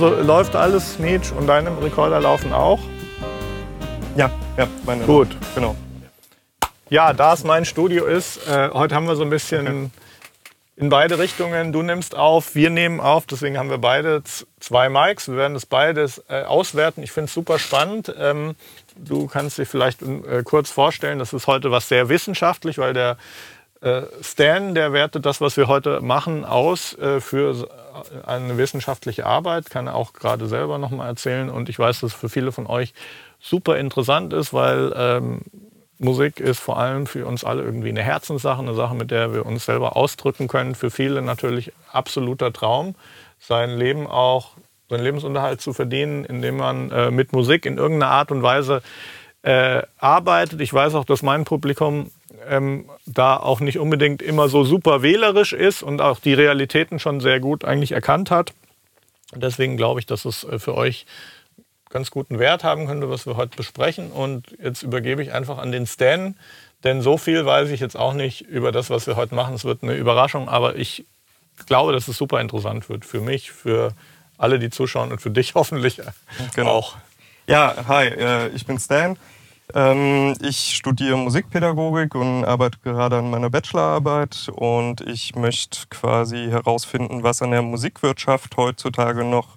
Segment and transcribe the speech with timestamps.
[0.00, 2.78] Also läuft alles, Nietzsche und deine Rekorder laufen auch?
[4.14, 5.26] Ja, ja, meine Gut.
[5.56, 5.74] Genau.
[6.88, 9.90] Ja, da es mein Studio ist, äh, heute haben wir so ein bisschen
[10.76, 11.72] in beide Richtungen.
[11.72, 13.26] Du nimmst auf, wir nehmen auf.
[13.26, 14.22] Deswegen haben wir beide
[14.60, 15.26] zwei Mics.
[15.26, 17.02] Wir werden das beides äh, auswerten.
[17.02, 18.14] Ich finde es super spannend.
[18.16, 18.54] Ähm,
[18.94, 23.16] du kannst dir vielleicht äh, kurz vorstellen, das ist heute was sehr wissenschaftlich, weil der
[24.22, 27.68] Stan, der wertet das, was wir heute machen, aus äh, für
[28.26, 29.70] eine wissenschaftliche Arbeit.
[29.70, 31.48] Kann er auch gerade selber noch mal erzählen.
[31.48, 32.92] Und ich weiß, dass es für viele von euch
[33.40, 35.42] super interessant ist, weil ähm,
[35.98, 39.46] Musik ist vor allem für uns alle irgendwie eine Herzenssache, eine Sache, mit der wir
[39.46, 40.74] uns selber ausdrücken können.
[40.74, 42.94] Für viele natürlich absoluter Traum,
[43.38, 44.52] sein Leben auch,
[44.88, 48.82] seinen Lebensunterhalt zu verdienen, indem man äh, mit Musik in irgendeiner Art und Weise
[49.42, 50.60] äh, arbeitet.
[50.60, 52.10] Ich weiß auch, dass mein Publikum
[52.48, 57.20] ähm, da auch nicht unbedingt immer so super wählerisch ist und auch die Realitäten schon
[57.20, 58.52] sehr gut eigentlich erkannt hat.
[59.34, 61.06] Deswegen glaube ich, dass es äh, für euch
[61.90, 64.10] ganz guten Wert haben könnte, was wir heute besprechen.
[64.10, 66.36] Und jetzt übergebe ich einfach an den Stan,
[66.84, 69.54] denn so viel weiß ich jetzt auch nicht über das, was wir heute machen.
[69.54, 71.06] Es wird eine Überraschung, aber ich
[71.66, 73.92] glaube, dass es super interessant wird für mich, für
[74.36, 76.00] alle, die zuschauen und für dich hoffentlich
[76.54, 76.70] genau.
[76.70, 76.96] auch.
[77.48, 79.16] Ja, hi, äh, ich bin Stan.
[79.72, 87.22] Ähm, ich studiere Musikpädagogik und arbeite gerade an meiner Bachelorarbeit und ich möchte quasi herausfinden,
[87.22, 89.56] was an der Musikwirtschaft heutzutage noch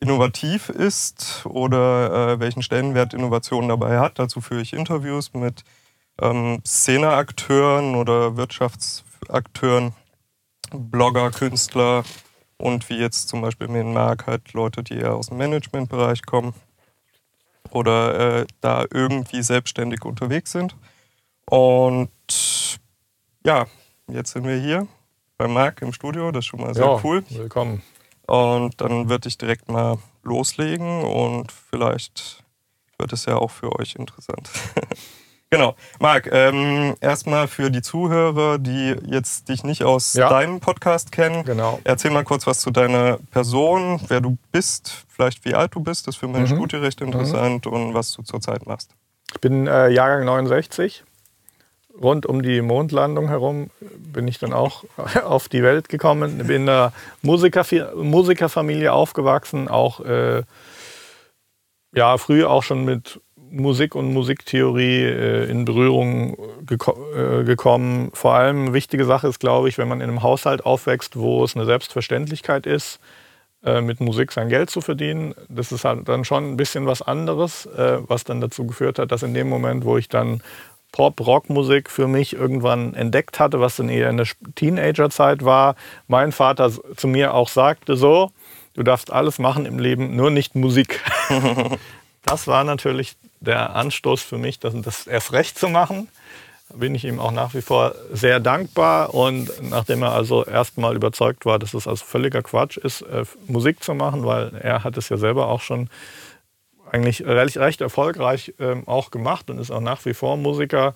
[0.00, 4.18] innovativ ist oder äh, welchen Stellenwert Innovation dabei hat.
[4.18, 5.62] Dazu führe ich Interviews mit
[6.20, 9.92] ähm, Szeneakteuren oder Wirtschaftsakteuren,
[10.72, 12.02] Blogger, Künstler
[12.58, 16.52] und wie jetzt zum Beispiel in Mark halt Leute, die eher aus dem Managementbereich kommen
[17.70, 20.76] oder äh, da irgendwie selbstständig unterwegs sind.
[21.46, 22.10] Und
[23.44, 23.66] ja,
[24.08, 24.86] jetzt sind wir hier
[25.38, 27.24] bei Marc im Studio, das ist schon mal sehr ja, cool.
[27.30, 27.82] Willkommen.
[28.26, 32.44] Und dann würde ich direkt mal loslegen und vielleicht
[32.98, 34.48] wird es ja auch für euch interessant.
[35.52, 35.76] genau.
[36.00, 40.28] Marc, ähm, erstmal für die Zuhörer, die jetzt dich nicht aus ja.
[40.28, 41.44] deinem Podcast kennen.
[41.44, 41.78] Genau.
[41.84, 46.06] Erzähl mal kurz was zu deiner Person, wer du bist, vielleicht wie alt du bist,
[46.06, 46.56] das ist für meine mhm.
[46.56, 47.72] Studie recht interessant mhm.
[47.72, 48.90] und was du zurzeit machst.
[49.32, 51.04] Ich bin äh, Jahrgang 69
[52.00, 54.84] rund um die Mondlandung herum bin ich dann auch
[55.24, 56.92] auf die Welt gekommen, bin in einer
[57.22, 57.64] Musiker,
[57.94, 60.42] Musikerfamilie aufgewachsen, auch äh,
[61.94, 63.20] ja, früh auch schon mit
[63.52, 66.36] Musik und Musiktheorie äh, in Berührung
[66.66, 68.10] geko äh, gekommen.
[68.14, 71.44] Vor allem eine wichtige Sache ist, glaube ich, wenn man in einem Haushalt aufwächst, wo
[71.44, 72.98] es eine Selbstverständlichkeit ist,
[73.64, 75.34] äh, mit Musik sein Geld zu verdienen.
[75.48, 79.12] Das ist halt dann schon ein bisschen was anderes, äh, was dann dazu geführt hat,
[79.12, 80.42] dass in dem Moment, wo ich dann
[80.92, 85.74] Pop-Rock-Musik für mich irgendwann entdeckt hatte, was dann eher in der Teenagerzeit war.
[86.06, 88.30] Mein Vater zu mir auch sagte so,
[88.74, 91.00] du darfst alles machen im Leben, nur nicht Musik.
[92.24, 96.08] das war natürlich der Anstoß für mich, das, das erst recht zu machen.
[96.74, 99.12] Bin ich ihm auch nach wie vor sehr dankbar.
[99.14, 103.82] Und nachdem er also erstmal überzeugt war, dass es also völliger Quatsch ist, äh, Musik
[103.82, 105.90] zu machen, weil er hat es ja selber auch schon
[106.90, 110.94] eigentlich recht, erfolgreich ähm, auch gemacht und ist auch nach wie vor Musiker.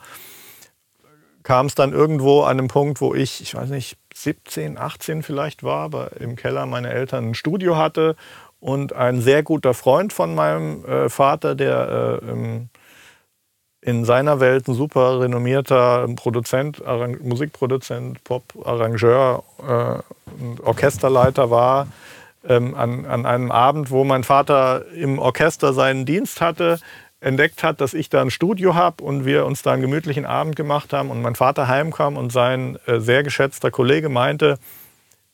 [1.43, 5.63] Kam es dann irgendwo an einem Punkt, wo ich, ich weiß nicht, 17, 18 vielleicht
[5.63, 8.17] war, aber im Keller meine Eltern ein Studio hatte
[8.61, 12.67] und ein sehr guter Freund von meinem äh, Vater, der äh,
[13.87, 21.87] in seiner Welt ein super renommierter Produzent, Arrang Musikproduzent, Pop-Arrangeur, äh, Orchesterleiter war,
[22.49, 26.81] ähm, an, an einem Abend, wo mein Vater im Orchester seinen Dienst hatte,
[27.21, 30.57] entdeckt hat, dass ich da ein Studio habe und wir uns da einen gemütlichen Abend
[30.57, 34.59] gemacht haben und mein Vater heimkam und sein äh, sehr geschätzter Kollege meinte,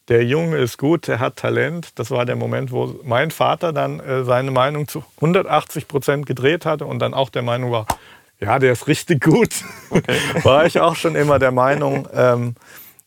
[0.09, 1.99] der Junge ist gut, der hat Talent.
[1.99, 6.67] Das war der Moment, wo mein Vater dann äh, seine Meinung zu 180 Prozent gedreht
[6.67, 7.87] hatte und dann auch der Meinung war,
[8.41, 9.51] ja, der ist richtig gut.
[9.91, 10.17] Okay.
[10.43, 12.09] war ich auch schon immer der Meinung.
[12.15, 12.55] Ähm,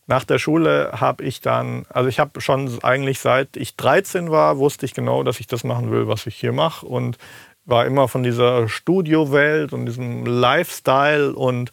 [0.08, 4.60] nach der Schule habe ich dann, also ich habe schon eigentlich seit ich 13 war,
[4.60, 7.18] wusste ich genau, dass ich das machen will, was ich hier mache und
[7.66, 11.72] war immer von dieser Studiowelt und diesem Lifestyle und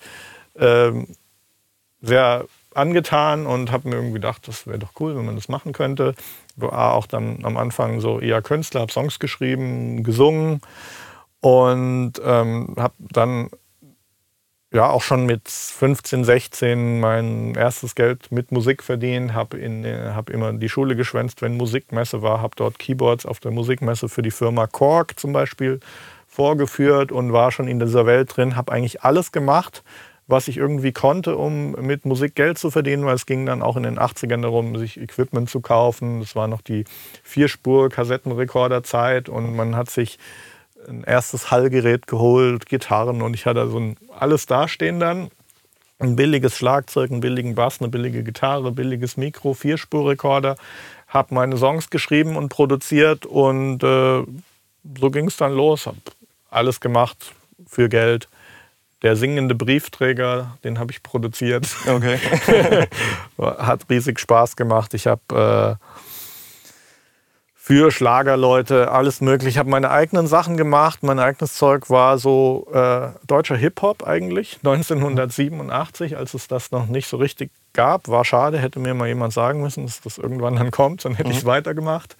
[0.58, 1.08] ähm,
[2.00, 2.46] sehr
[2.76, 6.14] angetan und habe mir irgendwie gedacht, das wäre doch cool, wenn man das machen könnte.
[6.56, 10.60] War auch dann am Anfang so eher Künstler, habe Songs geschrieben, gesungen
[11.40, 13.50] und ähm, habe dann
[14.72, 19.58] ja auch schon mit 15, 16 mein erstes Geld mit Musik verdient, habe
[20.14, 24.22] hab immer die Schule geschwänzt, wenn Musikmesse war, habe dort Keyboards auf der Musikmesse für
[24.22, 25.80] die Firma Korg zum Beispiel
[26.26, 29.82] vorgeführt und war schon in dieser Welt drin, habe eigentlich alles gemacht,
[30.32, 33.76] was ich irgendwie konnte, um mit Musik Geld zu verdienen, weil es ging dann auch
[33.76, 36.18] in den 80ern darum, sich Equipment zu kaufen.
[36.18, 36.84] Das war noch die
[37.22, 40.18] Vierspur-Kassettenrekorderzeit und man hat sich
[40.88, 45.30] ein erstes Hallgerät geholt, Gitarren und ich hatte so ein, alles dastehen dann.
[46.00, 50.56] Ein billiges Schlagzeug, einen billigen Bass, eine billige Gitarre, billiges Mikro, Vierspurrekorder.
[51.06, 54.24] Habe meine Songs geschrieben und produziert und äh,
[54.98, 55.86] so ging es dann los.
[55.86, 55.98] Habe
[56.50, 57.32] alles gemacht
[57.68, 58.28] für Geld.
[59.02, 61.66] Der singende Briefträger, den habe ich produziert.
[61.86, 62.18] Okay.
[63.38, 64.94] Hat riesig Spaß gemacht.
[64.94, 65.84] Ich habe äh,
[67.64, 69.48] für Schlagerleute alles mögliche.
[69.48, 71.02] Ich habe meine eigenen Sachen gemacht.
[71.02, 77.08] Mein eigenes Zeug war so äh, deutscher Hip-Hop eigentlich, 1987, als es das noch nicht
[77.08, 78.08] so richtig gab.
[78.08, 81.28] War schade, hätte mir mal jemand sagen müssen, dass das irgendwann dann kommt, dann hätte
[81.28, 81.32] mhm.
[81.32, 82.16] ich es weitergemacht.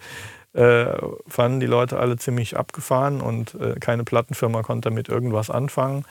[0.53, 0.87] Äh,
[1.27, 6.05] fanden die Leute alle ziemlich abgefahren und äh, keine Plattenfirma konnte damit irgendwas anfangen.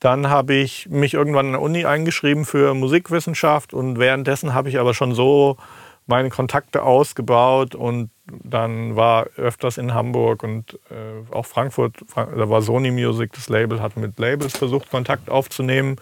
[0.00, 4.78] Dann habe ich mich irgendwann an der Uni eingeschrieben für Musikwissenschaft und währenddessen habe ich
[4.78, 5.58] aber schon so
[6.06, 12.62] meine Kontakte ausgebaut und dann war öfters in Hamburg und äh, auch Frankfurt, da war
[12.62, 15.96] Sony Music, das Label, hat mit Labels versucht, Kontakt aufzunehmen.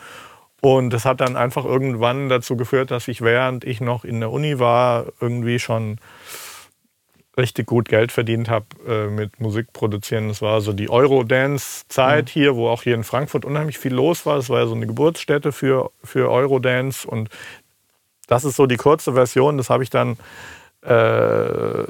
[0.60, 4.32] Und das hat dann einfach irgendwann dazu geführt, dass ich, während ich noch in der
[4.32, 5.98] Uni war, irgendwie schon
[7.38, 10.28] richtig gut Geld verdient habe äh, mit Musik produzieren.
[10.28, 12.30] Das war so die Eurodance-Zeit mhm.
[12.30, 14.36] hier, wo auch hier in Frankfurt unheimlich viel los war.
[14.36, 17.08] Das war ja so eine Geburtsstätte für, für Eurodance.
[17.08, 17.30] Und
[18.26, 19.56] das ist so die kurze Version.
[19.56, 20.18] Das habe ich dann
[20.82, 21.84] äh,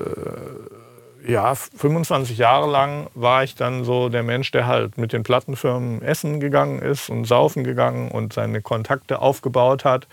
[1.26, 6.00] ja, 25 Jahre lang war ich dann so der Mensch, der halt mit den Plattenfirmen
[6.00, 10.08] essen gegangen ist und saufen gegangen und seine Kontakte aufgebaut hat.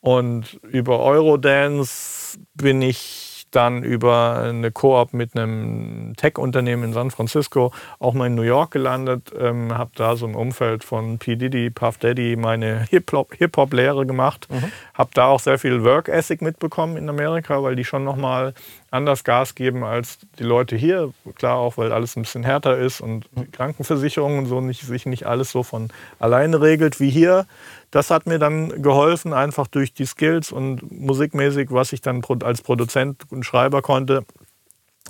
[0.00, 7.72] Und über Eurodance bin ich dann über eine Koop mit einem Tech-Unternehmen in San Francisco
[7.98, 11.36] auch mal in New York gelandet, ähm, habe da so im Umfeld von P.
[11.36, 14.70] Diddy, Puff Daddy meine Hip-Hop-Lehre gemacht, mhm.
[14.94, 18.54] habe da auch sehr viel Work-Ethic mitbekommen in Amerika, weil die schon nochmal
[18.90, 21.12] anders Gas geben als die Leute hier.
[21.36, 25.06] Klar auch, weil alles ein bisschen härter ist und die Krankenversicherung und so nicht, sich
[25.06, 27.46] nicht alles so von alleine regelt wie hier.
[27.90, 32.62] Das hat mir dann geholfen, einfach durch die Skills und musikmäßig, was ich dann als
[32.62, 34.24] Produzent und Schreiber konnte,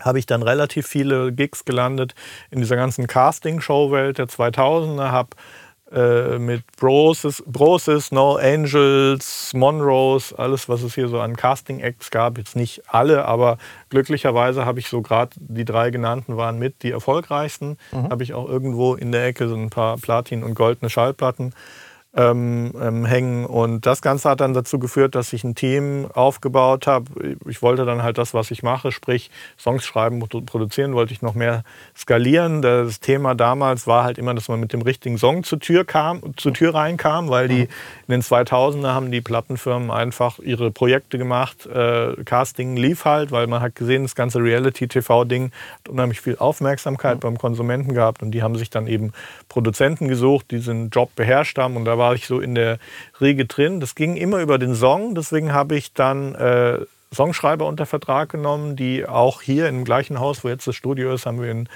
[0.00, 2.14] habe ich dann relativ viele Gigs gelandet
[2.50, 5.30] in dieser ganzen Casting-Show-Welt der 2000er, habe
[5.90, 12.36] äh, mit Broses, Broses, No Angels, Monrose, alles, was es hier so an Casting-Acts gab.
[12.36, 13.56] Jetzt nicht alle, aber
[13.88, 17.78] glücklicherweise habe ich so gerade die drei genannten waren mit die erfolgreichsten.
[17.90, 18.10] Mhm.
[18.10, 21.54] Habe ich auch irgendwo in der Ecke so ein paar Platin- und goldene Schallplatten
[22.14, 23.44] ähm, ähm, hängen.
[23.44, 27.37] Und das Ganze hat dann dazu geführt, dass ich ein Team aufgebaut habe.
[27.46, 31.20] Ich wollte dann halt das, was ich mache, sprich Songs schreiben, und produzieren, wollte ich
[31.20, 31.64] noch mehr
[31.96, 32.62] skalieren.
[32.62, 36.22] Das Thema damals war halt immer, dass man mit dem richtigen Song zur Tür kam,
[36.37, 37.69] zur Tür reinkam, weil die in
[38.08, 41.66] den 2000er haben die Plattenfirmen einfach ihre Projekte gemacht.
[41.66, 47.16] Äh, Casting lief halt, weil man hat gesehen, das ganze Reality-TV-Ding hat unheimlich viel Aufmerksamkeit
[47.16, 47.20] mhm.
[47.20, 49.12] beim Konsumenten gehabt und die haben sich dann eben
[49.50, 52.79] Produzenten gesucht, die diesen Job beherrscht haben und da war ich so in der
[53.21, 53.81] Riege drin.
[53.81, 55.14] Das ging immer über den Song.
[55.14, 56.78] Deswegen habe ich dann äh,
[57.14, 61.26] Songschreiber unter Vertrag genommen, die auch hier im gleichen Haus, wo jetzt das Studio ist,
[61.26, 61.69] haben wir in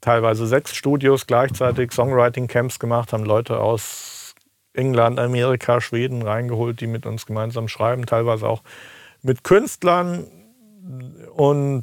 [0.00, 4.34] teilweise sechs Studios gleichzeitig Songwriting-Camps gemacht, haben Leute aus
[4.72, 8.62] England, Amerika, Schweden reingeholt, die mit uns gemeinsam schreiben, teilweise auch
[9.22, 10.26] mit Künstlern.
[11.34, 11.82] Und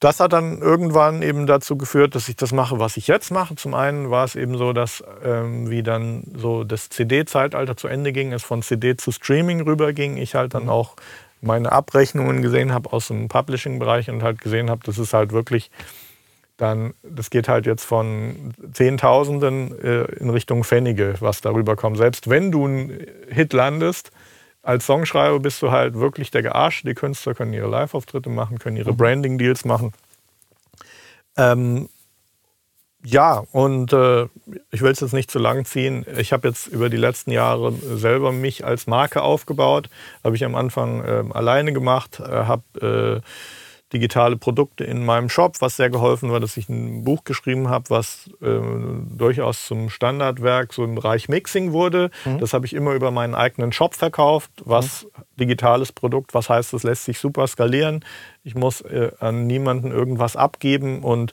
[0.00, 3.54] das hat dann irgendwann eben dazu geführt, dass ich das mache, was ich jetzt mache.
[3.54, 8.12] Zum einen war es eben so, dass ähm, wie dann so das CD-Zeitalter zu Ende
[8.12, 10.70] ging, es von CD zu Streaming rüberging, ich halt dann mhm.
[10.70, 10.96] auch
[11.42, 15.70] meine Abrechnungen gesehen habe aus dem Publishing-Bereich und halt gesehen habe, das ist halt wirklich
[16.56, 21.96] dann, das geht halt jetzt von Zehntausenden äh, in Richtung Pfennige, was darüber kommt.
[21.96, 24.12] Selbst wenn du einen Hit landest,
[24.62, 26.82] als Songschreiber bist du halt wirklich der Gearsch.
[26.82, 28.96] Die Künstler können ihre Live-Auftritte machen, können ihre mhm.
[28.96, 29.92] Branding-Deals machen.
[31.36, 31.88] Ähm,
[33.02, 34.24] ja, und äh,
[34.70, 36.04] ich will es jetzt nicht zu lang ziehen.
[36.18, 39.88] Ich habe jetzt über die letzten Jahre selber mich als Marke aufgebaut.
[40.22, 43.26] Habe ich am Anfang äh, alleine gemacht, äh, habe äh,
[43.92, 47.90] digitale Produkte in meinem Shop, was sehr geholfen war, dass ich ein Buch geschrieben habe,
[47.90, 48.60] was äh,
[49.16, 52.10] durchaus zum Standardwerk so im Bereich Mixing wurde.
[52.24, 52.38] Mhm.
[52.38, 54.50] Das habe ich immer über meinen eigenen Shop verkauft.
[54.64, 55.08] Was mhm.
[55.40, 58.04] digitales Produkt, was heißt, das lässt sich super skalieren.
[58.44, 61.32] Ich muss äh, an niemanden irgendwas abgeben und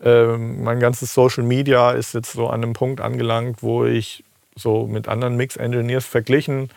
[0.00, 4.24] äh, mein ganzes Social Media ist jetzt so an einem Punkt angelangt, wo ich
[4.56, 6.70] so mit anderen Mix Engineers verglichen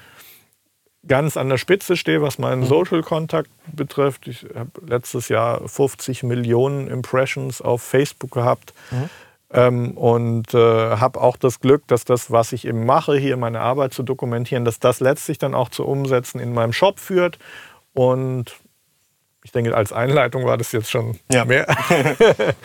[1.08, 2.68] ganz an der Spitze stehe, was meinen mhm.
[2.68, 4.28] Social-Kontakt betrifft.
[4.28, 8.74] Ich habe letztes Jahr 50 Millionen Impressions auf Facebook gehabt.
[8.92, 9.10] Mhm.
[9.50, 13.62] Ähm, und äh, habe auch das Glück, dass das, was ich eben mache, hier meine
[13.62, 17.40] Arbeit zu dokumentieren, dass das letztlich dann auch zu Umsetzen in meinem Shop führt.
[17.94, 18.58] Und
[19.44, 21.46] ich denke, als Einleitung war das jetzt schon ja.
[21.46, 21.66] mehr.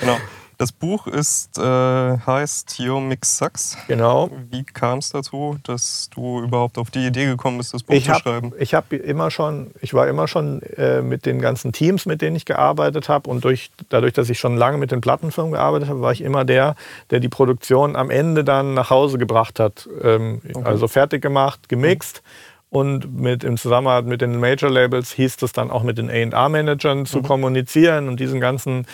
[0.01, 0.19] genau.
[0.63, 3.77] Das Buch ist, äh, heißt Your Mix Sucks.
[3.89, 4.31] Genau.
[4.49, 8.05] Wie kam es dazu, dass du überhaupt auf die Idee gekommen bist, das Buch ich
[8.05, 8.53] zu schreiben?
[8.57, 12.37] Ich habe immer schon, ich war immer schon äh, mit den ganzen Teams, mit denen
[12.37, 16.01] ich gearbeitet habe und durch, dadurch, dass ich schon lange mit den Plattenfirmen gearbeitet habe,
[16.01, 16.77] war ich immer der,
[17.11, 19.89] der die Produktion am Ende dann nach Hause gebracht hat.
[20.01, 20.63] Ähm, okay.
[20.65, 22.23] Also fertig gemacht, gemixt.
[22.25, 22.53] Mhm.
[22.79, 27.05] Und mit, im Zusammenhang mit den Major Labels hieß es dann auch mit den A&R-Managern
[27.05, 27.23] zu mhm.
[27.25, 28.87] kommunizieren und diesen ganzen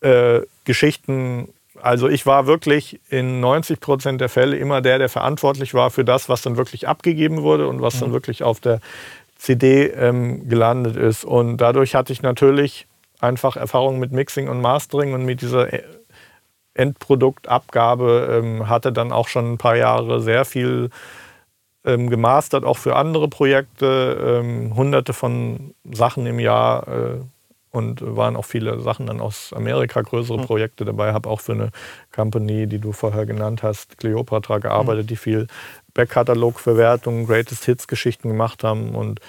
[0.00, 1.48] äh, Geschichten.
[1.80, 6.04] Also ich war wirklich in 90 Prozent der Fälle immer der, der verantwortlich war für
[6.04, 8.00] das, was dann wirklich abgegeben wurde und was mhm.
[8.00, 8.80] dann wirklich auf der
[9.36, 11.24] CD ähm, gelandet ist.
[11.24, 12.86] Und dadurch hatte ich natürlich
[13.20, 15.82] einfach Erfahrung mit Mixing und Mastering und mit dieser äh,
[16.74, 20.90] Endproduktabgabe ähm, hatte dann auch schon ein paar Jahre sehr viel
[21.84, 26.86] ähm, gemastert, auch für andere Projekte, ähm, hunderte von Sachen im Jahr.
[26.88, 27.20] Äh,
[27.70, 30.46] und waren auch viele Sachen dann aus Amerika, größere mhm.
[30.46, 31.12] Projekte dabei.
[31.12, 31.70] Habe auch für eine
[32.14, 35.08] Company, die du vorher genannt hast, Cleopatra, gearbeitet, mhm.
[35.08, 35.46] die viel
[35.94, 39.20] Backkatalogverwertung, Greatest Hits Geschichten gemacht haben und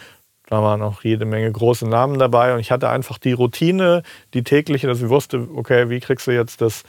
[0.48, 4.01] da waren auch jede Menge große Namen dabei und ich hatte einfach die Routine,
[4.34, 6.84] die tägliche, dass ich wusste, okay, wie kriegst du jetzt das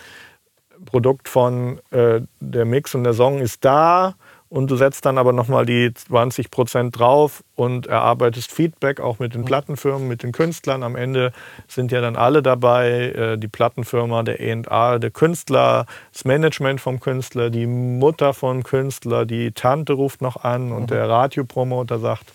[0.86, 4.14] Produkt von äh, der Mix und der Song ist da
[4.50, 9.32] und du setzt dann aber nochmal die 20 Prozent drauf und erarbeitest Feedback auch mit
[9.32, 10.82] den Plattenfirmen, mit den Künstlern.
[10.82, 11.32] Am Ende
[11.68, 16.98] sind ja dann alle dabei, äh, die Plattenfirma, der E&A, der Künstler, das Management vom
[16.98, 20.86] Künstler, die Mutter vom Künstler, die Tante ruft noch an und mhm.
[20.88, 22.32] der Radiopromoter sagt.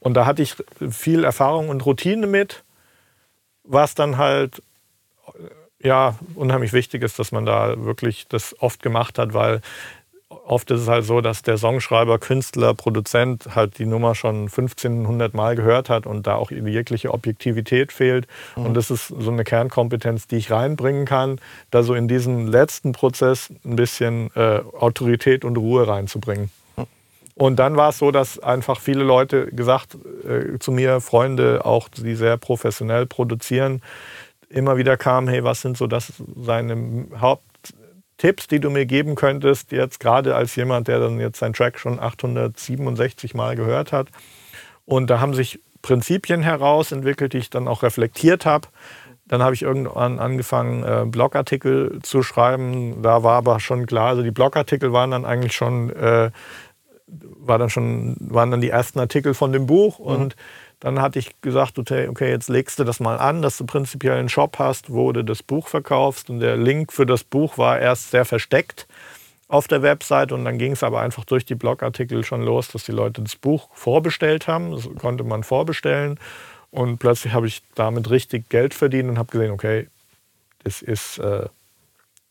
[0.00, 0.56] Und da hatte ich
[0.90, 2.64] viel Erfahrung und Routine mit,
[3.62, 4.62] was dann halt
[5.80, 9.60] ja unheimlich wichtig ist, dass man da wirklich das oft gemacht hat, weil
[10.46, 15.34] oft ist es halt so, dass der Songschreiber, Künstler, Produzent halt die Nummer schon 1500
[15.34, 18.26] Mal gehört hat und da auch jegliche Objektivität fehlt.
[18.56, 18.66] Mhm.
[18.66, 22.92] Und das ist so eine Kernkompetenz, die ich reinbringen kann, da so in diesen letzten
[22.92, 26.50] Prozess ein bisschen äh, Autorität und Ruhe reinzubringen.
[26.76, 26.86] Mhm.
[27.34, 31.88] Und dann war es so, dass einfach viele Leute gesagt äh, zu mir, Freunde auch,
[31.88, 33.82] die sehr professionell produzieren,
[34.48, 37.45] immer wieder kamen, hey, was sind so das seine Haupt
[38.18, 41.78] Tipps, die du mir geben könntest, jetzt gerade als jemand, der dann jetzt seinen Track
[41.78, 44.08] schon 867 Mal gehört hat.
[44.84, 48.68] Und da haben sich Prinzipien herausentwickelt, die ich dann auch reflektiert habe.
[49.26, 53.02] Dann habe ich irgendwann angefangen, äh, Blogartikel zu schreiben.
[53.02, 56.30] Da war aber schon klar, also die Blogartikel waren dann eigentlich schon, äh,
[57.06, 59.98] war dann schon, waren dann die ersten Artikel von dem Buch.
[59.98, 60.04] Mhm.
[60.04, 60.36] Und
[60.80, 64.28] dann hatte ich gesagt, okay, jetzt legst du das mal an, dass du prinzipiell einen
[64.28, 66.28] Shop hast, wo du das Buch verkaufst.
[66.28, 68.86] Und der Link für das Buch war erst sehr versteckt
[69.48, 72.84] auf der Website und dann ging es aber einfach durch die Blogartikel schon los, dass
[72.84, 74.72] die Leute das Buch vorbestellt haben.
[74.72, 76.18] Das konnte man vorbestellen
[76.70, 79.88] und plötzlich habe ich damit richtig Geld verdient und habe gesehen, okay,
[80.64, 81.46] das ist äh,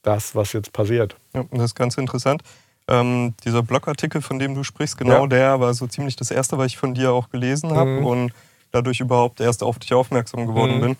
[0.01, 1.15] das, was jetzt passiert.
[1.33, 2.43] Ja, das ist ganz interessant.
[2.88, 5.27] Ähm, dieser Blogartikel, von dem du sprichst, genau ja.
[5.27, 8.06] der war so ziemlich das erste, was ich von dir auch gelesen habe mhm.
[8.06, 8.34] und
[8.72, 10.82] dadurch überhaupt erst auf dich aufmerksam geworden mhm.
[10.82, 10.98] bin.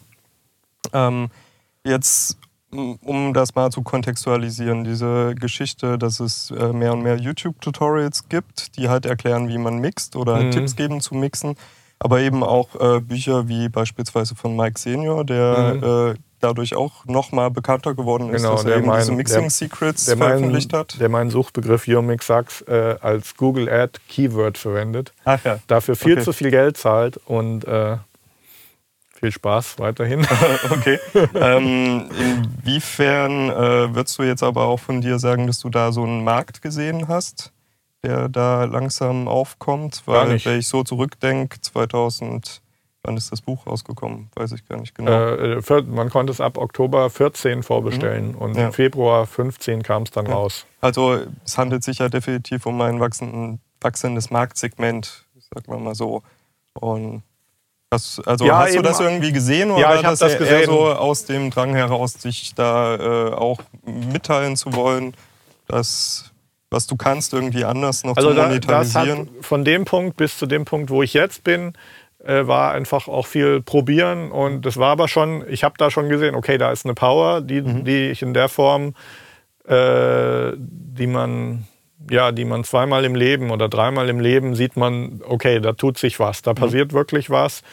[0.94, 1.30] Ähm,
[1.84, 2.38] jetzt,
[2.72, 8.78] um das mal zu kontextualisieren, diese Geschichte, dass es äh, mehr und mehr YouTube-Tutorials gibt,
[8.78, 10.52] die halt erklären, wie man mixt oder mhm.
[10.52, 11.56] Tipps geben zu mixen.
[12.00, 15.84] Aber eben auch äh, Bücher wie beispielsweise von Mike Senior, der mhm.
[15.84, 19.50] äh, dadurch auch noch mal bekannter geworden ist, genau, dass er eben mein, diese Mixing
[19.50, 21.00] Secrets der, der veröffentlicht mein, hat.
[21.00, 21.86] Der meinen Suchbegriff
[22.22, 25.14] Sucks äh, als Google Ad Keyword verwendet.
[25.24, 25.60] Ach ja.
[25.68, 26.24] Dafür viel okay.
[26.24, 27.98] zu viel Geld zahlt und äh,
[29.14, 30.22] viel Spaß weiterhin.
[30.72, 31.00] okay.
[31.36, 36.04] ähm, inwiefern äh, würdest du jetzt aber auch von dir sagen, dass du da so
[36.04, 37.52] einen Markt gesehen hast,
[38.04, 40.04] der da langsam aufkommt?
[40.06, 42.62] Weil, wenn ich so zurückdenke, 2000
[43.06, 44.30] Wann ist das Buch rausgekommen?
[44.36, 45.12] Weiß ich gar nicht genau.
[45.12, 48.38] Äh, für, man konnte es ab Oktober 14 vorbestellen mhm.
[48.38, 48.66] und ja.
[48.66, 50.34] im Februar 15 kam es dann ja.
[50.34, 50.66] raus.
[50.82, 56.24] Also es handelt sich ja definitiv um ein wachsendes Marktsegment, sagen wir mal so.
[56.74, 57.22] Und
[57.92, 60.62] hast, also ja, hast du das irgendwie gesehen oder ja, ich das, das gesehen.
[60.62, 65.14] eher so aus dem Drang heraus, sich da äh, auch mitteilen zu wollen,
[65.68, 66.32] dass
[66.72, 69.28] was du kannst, irgendwie anders noch also zu monetarisieren?
[69.28, 71.74] Da, von dem Punkt bis zu dem Punkt, wo ich jetzt bin,
[72.26, 76.10] äh, war einfach auch viel probieren und das war aber schon, ich habe da schon
[76.10, 77.86] gesehen, okay, da ist eine Power, die, mhm.
[77.86, 78.96] die ich in der Form,
[79.68, 81.68] äh, die man
[82.12, 85.98] ja, die man zweimal im Leben oder dreimal im Leben sieht man, okay, da tut
[85.98, 86.56] sich was, da mhm.
[86.56, 86.98] passiert mhm.
[86.98, 87.64] wirklich was.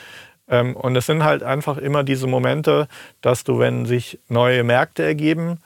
[0.48, 2.88] Ähm, und es sind halt einfach immer diese Momente,
[3.20, 5.58] dass du, wenn sich neue Märkte ergeben,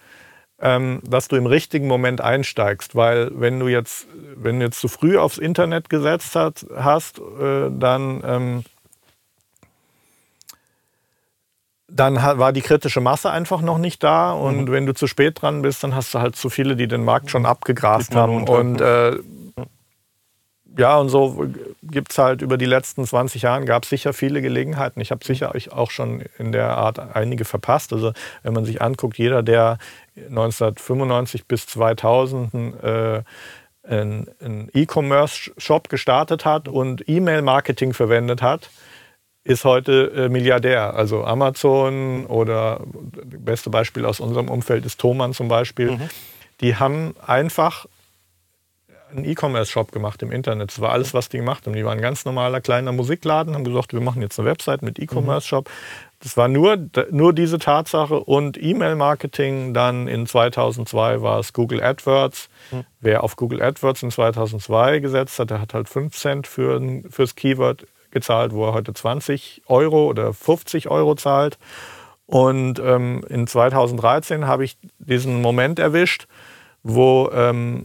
[0.61, 2.97] ähm, dass du im richtigen Moment einsteigst.
[2.97, 7.71] Weil wenn du jetzt, wenn du jetzt zu früh aufs Internet gesetzt hat, hast, äh,
[7.71, 8.65] dann, ähm,
[11.89, 14.33] dann war die kritische Masse einfach noch nicht da.
[14.33, 14.73] Und mhm.
[14.73, 17.31] wenn du zu spät dran bist, dann hast du halt zu viele, die den Markt
[17.31, 18.45] schon abgegrast haben.
[18.45, 19.19] Und äh,
[20.79, 21.47] ja, und so
[21.83, 25.01] gibt es halt über die letzten 20 Jahre, gab es sicher viele Gelegenheiten.
[25.01, 27.93] Ich habe sicher auch schon in der Art einige verpasst.
[27.93, 28.13] Also
[28.43, 29.79] wenn man sich anguckt, jeder, der
[30.17, 33.23] 1995 bis 2000 äh,
[33.89, 38.69] einen E-Commerce-Shop gestartet hat und E-Mail-Marketing verwendet hat,
[39.47, 40.95] ist heute äh, Milliardär.
[40.95, 42.81] Also Amazon oder
[43.15, 45.93] das beste Beispiel aus unserem Umfeld ist Thomann zum Beispiel.
[45.93, 46.09] Mhm.
[46.61, 47.87] Die haben einfach
[49.11, 50.71] einen E-Commerce-Shop gemacht im Internet.
[50.71, 51.75] Das war alles, was die gemacht haben.
[51.75, 54.99] Die waren ein ganz normaler kleiner Musikladen, haben gesagt, wir machen jetzt eine Website mit
[54.99, 55.71] E-Commerce-Shop.
[56.19, 56.77] Das war nur,
[57.11, 59.75] nur diese Tatsache und E-Mail-Marketing.
[59.75, 62.49] Dann in 2002 war es Google AdWords.
[62.73, 62.85] Mhm.
[63.01, 67.37] Wer auf Google AdWords in 2002 gesetzt hat, der hat halt 5 Cent für, fürs
[67.37, 71.59] Keyword gezahlt, wo er heute 20 Euro oder 50 Euro zahlt.
[72.25, 76.27] Und ähm, in 2013 habe ich diesen Moment erwischt,
[76.83, 77.85] wo ähm,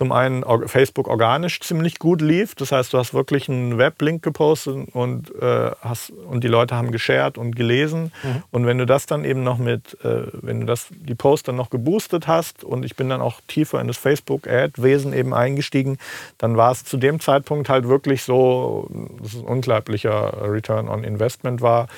[0.00, 2.54] zum einen Facebook organisch ziemlich gut lief.
[2.54, 6.90] Das heißt, du hast wirklich einen Weblink gepostet und, äh, hast, und die Leute haben
[6.90, 8.10] geshared und gelesen.
[8.22, 8.42] Mhm.
[8.50, 11.56] Und wenn du das dann eben noch mit, äh, wenn du das, die Post dann
[11.56, 15.98] noch geboostet hast und ich bin dann auch tiefer in das Facebook-Ad-Wesen eben eingestiegen,
[16.38, 18.88] dann war es zu dem Zeitpunkt halt wirklich so,
[19.20, 21.88] dass es ein unglaublicher Return on Investment war.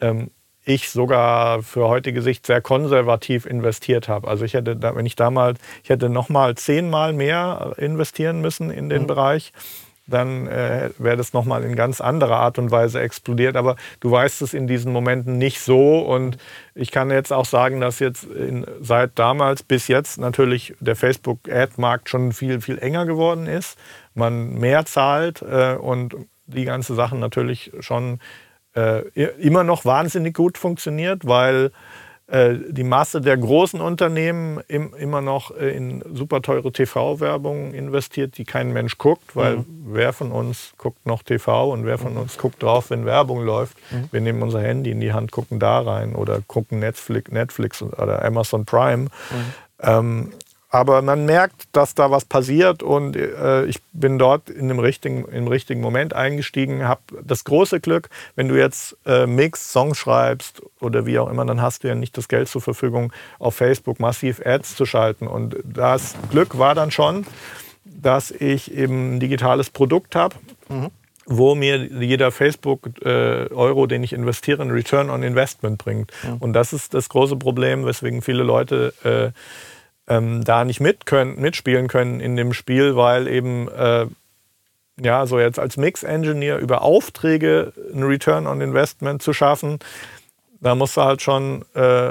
[0.00, 0.30] Ähm,
[0.74, 4.28] ich sogar für heutige Sicht sehr konservativ investiert habe.
[4.28, 8.88] Also ich hätte, wenn ich damals, ich hätte noch mal zehnmal mehr investieren müssen in
[8.88, 9.06] den mhm.
[9.06, 9.52] Bereich,
[10.06, 13.56] dann äh, wäre das noch mal in ganz anderer Art und Weise explodiert.
[13.56, 16.00] Aber du weißt es in diesen Momenten nicht so.
[16.00, 16.36] Und
[16.74, 22.08] ich kann jetzt auch sagen, dass jetzt in, seit damals bis jetzt natürlich der Facebook-Ad-Markt
[22.08, 23.78] schon viel, viel enger geworden ist.
[24.14, 28.18] Man mehr zahlt äh, und die ganze Sachen natürlich schon
[28.74, 29.00] äh,
[29.38, 31.72] immer noch wahnsinnig gut funktioniert, weil
[32.30, 38.44] äh, die Masse der großen Unternehmen im, immer noch in super teure TV-Werbung investiert, die
[38.44, 39.64] kein Mensch guckt, weil mhm.
[39.86, 43.76] wer von uns guckt noch TV und wer von uns guckt drauf, wenn Werbung läuft.
[43.90, 44.08] Mhm.
[44.12, 48.24] Wir nehmen unser Handy in die Hand, gucken da rein oder gucken Netflix, Netflix oder
[48.24, 49.04] Amazon Prime.
[49.04, 49.10] Mhm.
[49.82, 50.32] Ähm,
[50.70, 55.24] aber man merkt, dass da was passiert und äh, ich bin dort in dem richtigen,
[55.26, 60.62] im richtigen Moment eingestiegen, habe das große Glück, wenn du jetzt äh, Mix, Songs schreibst
[60.80, 63.98] oder wie auch immer, dann hast du ja nicht das Geld zur Verfügung, auf Facebook
[63.98, 65.26] massiv Ads zu schalten.
[65.26, 67.26] Und das Glück war dann schon,
[67.84, 70.36] dass ich eben ein digitales Produkt habe.
[70.68, 70.90] Mhm
[71.32, 76.10] wo mir jeder Facebook-Euro, äh, den ich investiere, einen Return on Investment bringt.
[76.24, 76.36] Ja.
[76.40, 79.30] Und das ist das große Problem, weswegen viele Leute äh,
[80.10, 84.06] ähm, da nicht mit können, mitspielen können in dem Spiel, weil eben äh,
[85.00, 89.78] ja so jetzt als Mix-Engineer über Aufträge ein Return on Investment zu schaffen,
[90.60, 92.10] da musst du halt schon äh,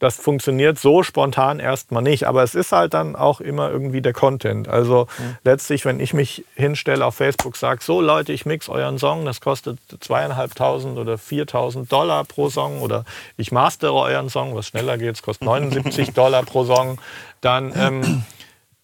[0.00, 2.26] das funktioniert so spontan erstmal nicht.
[2.26, 4.66] Aber es ist halt dann auch immer irgendwie der Content.
[4.66, 5.36] Also mhm.
[5.44, 9.40] letztlich, wenn ich mich hinstelle auf Facebook, sage, so Leute, ich mix euren Song, das
[9.40, 13.04] kostet zweieinhalbtausend oder 4.000 Dollar pro Song oder
[13.36, 16.98] ich mastere euren Song, was schneller geht, es kostet 79 Dollar pro Song,
[17.40, 17.72] dann...
[17.76, 18.24] Ähm,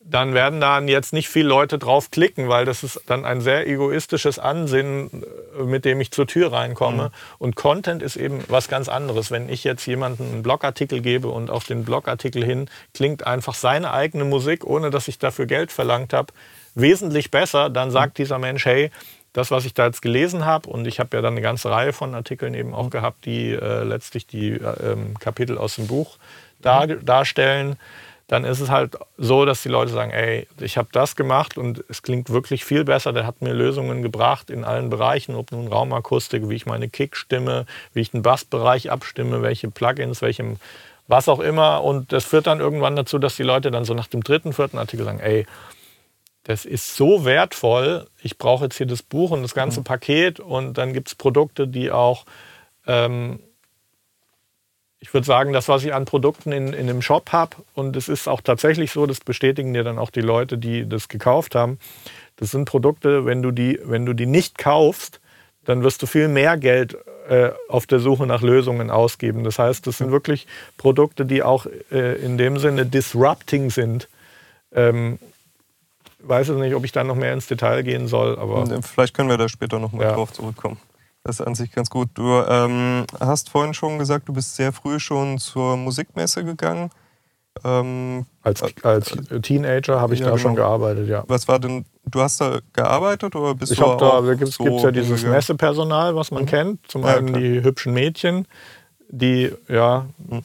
[0.09, 3.67] dann werden dann jetzt nicht viele Leute drauf klicken, weil das ist dann ein sehr
[3.67, 5.25] egoistisches Ansinnen,
[5.59, 7.05] äh, mit dem ich zur Tür reinkomme.
[7.05, 7.11] Mhm.
[7.39, 9.31] Und Content ist eben was ganz anderes.
[9.31, 13.93] Wenn ich jetzt jemanden einen Blogartikel gebe und auf den Blogartikel hin klingt einfach seine
[13.93, 16.33] eigene Musik, ohne dass ich dafür Geld verlangt habe,
[16.75, 18.23] wesentlich besser, dann sagt mhm.
[18.23, 18.91] dieser Mensch, hey,
[19.33, 21.93] das, was ich da jetzt gelesen habe, und ich habe ja dann eine ganze Reihe
[21.93, 22.91] von Artikeln eben auch mhm.
[22.91, 26.17] gehabt, die äh, letztlich die äh, ähm, Kapitel aus dem Buch
[26.61, 27.05] dar mhm.
[27.05, 27.77] darstellen,
[28.29, 31.85] dann ist es halt so, dass die Leute sagen, ey, ich habe das gemacht und
[31.89, 33.13] es klingt wirklich viel besser.
[33.13, 37.17] Der hat mir Lösungen gebracht in allen Bereichen, ob nun Raumakustik, wie ich meine Kick
[37.17, 40.57] stimme, wie ich den Bassbereich abstimme, welche Plugins, welchem
[41.07, 41.85] was auch immer.
[41.85, 44.79] Und das führt dann irgendwann dazu, dass die Leute dann so nach dem dritten, vierten
[44.79, 45.47] Artikel sagen, ey,
[46.43, 49.85] das ist so wertvoll, ich brauche jetzt hier das Buch und das ganze mhm.
[49.85, 52.25] Paket und dann gibt es Produkte, die auch
[52.87, 53.41] ähm,
[55.01, 58.09] ich würde sagen, das, was ich an Produkten in, in dem Shop habe, und es
[58.09, 61.79] ist auch tatsächlich so, das bestätigen dir dann auch die Leute, die das gekauft haben,
[62.37, 65.21] das sind Produkte, wenn du die, wenn du die nicht kaufst,
[65.65, 66.97] dann wirst du viel mehr Geld
[67.29, 69.43] äh, auf der Suche nach Lösungen ausgeben.
[69.45, 74.09] Das heißt, das sind wirklich Produkte, die auch äh, in dem Sinne disrupting sind.
[74.73, 75.19] Ähm,
[76.21, 78.81] weiß es nicht, ob ich da noch mehr ins Detail gehen soll, aber.
[78.83, 80.15] Vielleicht können wir da später noch mal ja.
[80.15, 80.79] drauf zurückkommen.
[81.27, 82.11] Das ist an sich ganz gut.
[82.15, 86.91] Du ähm, hast vorhin schon gesagt, du bist sehr früh schon zur Musikmesse gegangen.
[87.65, 89.13] Ähm, als, als
[89.43, 90.43] Teenager habe ich ja, da genau.
[90.43, 91.25] schon gearbeitet, ja.
[91.27, 94.51] Was war denn, du hast da gearbeitet oder bist ich du hab da, da gibt
[94.51, 96.47] es so ja dieses Messepersonal, was man mhm.
[96.47, 96.81] kennt.
[96.87, 97.41] Zum ja, einen klar.
[97.41, 98.47] die hübschen Mädchen,
[99.09, 100.45] die ja mhm.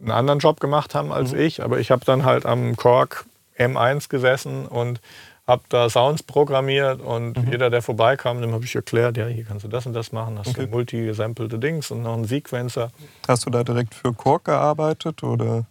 [0.00, 1.40] einen anderen Job gemacht haben als mhm.
[1.40, 3.26] ich, aber ich habe dann halt am Kork
[3.58, 5.02] M1 gesessen und
[5.46, 7.50] habe da Sounds programmiert und mhm.
[7.50, 10.38] jeder, der vorbeikam, dem habe ich erklärt, ja, hier kannst du das und das machen,
[10.38, 10.66] hast okay.
[10.66, 12.90] du multi-gesampelte Dings und noch einen Sequencer.
[13.26, 15.66] Hast du da direkt für Kork gearbeitet oder?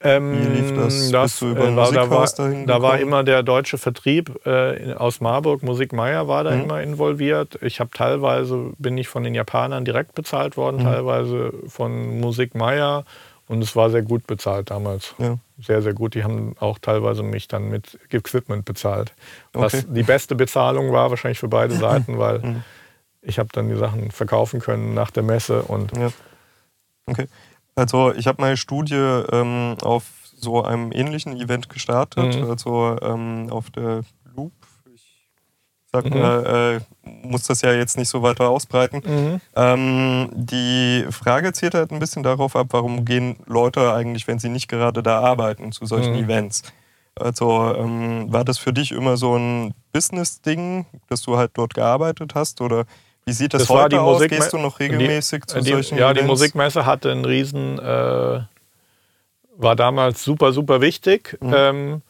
[0.00, 1.10] Ähm, Wie lief das?
[1.10, 2.26] das Bist du über äh, war, da, war,
[2.66, 6.62] da war immer der deutsche Vertrieb äh, aus Marburg, Musik Meier war da mhm.
[6.62, 7.58] immer involviert.
[7.62, 10.84] Ich habe teilweise, bin ich von den Japanern direkt bezahlt worden, mhm.
[10.84, 13.04] teilweise von Musik Meier
[13.48, 15.14] und es war sehr gut bezahlt damals.
[15.18, 15.38] Ja.
[15.58, 16.14] Sehr, sehr gut.
[16.14, 19.12] Die haben auch teilweise mich dann mit Equipment bezahlt.
[19.52, 19.86] Was okay.
[19.88, 22.64] die beste Bezahlung war wahrscheinlich für beide Seiten, weil mhm.
[23.22, 26.10] ich habe dann die Sachen verkaufen können nach der Messe und ja.
[27.06, 27.26] Okay.
[27.74, 30.04] Also ich habe meine Studie ähm, auf
[30.36, 32.50] so einem ähnlichen Event gestartet, mhm.
[32.50, 34.02] also ähm, auf der
[35.92, 36.20] sag mhm.
[36.20, 39.02] mal, äh, muss das ja jetzt nicht so weiter ausbreiten.
[39.04, 39.40] Mhm.
[39.56, 44.50] Ähm, die Frage zielt halt ein bisschen darauf ab, warum gehen Leute eigentlich, wenn sie
[44.50, 46.24] nicht gerade da arbeiten, zu solchen mhm.
[46.24, 46.62] Events?
[47.14, 52.34] Also ähm, war das für dich immer so ein Business-Ding, dass du halt dort gearbeitet
[52.34, 52.84] hast oder
[53.24, 54.14] wie sieht das, das heute aus?
[54.14, 56.20] Musik Gehst du noch regelmäßig die, zu die, solchen Ja, Events?
[56.20, 58.40] die Musikmesse hatte einen riesen, äh,
[59.56, 61.36] war damals super, super wichtig.
[61.40, 61.54] Mhm.
[61.54, 62.02] Ähm,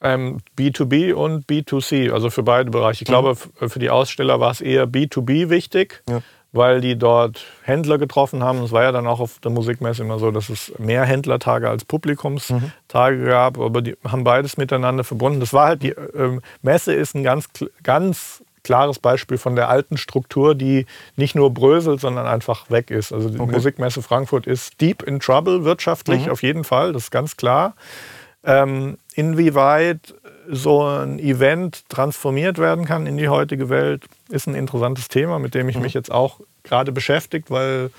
[0.00, 3.04] ähm, B2B und B2C, also für beide Bereiche.
[3.04, 3.12] Ich mhm.
[3.12, 6.20] glaube, für die Aussteller war es eher B2B wichtig, ja.
[6.52, 8.62] weil die dort Händler getroffen haben.
[8.62, 11.84] Es war ja dann auch auf der Musikmesse immer so, dass es mehr Händlertage als
[11.84, 13.26] Publikumstage mhm.
[13.26, 15.40] gab, aber die haben beides miteinander verbunden.
[15.40, 17.48] Das war halt die äh, Messe ist ein ganz,
[17.82, 23.12] ganz klares Beispiel von der alten Struktur, die nicht nur bröselt, sondern einfach weg ist.
[23.12, 23.52] Also die okay.
[23.52, 26.32] Musikmesse Frankfurt ist deep in trouble wirtschaftlich, mhm.
[26.32, 27.74] auf jeden Fall, das ist ganz klar.
[28.44, 30.14] Ähm, inwieweit
[30.48, 35.54] so ein Event transformiert werden kann in die heutige Welt, ist ein interessantes Thema, mit
[35.54, 35.82] dem ich mhm.
[35.82, 37.90] mich jetzt auch gerade beschäftigt, weil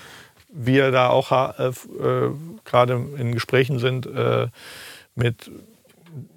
[0.52, 2.30] wir da auch äh, äh,
[2.64, 4.48] gerade in Gesprächen sind äh,
[5.14, 5.50] mit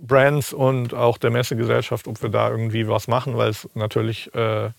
[0.01, 4.69] Brands und auch der Messegesellschaft, ob wir da irgendwie was machen, weil es natürlich äh,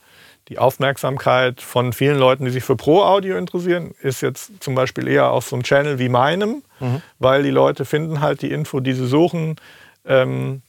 [0.49, 5.31] die Aufmerksamkeit von vielen Leuten, die sich für Pro-Audio interessieren, ist jetzt zum Beispiel eher
[5.31, 7.03] auf so einem Channel wie meinem, mhm.
[7.19, 9.57] weil die Leute finden halt die Info, die sie suchen,
[10.05, 10.63] ähm,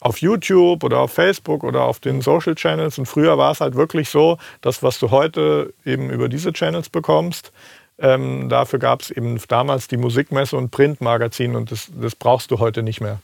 [0.00, 2.98] auf YouTube oder auf Facebook oder auf den Social Channels.
[2.98, 6.88] Und früher war es halt wirklich so, dass was du heute eben über diese Channels
[6.88, 7.52] bekommst,
[7.98, 12.58] ähm, dafür gab es eben damals die Musikmesse und Printmagazin und das, das brauchst du
[12.58, 13.20] heute nicht mehr.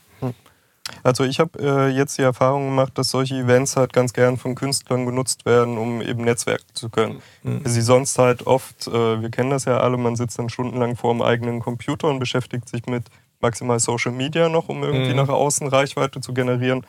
[1.01, 4.55] Also ich habe äh, jetzt die Erfahrung gemacht, dass solche Events halt ganz gern von
[4.55, 7.21] Künstlern genutzt werden, um eben netzwerken zu können.
[7.43, 7.61] Mhm.
[7.63, 11.13] Sie sonst halt oft, äh, wir kennen das ja alle, man sitzt dann stundenlang vor
[11.13, 13.05] dem eigenen Computer und beschäftigt sich mit
[13.39, 15.17] maximal Social Media noch, um irgendwie mhm.
[15.17, 16.85] nach außen Reichweite zu generieren.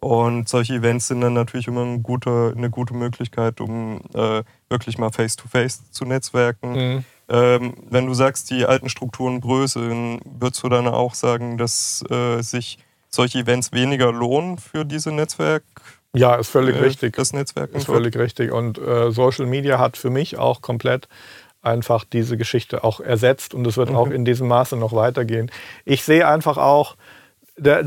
[0.00, 4.96] Und solche Events sind dann natürlich immer eine gute, eine gute Möglichkeit, um äh, wirklich
[4.96, 6.72] mal face-to-face -face zu netzwerken.
[6.72, 7.04] Mhm.
[7.28, 12.40] Ähm, wenn du sagst, die alten Strukturen bröseln, würdest du dann auch sagen, dass äh,
[12.40, 12.78] sich
[13.10, 15.64] solche Events weniger lohnen für diese Netzwerk?
[16.12, 17.16] Ja, ist völlig äh, richtig.
[17.16, 18.52] Das Netzwerk ist völlig richtig.
[18.52, 21.08] Und äh, Social Media hat für mich auch komplett
[21.62, 23.98] einfach diese Geschichte auch ersetzt und es wird okay.
[23.98, 25.50] auch in diesem Maße noch weitergehen.
[25.84, 26.96] Ich sehe einfach auch,
[27.60, 27.84] das,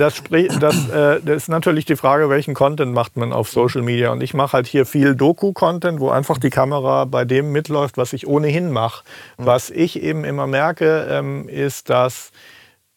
[0.60, 4.12] das, äh, das, ist natürlich die Frage, welchen Content macht man auf Social Media.
[4.12, 8.14] Und ich mache halt hier viel Doku-Content, wo einfach die Kamera bei dem mitläuft, was
[8.14, 9.04] ich ohnehin mache.
[9.38, 9.46] Mhm.
[9.46, 12.32] Was ich eben immer merke, ähm, ist, dass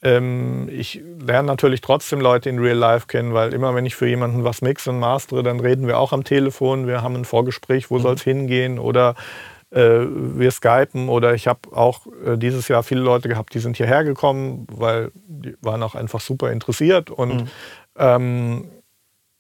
[0.03, 4.45] ich lerne natürlich trotzdem Leute in Real Life kennen, weil immer wenn ich für jemanden
[4.45, 7.97] was mixe und mastere, dann reden wir auch am Telefon, wir haben ein Vorgespräch, wo
[7.97, 8.03] mhm.
[8.03, 9.15] soll es hingehen oder
[9.71, 13.79] äh, wir skypen oder ich habe auch äh, dieses Jahr viele Leute gehabt, die sind
[13.79, 17.49] hierher gekommen, weil die waren auch einfach super interessiert und mhm.
[17.97, 18.69] ähm,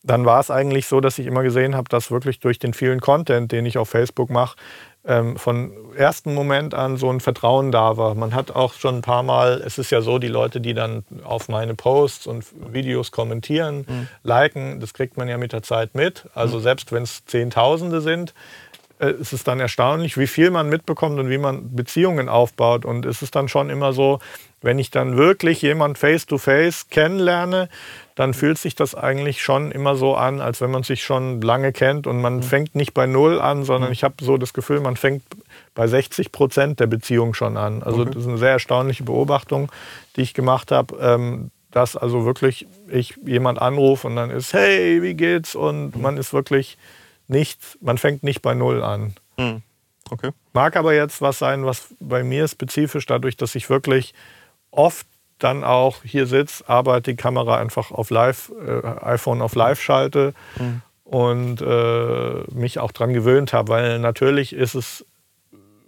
[0.02, 3.00] dann war es eigentlich so, dass ich immer gesehen habe, dass wirklich durch den vielen
[3.00, 4.56] Content, den ich auf Facebook mache,
[5.06, 8.14] ähm, von ersten Moment an so ein Vertrauen da war.
[8.14, 11.04] Man hat auch schon ein paar Mal, es ist ja so, die Leute, die dann
[11.24, 14.08] auf meine Posts und Videos kommentieren, mhm.
[14.22, 16.26] liken, das kriegt man ja mit der Zeit mit.
[16.34, 16.62] Also mhm.
[16.62, 18.34] selbst wenn es Zehntausende sind,
[18.98, 22.84] äh, ist es dann erstaunlich, wie viel man mitbekommt und wie man Beziehungen aufbaut.
[22.84, 24.20] Und es ist dann schon immer so,
[24.66, 27.68] wenn ich dann wirklich jemand face-to-face -face kennenlerne,
[28.16, 31.72] dann fühlt sich das eigentlich schon immer so an, als wenn man sich schon lange
[31.72, 32.42] kennt und man mhm.
[32.42, 33.92] fängt nicht bei Null an, sondern mhm.
[33.92, 35.22] ich habe so das Gefühl, man fängt
[35.74, 37.84] bei 60 Prozent der Beziehung schon an.
[37.84, 39.70] Also das ist eine sehr erstaunliche Beobachtung,
[40.16, 40.96] die ich gemacht habe.
[41.00, 45.54] Ähm, dass also wirklich ich jemand anrufe und dann ist, hey, wie geht's?
[45.54, 46.02] Und mhm.
[46.02, 46.78] man ist wirklich
[47.28, 49.14] nicht, man fängt nicht bei Null an.
[50.10, 50.30] Okay.
[50.52, 54.14] Mag aber jetzt was sein, was bei mir spezifisch dadurch, dass ich wirklich
[54.76, 55.06] oft
[55.38, 60.34] dann auch hier sitze, arbeite, die Kamera einfach auf Live, äh, iPhone auf Live schalte
[60.58, 60.82] mhm.
[61.04, 65.04] und äh, mich auch daran gewöhnt habe, weil natürlich ist es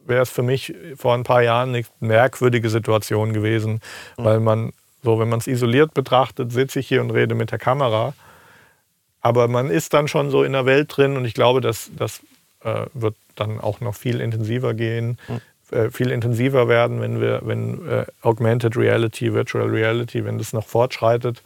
[0.04, 3.80] wäre es für mich vor ein paar Jahren eine merkwürdige Situation gewesen,
[4.16, 4.24] mhm.
[4.24, 4.72] weil man
[5.02, 8.14] so, wenn man es isoliert betrachtet, sitze ich hier und rede mit der Kamera.
[9.20, 12.20] Aber man ist dann schon so in der Welt drin und ich glaube, das, das
[12.64, 15.40] äh, wird dann auch noch viel intensiver gehen, mhm.
[15.70, 20.66] Äh, viel intensiver werden, wenn wir, wenn äh, Augmented Reality, Virtual Reality, wenn das noch
[20.66, 21.42] fortschreitet,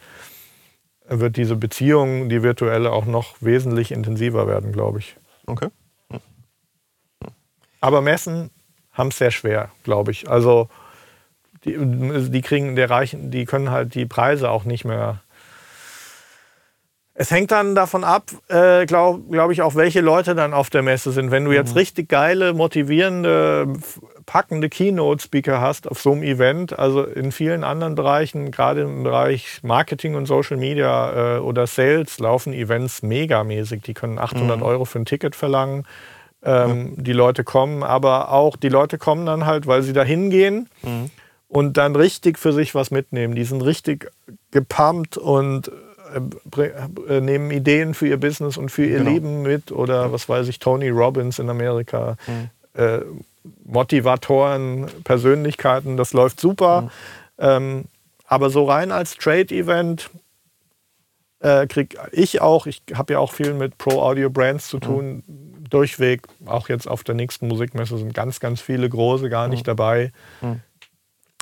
[1.07, 5.15] wird diese Beziehung, die virtuelle, auch noch wesentlich intensiver werden, glaube ich.
[5.45, 5.67] Okay.
[7.81, 8.49] Aber Messen
[8.93, 10.29] haben es sehr schwer, glaube ich.
[10.29, 10.69] Also
[11.65, 15.22] die, die kriegen der Reichen, die können halt die Preise auch nicht mehr.
[17.15, 20.81] Es hängt dann davon ab, äh, glaube glaub ich, auch welche Leute dann auf der
[20.81, 21.29] Messe sind.
[21.29, 21.77] Wenn du jetzt mhm.
[21.77, 23.71] richtig geile, motivierende,
[24.25, 29.59] packende Keynote-Speaker hast auf so einem Event, also in vielen anderen Bereichen, gerade im Bereich
[29.61, 33.83] Marketing und Social Media äh, oder Sales, laufen Events megamäßig.
[33.83, 34.63] Die können 800 mhm.
[34.63, 35.85] Euro für ein Ticket verlangen.
[36.43, 37.03] Ähm, ja.
[37.03, 41.11] Die Leute kommen, aber auch die Leute kommen dann halt, weil sie da hingehen mhm.
[41.47, 43.35] und dann richtig für sich was mitnehmen.
[43.35, 44.11] Die sind richtig
[44.49, 45.71] gepumpt und
[46.13, 49.09] äh, äh, nehmen Ideen für ihr Business und für ihr genau.
[49.09, 52.17] Leben mit oder was weiß ich, Tony Robbins in Amerika.
[52.27, 52.49] Mhm.
[52.81, 52.99] Äh,
[53.65, 56.81] Motivatoren, Persönlichkeiten, das läuft super.
[56.81, 56.89] Mhm.
[57.39, 57.85] Ähm,
[58.25, 60.09] aber so rein als Trade-Event
[61.39, 66.21] äh, kriege ich auch, ich habe ja auch viel mit Pro-Audio-Brands zu tun, mhm durchweg,
[66.45, 69.71] auch jetzt auf der nächsten Musikmesse sind ganz, ganz viele große gar nicht mhm.
[69.71, 70.11] dabei.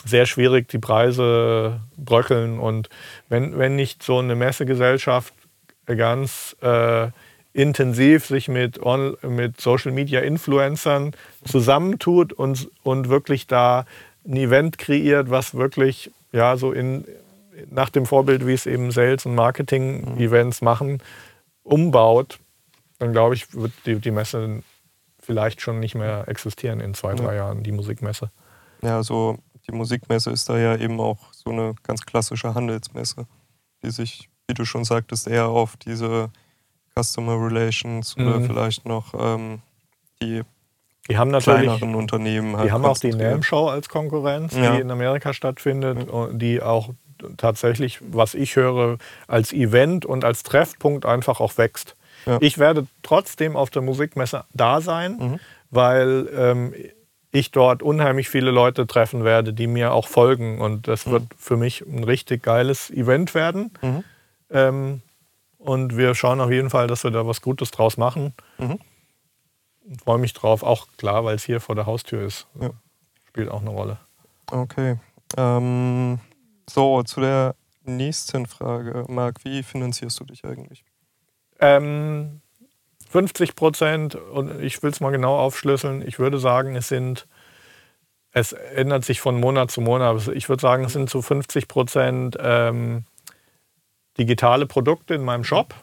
[0.04, 0.08] Mhm.
[0.10, 2.60] Sehr schwierig, die Preise bröckeln.
[2.60, 2.90] Und
[3.30, 5.34] wenn, wenn nicht so eine Messegesellschaft
[5.86, 7.10] ganz äh,
[7.54, 11.12] intensiv sich mit, on, mit Social Media Influencern
[11.44, 13.86] zusammentut und, und wirklich da
[14.26, 17.06] ein Event kreiert, was wirklich ja so in,
[17.70, 21.02] nach dem Vorbild, wie es eben Sales- und Marketing-Events machen,
[21.64, 22.40] umbaut,
[23.00, 24.64] dann glaube ich, wird die, die Messe
[25.20, 27.46] vielleicht schon nicht mehr existieren in zwei, drei ja.
[27.46, 28.32] Jahren, die Musikmesse.
[28.82, 29.38] Ja, also
[29.68, 33.26] die Musikmesse ist da ja eben auch so eine ganz klassische Handelsmesse,
[33.84, 36.30] die sich, wie du schon sagtest, eher auf diese
[36.98, 38.28] Customer Relations mhm.
[38.28, 39.62] oder vielleicht noch ähm,
[40.22, 40.44] die
[41.10, 44.76] die haben natürlich, kleineren Unternehmen halt Die haben auch die NAM Show als Konkurrenz, ja.
[44.76, 46.38] die in Amerika stattfindet, mhm.
[46.38, 46.92] die auch
[47.38, 48.98] tatsächlich, was ich höre,
[49.28, 51.96] als Event und als Treffpunkt einfach auch wächst.
[52.26, 52.38] Ja.
[52.40, 55.40] Ich werde trotzdem auf der Musikmesse da sein, mhm.
[55.72, 56.74] weil ähm,
[57.32, 60.60] ich dort unheimlich viele Leute treffen werde, die mir auch folgen.
[60.60, 61.12] Und das mhm.
[61.12, 63.72] wird für mich ein richtig geiles Event werden.
[63.82, 64.04] Mhm.
[64.50, 65.02] Ähm,
[65.58, 68.34] und wir schauen auf jeden Fall, dass wir da was Gutes draus machen.
[68.58, 68.80] Mhm.
[70.04, 72.48] Freue mich drauf, auch klar, weil es hier vor der Haustür ist.
[72.60, 72.72] Ja.
[73.28, 73.98] Spielt auch eine Rolle.
[74.52, 74.98] Okay.
[75.38, 76.20] Ähm,
[76.70, 79.06] so, zu der nächsten Frage.
[79.08, 80.84] Marc, wie finanzierst du dich eigentlich?
[81.60, 82.41] Ähm,
[83.12, 87.28] 50 Prozent, und ich will es mal genau aufschlüsseln, ich würde sagen, es sind,
[88.32, 92.38] es ändert sich von Monat zu Monat, ich würde sagen, es sind zu 50 Prozent
[92.40, 93.04] ähm,
[94.18, 95.76] digitale Produkte in meinem Shop.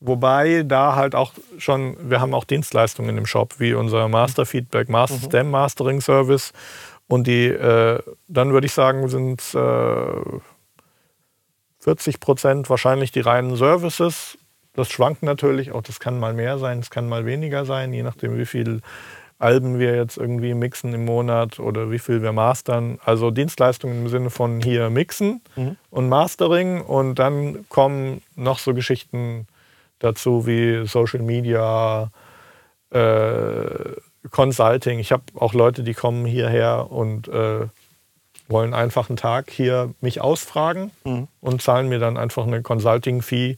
[0.00, 4.88] Wobei da halt auch schon, wir haben auch Dienstleistungen im Shop, wie unser Master Feedback,
[4.88, 5.24] Master mhm.
[5.24, 6.52] Stem Mastering Service.
[7.06, 10.40] Und die, äh, dann würde ich sagen, sind äh,
[11.80, 14.38] 40 Prozent wahrscheinlich die reinen Services
[14.74, 18.02] das schwankt natürlich auch, das kann mal mehr sein, es kann mal weniger sein, je
[18.02, 18.80] nachdem, wie viel
[19.38, 22.98] Alben wir jetzt irgendwie mixen im Monat oder wie viel wir mastern.
[23.04, 25.76] Also Dienstleistungen im Sinne von hier mixen mhm.
[25.90, 29.46] und Mastering und dann kommen noch so Geschichten
[29.98, 32.10] dazu wie Social Media,
[32.90, 33.60] äh,
[34.30, 34.98] Consulting.
[34.98, 37.66] Ich habe auch Leute, die kommen hierher und äh,
[38.48, 41.28] wollen einfach einen Tag hier mich ausfragen mhm.
[41.40, 43.56] und zahlen mir dann einfach eine Consulting-Fee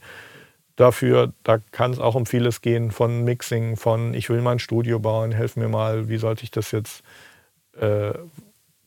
[0.77, 1.33] dafür.
[1.43, 5.33] Da kann es auch um vieles gehen, von Mixing, von ich will mein Studio bauen,
[5.33, 7.03] helf mir mal, wie sollte ich das jetzt
[7.77, 8.13] äh,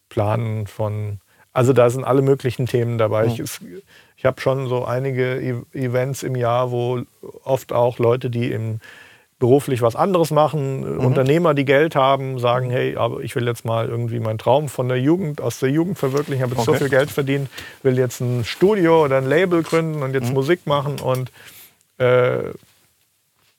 [0.09, 1.21] planen, von
[1.53, 3.27] also da sind alle möglichen Themen dabei.
[3.27, 3.33] Mhm.
[3.33, 3.61] Ich,
[4.17, 7.03] ich habe schon so einige e Events im Jahr, wo
[7.43, 8.81] oft auch Leute, die im
[9.41, 11.01] beruflich was anderes machen, mhm.
[11.01, 12.73] Unternehmer, die Geld haben, sagen, mhm.
[12.73, 15.99] hey, aber ich will jetzt mal irgendwie meinen Traum von der Jugend, aus der Jugend
[15.99, 16.79] verwirklichen, ich habe jetzt okay.
[16.79, 17.49] so viel Geld verdient,
[17.83, 20.35] will jetzt ein Studio oder ein Label gründen und jetzt mhm.
[20.35, 21.33] Musik machen und
[22.01, 22.53] äh,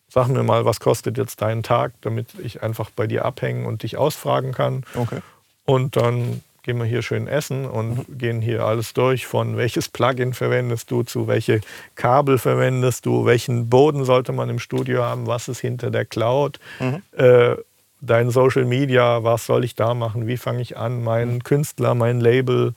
[0.09, 3.83] sag mir mal, was kostet jetzt dein Tag, damit ich einfach bei dir abhängen und
[3.83, 4.83] dich ausfragen kann.
[4.95, 5.19] Okay.
[5.65, 8.17] Und dann gehen wir hier schön essen und mhm.
[8.17, 11.61] gehen hier alles durch, von welches Plugin verwendest du, zu welche
[11.95, 16.59] Kabel verwendest du, welchen Boden sollte man im Studio haben, was ist hinter der Cloud,
[16.79, 17.01] mhm.
[17.17, 17.55] äh,
[18.01, 21.43] dein Social Media, was soll ich da machen, wie fange ich an, meinen mhm.
[21.43, 22.75] Künstler, mein Label,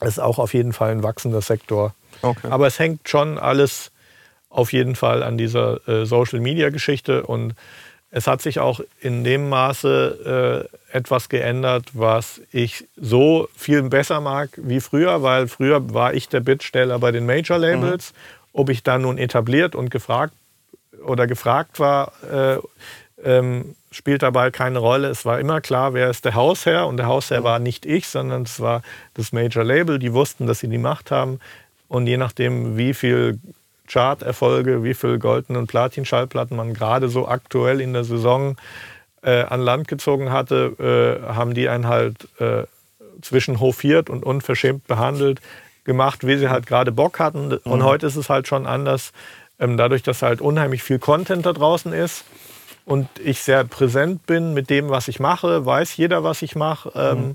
[0.00, 1.94] ist auch auf jeden Fall ein wachsender Sektor.
[2.22, 2.48] Okay.
[2.50, 3.91] Aber es hängt schon alles
[4.52, 7.54] auf jeden Fall an dieser äh, Social-Media-Geschichte und
[8.14, 14.20] es hat sich auch in dem Maße äh, etwas geändert, was ich so viel besser
[14.20, 18.12] mag wie früher, weil früher war ich der Bittsteller bei den Major-Labels.
[18.12, 18.16] Mhm.
[18.52, 20.34] Ob ich da nun etabliert und gefragt
[21.06, 22.58] oder gefragt war, äh,
[23.24, 25.08] ähm, spielt dabei keine Rolle.
[25.08, 26.86] Es war immer klar, wer ist der Hausherr.
[26.86, 27.44] Und der Hausherr mhm.
[27.44, 28.82] war nicht ich, sondern es war
[29.14, 29.98] das Major Label.
[29.98, 31.40] Die wussten, dass sie die Macht haben.
[31.88, 33.38] Und je nachdem, wie viel
[33.92, 38.56] Chart-Erfolge, wie viel Golden- und Platin-Schallplatten man gerade so aktuell in der Saison
[39.22, 42.64] äh, an Land gezogen hatte, äh, haben die einen halt äh,
[43.20, 45.40] zwischen hofiert und unverschämt behandelt,
[45.84, 47.52] gemacht, wie sie halt gerade Bock hatten.
[47.52, 47.84] Und mhm.
[47.84, 49.12] heute ist es halt schon anders,
[49.58, 52.24] ähm, dadurch, dass halt unheimlich viel Content da draußen ist
[52.86, 56.92] und ich sehr präsent bin mit dem, was ich mache, weiß jeder, was ich mache.
[56.94, 57.34] Ähm, mhm.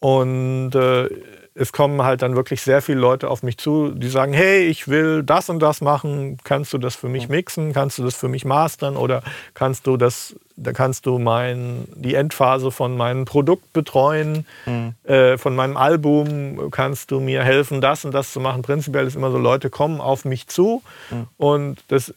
[0.00, 1.08] Und äh,
[1.54, 4.88] es kommen halt dann wirklich sehr viele Leute auf mich zu, die sagen, hey, ich
[4.88, 8.28] will das und das machen, kannst du das für mich mixen, kannst du das für
[8.28, 8.96] mich mastern?
[8.96, 14.94] Oder kannst du das, da kannst du mein, die Endphase von meinem Produkt betreuen, mhm.
[15.04, 18.62] äh, von meinem Album, kannst du mir helfen, das und das zu machen.
[18.62, 20.82] Prinzipiell ist immer so, Leute kommen auf mich zu.
[21.10, 21.26] Mhm.
[21.36, 22.14] und das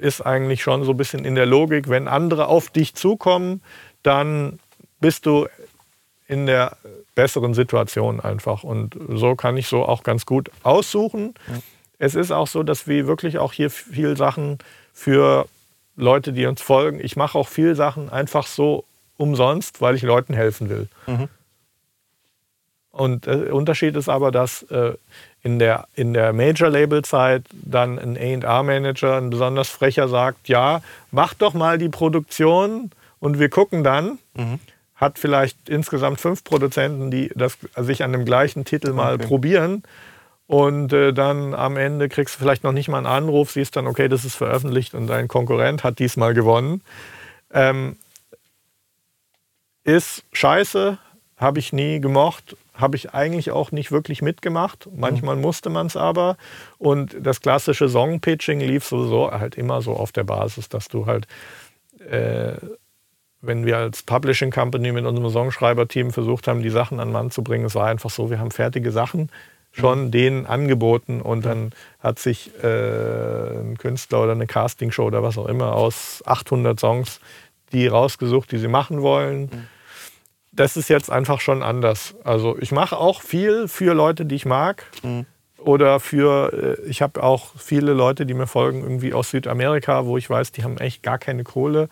[0.00, 3.62] ist eigentlich schon so ein bisschen in der Logik, wenn andere auf dich zukommen,
[4.02, 4.58] dann
[5.00, 5.46] bist du
[6.28, 6.76] in der
[7.16, 8.62] besseren Situation einfach.
[8.62, 11.34] Und so kann ich so auch ganz gut aussuchen.
[11.48, 11.54] Ja.
[11.98, 14.58] Es ist auch so, dass wir wirklich auch hier viel Sachen
[14.92, 15.46] für
[15.96, 17.00] Leute, die uns folgen.
[17.02, 18.84] Ich mache auch viel Sachen einfach so
[19.16, 20.88] umsonst, weil ich Leuten helfen will.
[21.06, 21.28] Mhm.
[22.90, 24.94] Und der Unterschied ist aber, dass äh,
[25.42, 31.54] in der, in der Major-Label-Zeit dann ein A&R-Manager, ein besonders frecher, sagt, ja, mach doch
[31.54, 34.18] mal die Produktion und wir gucken dann.
[34.34, 34.60] Mhm
[34.96, 39.26] hat vielleicht insgesamt fünf Produzenten, die das, sich an dem gleichen Titel mal okay.
[39.26, 39.82] probieren.
[40.46, 43.86] Und äh, dann am Ende kriegst du vielleicht noch nicht mal einen Anruf, siehst dann,
[43.86, 46.82] okay, das ist veröffentlicht und dein Konkurrent hat diesmal gewonnen.
[47.52, 47.96] Ähm,
[49.84, 50.98] ist scheiße,
[51.36, 54.88] habe ich nie gemocht, habe ich eigentlich auch nicht wirklich mitgemacht.
[54.94, 55.42] Manchmal mhm.
[55.42, 56.36] musste man es aber.
[56.78, 61.26] Und das klassische Song-Pitching lief sowieso halt immer so auf der Basis, dass du halt
[62.08, 62.54] äh,
[63.40, 67.42] wenn wir als Publishing Company mit unserem Songschreiber-Team versucht haben, die Sachen an Mann zu
[67.42, 69.30] bringen, es war einfach so, wir haben fertige Sachen
[69.72, 70.10] schon mhm.
[70.10, 75.46] denen angeboten und dann hat sich äh, ein Künstler oder eine Castingshow oder was auch
[75.46, 77.20] immer aus 800 Songs
[77.72, 79.42] die rausgesucht, die sie machen wollen.
[79.42, 79.66] Mhm.
[80.52, 82.14] Das ist jetzt einfach schon anders.
[82.24, 84.84] Also ich mache auch viel für Leute, die ich mag.
[85.02, 85.26] Mhm.
[85.58, 90.16] Oder für, äh, ich habe auch viele Leute, die mir folgen, irgendwie aus Südamerika, wo
[90.16, 91.88] ich weiß, die haben echt gar keine Kohle.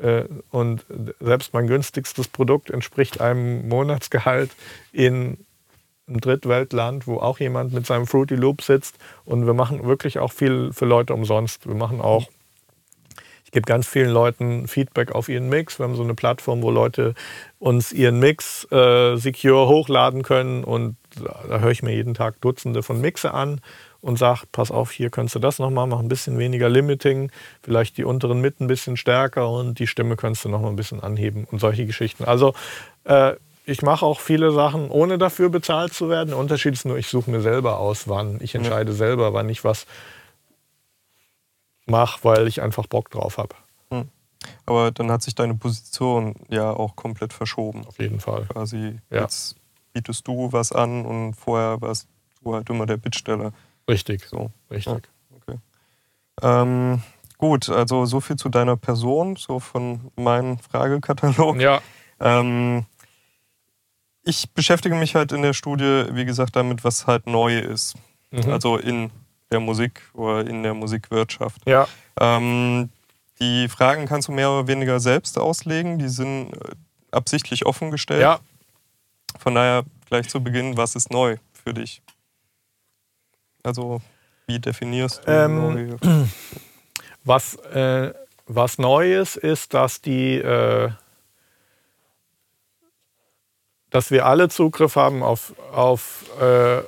[0.00, 0.84] Äh, und
[1.20, 4.50] selbst mein günstigstes Produkt entspricht einem Monatsgehalt
[4.92, 5.38] in
[6.06, 8.96] einem Drittweltland, wo auch jemand mit seinem Fruity Loop sitzt.
[9.24, 11.66] Und wir machen wirklich auch viel für Leute umsonst.
[11.66, 12.28] Wir machen auch,
[13.44, 15.78] ich gebe ganz vielen Leuten Feedback auf ihren Mix.
[15.78, 17.14] Wir haben so eine Plattform, wo Leute
[17.58, 20.64] uns ihren Mix äh, secure hochladen können.
[20.64, 20.96] Und
[21.48, 23.60] da höre ich mir jeden Tag Dutzende von Mixe an
[24.04, 27.96] und sagt, pass auf, hier könntest du das nochmal machen, ein bisschen weniger Limiting, vielleicht
[27.96, 31.46] die unteren Mitten ein bisschen stärker und die Stimme könntest du nochmal ein bisschen anheben
[31.50, 32.24] und solche Geschichten.
[32.24, 32.54] Also
[33.04, 33.32] äh,
[33.64, 36.28] ich mache auch viele Sachen, ohne dafür bezahlt zu werden.
[36.28, 38.38] Der Unterschied ist nur, ich suche mir selber aus, wann.
[38.42, 38.96] Ich entscheide ja.
[38.96, 39.86] selber, wann ich was
[41.86, 43.54] mache, weil ich einfach Bock drauf habe.
[43.90, 44.10] Hm.
[44.66, 47.86] Aber dann hat sich deine Position ja auch komplett verschoben.
[47.86, 48.44] Auf jeden Fall.
[48.50, 49.22] Quasi ja.
[49.22, 49.56] jetzt
[49.94, 52.06] bietest du was an und vorher warst
[52.42, 53.54] du halt immer der Bittsteller.
[53.88, 55.08] Richtig, so, richtig.
[55.36, 55.58] Okay.
[56.42, 57.02] ähm,
[57.38, 61.60] gut, also so viel zu deiner Person, so von meinem Fragekatalog.
[61.60, 61.80] Ja.
[62.20, 62.86] Ähm,
[64.22, 67.94] ich beschäftige mich halt in der Studie, wie gesagt, damit, was halt neu ist.
[68.30, 68.50] Mhm.
[68.50, 69.10] Also in
[69.50, 71.60] der Musik oder in der Musikwirtschaft.
[71.66, 71.86] Ja.
[72.18, 72.88] Ähm,
[73.40, 75.98] die Fragen kannst du mehr oder weniger selbst auslegen.
[75.98, 76.74] Die sind äh,
[77.10, 78.22] absichtlich offen gestellt.
[78.22, 78.40] Ja.
[79.38, 82.00] Von daher gleich zu Beginn, was ist neu für dich?
[83.64, 84.00] Also
[84.46, 85.98] wie definierst du ähm,
[87.24, 88.12] was, äh,
[88.46, 90.90] was Neues ist, dass die äh,
[93.94, 96.80] dass wir alle Zugriff haben auf, auf, äh,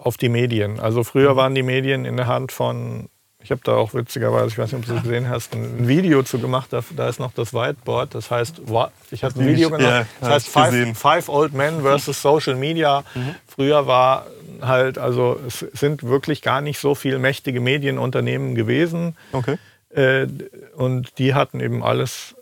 [0.00, 0.78] auf die Medien.
[0.78, 1.36] Also früher mhm.
[1.36, 3.08] waren die Medien in der Hand von,
[3.42, 6.22] ich habe da auch witzigerweise, ich weiß nicht, ob du es gesehen hast, ein Video
[6.22, 8.62] zu gemacht, da, da ist noch das Whiteboard, das heißt,
[9.10, 13.02] ich habe ein Video gemacht, das heißt five, five, Old Men versus Social Media.
[13.16, 13.34] Mhm.
[13.48, 14.26] Früher war
[14.62, 19.16] halt, also es sind wirklich gar nicht so viele mächtige Medienunternehmen gewesen.
[19.32, 19.58] Okay.
[19.90, 20.26] Äh,
[20.74, 22.34] und die hatten eben alles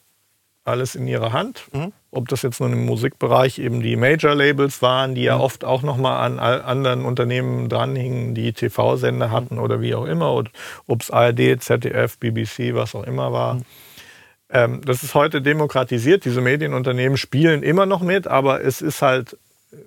[0.64, 1.64] alles in ihrer Hand.
[1.72, 1.92] Mhm.
[2.10, 5.42] Ob das jetzt nun im Musikbereich eben die Major-Labels waren, die ja mhm.
[5.42, 9.62] oft auch nochmal an anderen Unternehmen dranhingen, die TV-Sender hatten mhm.
[9.62, 10.50] oder wie auch immer, oder
[10.86, 13.54] ob es ARD, ZDF, BBC, was auch immer war.
[13.54, 13.64] Mhm.
[14.52, 16.24] Ähm, das ist heute demokratisiert.
[16.24, 19.36] Diese Medienunternehmen spielen immer noch mit, aber es ist halt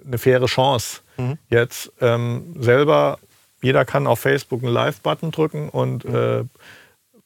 [0.05, 1.01] eine faire Chance.
[1.17, 1.37] Mhm.
[1.49, 3.19] Jetzt ähm, selber,
[3.61, 6.15] jeder kann auf Facebook einen Live-Button drücken und mhm.
[6.15, 6.43] äh,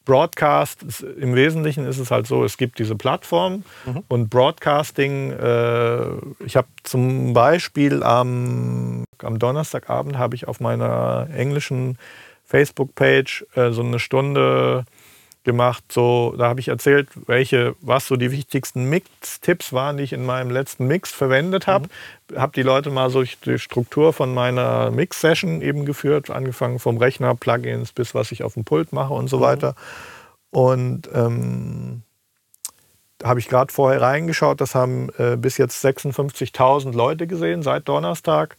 [0.04, 4.04] Broadcast, ist, im Wesentlichen ist es halt so, es gibt diese Plattform mhm.
[4.08, 6.06] und Broadcasting, äh,
[6.44, 11.98] ich habe zum Beispiel am, am Donnerstagabend habe ich auf meiner englischen
[12.46, 14.86] Facebook-Page äh, so eine Stunde
[15.48, 15.82] gemacht.
[15.90, 20.26] So, da habe ich erzählt, welche, was so die wichtigsten Mix-Tipps waren, die ich in
[20.26, 21.88] meinem letzten Mix verwendet habe.
[22.30, 22.38] Mhm.
[22.38, 26.98] Habe die Leute mal so durch die Struktur von meiner Mix-Session eben geführt, angefangen vom
[26.98, 29.42] Rechner, Plugins bis was ich auf dem Pult mache und so mhm.
[29.42, 29.74] weiter.
[30.50, 32.02] Und ähm,
[33.16, 37.88] da habe ich gerade vorher reingeschaut, das haben äh, bis jetzt 56.000 Leute gesehen seit
[37.88, 38.58] Donnerstag.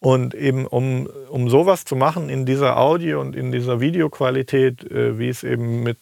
[0.00, 5.18] Und eben um, um sowas zu machen in dieser Audio- und in dieser Videoqualität, äh,
[5.18, 5.98] wie es eben mit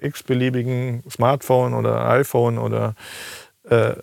[0.00, 2.94] x-beliebigen Smartphone oder iPhone oder
[3.64, 3.94] äh,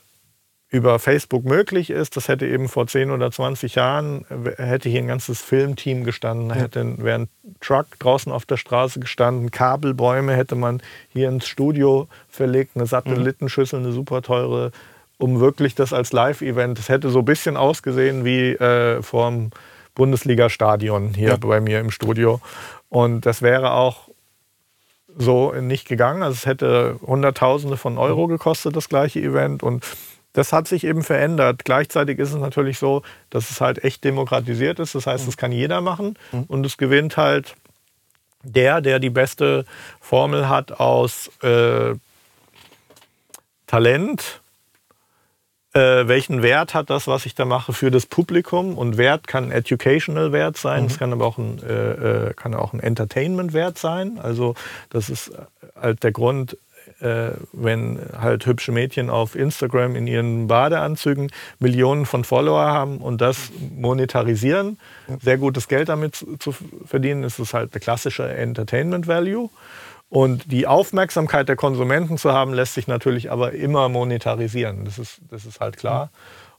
[0.69, 2.17] über Facebook möglich ist.
[2.17, 4.25] Das hätte eben vor 10 oder 20 Jahren,
[4.57, 6.55] hätte hier ein ganzes Filmteam gestanden, ja.
[6.55, 7.29] hätte, wäre ein
[7.61, 13.79] Truck draußen auf der Straße gestanden, Kabelbäume hätte man hier ins Studio verlegt, eine Satellitenschüssel,
[13.79, 14.71] eine super teure
[15.17, 19.51] um wirklich das als Live-Event, es hätte so ein bisschen ausgesehen wie äh, vorm
[19.95, 21.37] Bundesliga-Stadion hier ja.
[21.37, 22.41] bei mir im Studio.
[22.89, 24.09] Und das wäre auch
[25.17, 26.21] so nicht gegangen.
[26.21, 29.63] Also es hätte Hunderttausende von Euro gekostet, das gleiche Event.
[29.63, 29.85] Und
[30.33, 31.63] das hat sich eben verändert.
[31.63, 34.93] Gleichzeitig ist es natürlich so, dass es halt echt demokratisiert ist.
[34.95, 35.27] Das heißt, mhm.
[35.27, 36.17] das kann jeder machen.
[36.33, 36.43] Mhm.
[36.43, 37.55] Und es gewinnt halt
[38.43, 39.65] der, der die beste
[39.99, 41.95] Formel hat aus äh,
[43.65, 44.41] Talent,
[45.75, 48.77] äh, welchen Wert hat das, was ich da mache, für das Publikum?
[48.77, 50.99] Und Wert kann educational Wert sein, es mhm.
[50.99, 54.17] kann aber auch ein, äh, äh, kann auch ein Entertainment Wert sein.
[54.17, 54.55] Also
[54.89, 55.31] das ist
[55.79, 56.57] halt der Grund,
[57.01, 63.19] äh, wenn halt hübsche Mädchen auf Instagram in ihren Badeanzügen Millionen von Follower haben und
[63.19, 64.79] das monetarisieren,
[65.21, 66.55] sehr gutes Geld damit zu, zu
[66.85, 69.49] verdienen, ist es halt der klassische Entertainment Value.
[70.15, 74.85] Und die Aufmerksamkeit der Konsumenten zu haben, lässt sich natürlich aber immer monetarisieren.
[74.85, 76.09] Das ist, das ist halt klar.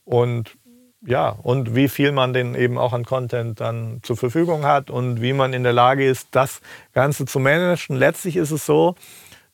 [0.04, 0.58] Und
[1.00, 5.22] ja, und wie viel man denn eben auch an Content dann zur Verfügung hat und
[5.22, 6.60] wie man in der Lage ist, das
[6.92, 7.96] Ganze zu managen.
[7.96, 8.94] Letztlich ist es so,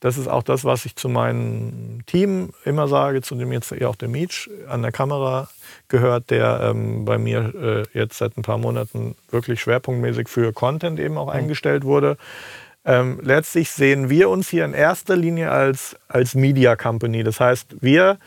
[0.00, 3.94] das ist auch das, was ich zu meinem Team immer sage, zu dem jetzt auch
[3.94, 5.48] der Meech an der Kamera
[5.86, 7.54] gehört, der ähm, bei mir
[7.94, 11.38] äh, jetzt seit ein paar Monaten wirklich schwerpunktmäßig für Content eben auch mhm.
[11.38, 12.16] eingestellt wurde.
[12.84, 17.22] Ähm, letztlich sehen wir uns hier in erster Linie als, als Media Company.
[17.22, 18.18] Das heißt, wir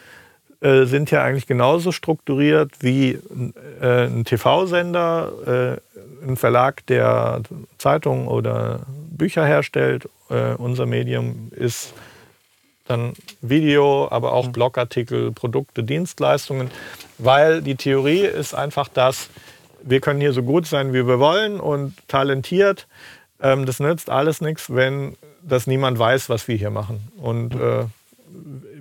[0.61, 3.19] äh, sind ja eigentlich genauso strukturiert wie
[3.81, 5.79] äh, ein TV-Sender,
[6.23, 7.41] äh, ein Verlag, der
[7.77, 8.81] Zeitungen oder
[9.11, 10.07] Bücher herstellt.
[10.29, 11.93] Äh, unser Medium ist
[12.87, 14.51] dann Video, aber auch mhm.
[14.53, 16.71] Blogartikel, Produkte, Dienstleistungen,
[17.17, 19.29] weil die Theorie ist einfach, dass
[19.81, 22.87] wir können hier so gut sein, wie wir wollen und talentiert.
[23.45, 27.11] Ähm, das nützt alles nichts, wenn das niemand weiß, was wir hier machen.
[27.17, 27.85] Und äh,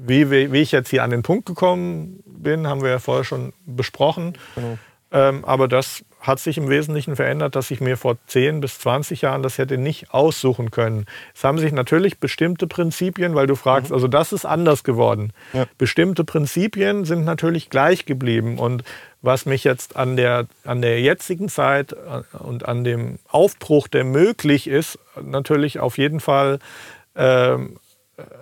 [0.06, 3.24] wie, wie, wie, ich jetzt hier an den Punkt gekommen bin, haben wir ja vorher
[3.24, 4.38] schon besprochen.
[4.54, 4.78] Genau.
[5.12, 9.22] Ähm, aber das hat sich im Wesentlichen verändert, dass ich mir vor 10 bis 20
[9.22, 11.04] Jahren das hätte nicht aussuchen können.
[11.34, 13.94] Es haben sich natürlich bestimmte Prinzipien, weil du fragst, mhm.
[13.94, 15.32] also das ist anders geworden.
[15.52, 15.66] Ja.
[15.76, 18.58] Bestimmte Prinzipien sind natürlich gleich geblieben.
[18.58, 18.84] Und
[19.20, 24.04] was mich jetzt an der, an der jetzigen Zeit äh, und an dem Aufbruch, der
[24.04, 26.58] möglich ist, natürlich auf jeden Fall,
[27.16, 27.78] ähm,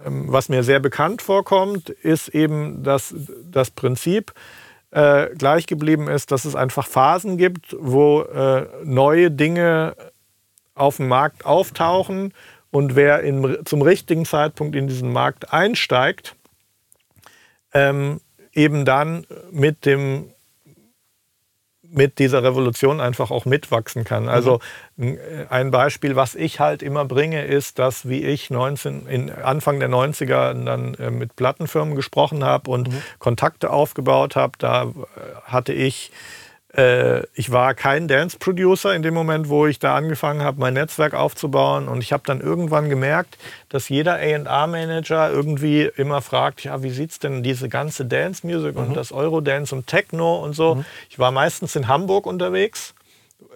[0.06, 3.14] ähm, was mir sehr bekannt vorkommt, ist eben das,
[3.50, 4.32] das Prinzip,
[4.92, 9.96] äh, gleich geblieben ist, dass es einfach Phasen gibt, wo äh, neue Dinge
[10.74, 12.32] auf dem Markt auftauchen
[12.70, 16.36] und wer in, zum richtigen Zeitpunkt in diesen Markt einsteigt,
[17.74, 18.20] ähm,
[18.52, 20.32] eben dann mit dem
[21.92, 24.28] mit dieser Revolution einfach auch mitwachsen kann.
[24.28, 24.60] Also
[24.96, 25.18] mhm.
[25.50, 29.88] ein Beispiel, was ich halt immer bringe, ist, dass wie ich 19, in Anfang der
[29.88, 33.02] 90er dann äh, mit Plattenfirmen gesprochen habe und mhm.
[33.18, 34.52] Kontakte aufgebaut habe.
[34.58, 34.92] Da
[35.44, 36.41] hatte ich äh,
[36.74, 41.86] ich war kein Dance-Producer in dem Moment, wo ich da angefangen habe, mein Netzwerk aufzubauen.
[41.86, 43.36] Und ich habe dann irgendwann gemerkt,
[43.68, 48.80] dass jeder A&R-Manager irgendwie immer fragt, ja, wie sieht es denn diese ganze Dance-Music mhm.
[48.80, 50.76] und das Eurodance und Techno und so.
[50.76, 50.84] Mhm.
[51.10, 52.94] Ich war meistens in Hamburg unterwegs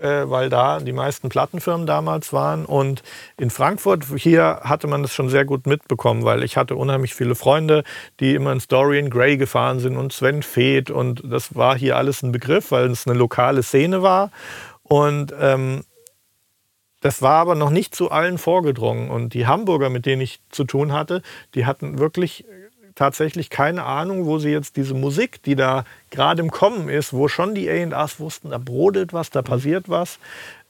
[0.00, 2.64] äh, weil da die meisten Plattenfirmen damals waren.
[2.64, 3.02] Und
[3.36, 7.34] in Frankfurt, hier hatte man das schon sehr gut mitbekommen, weil ich hatte unheimlich viele
[7.34, 7.84] Freunde,
[8.20, 10.90] die immer in Dorian Gray gefahren sind und Sven Feth.
[10.90, 14.30] Und das war hier alles ein Begriff, weil es eine lokale Szene war.
[14.82, 15.82] Und ähm,
[17.00, 19.10] das war aber noch nicht zu allen vorgedrungen.
[19.10, 21.22] Und die Hamburger, mit denen ich zu tun hatte,
[21.54, 22.44] die hatten wirklich
[22.96, 27.28] tatsächlich keine Ahnung, wo sie jetzt diese Musik, die da gerade im Kommen ist, wo
[27.28, 30.18] schon die A&Rs wussten, da brodelt was, da passiert was,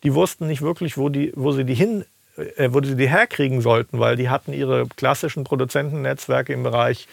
[0.02, 2.04] die wussten nicht wirklich, wo, die, wo sie die hin
[2.36, 7.08] äh, wo sie die herkriegen sollten, weil die hatten ihre klassischen Produzentennetzwerke im Bereich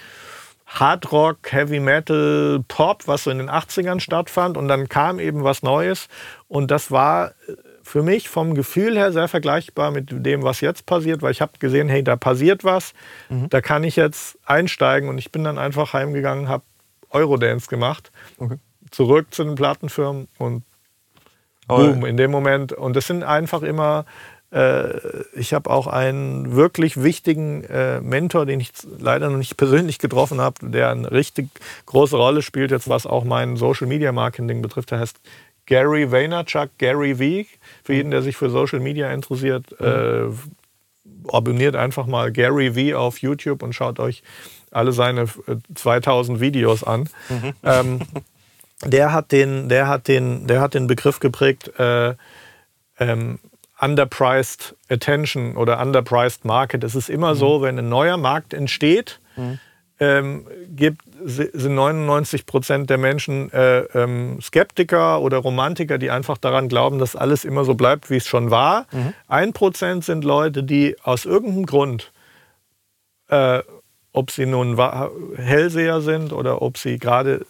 [0.66, 4.58] Hard Rock, Heavy Metal, Pop, was so in den 80ern stattfand.
[4.58, 6.10] Und dann kam eben was Neues.
[6.48, 7.54] Und das war äh,
[7.84, 11.54] für mich vom Gefühl her sehr vergleichbar mit dem, was jetzt passiert, weil ich habe
[11.60, 12.94] gesehen, hey, da passiert was,
[13.30, 13.50] mhm.
[13.50, 16.64] da kann ich jetzt einsteigen und ich bin dann einfach heimgegangen, habe
[17.10, 18.56] Eurodance gemacht, okay.
[18.90, 20.64] zurück zu den Plattenfirmen und
[21.68, 22.74] boom, in dem Moment.
[22.74, 24.06] Und das sind einfach immer,
[24.52, 24.98] äh,
[25.34, 30.42] ich habe auch einen wirklich wichtigen äh, Mentor, den ich leider noch nicht persönlich getroffen
[30.42, 31.50] habe, der eine richtig
[31.86, 34.92] große Rolle spielt, jetzt was auch mein Social Media Marketing betrifft.
[34.92, 35.20] Der heißt
[35.66, 37.50] Gary Vaynerchuk, Gary V.
[37.84, 40.26] Für jeden, der sich für Social Media interessiert, äh,
[41.28, 44.24] abonniert einfach mal Gary V auf YouTube und schaut euch
[44.72, 45.26] alle seine
[45.76, 47.10] 2000 äh, Videos an.
[47.30, 47.54] Mhm.
[47.64, 48.00] Ähm,
[48.86, 52.16] der, hat den, der, hat den, der hat den Begriff geprägt, äh,
[53.00, 53.40] ähm,
[53.80, 56.84] underpriced attention oder underpriced market.
[56.84, 57.38] Es ist immer mhm.
[57.38, 59.60] so, wenn ein neuer Markt entsteht, mhm.
[60.00, 66.70] ähm, gibt sind 99 Prozent der Menschen äh, ähm, Skeptiker oder Romantiker, die einfach daran
[66.70, 68.86] glauben, dass alles immer so bleibt, wie es schon war.
[68.92, 69.14] Mhm.
[69.28, 72.12] Ein Prozent sind Leute, die aus irgendeinem Grund,
[73.30, 73.62] äh,
[74.12, 74.78] ob sie nun
[75.38, 77.46] Hellseher sind oder ob sie gerade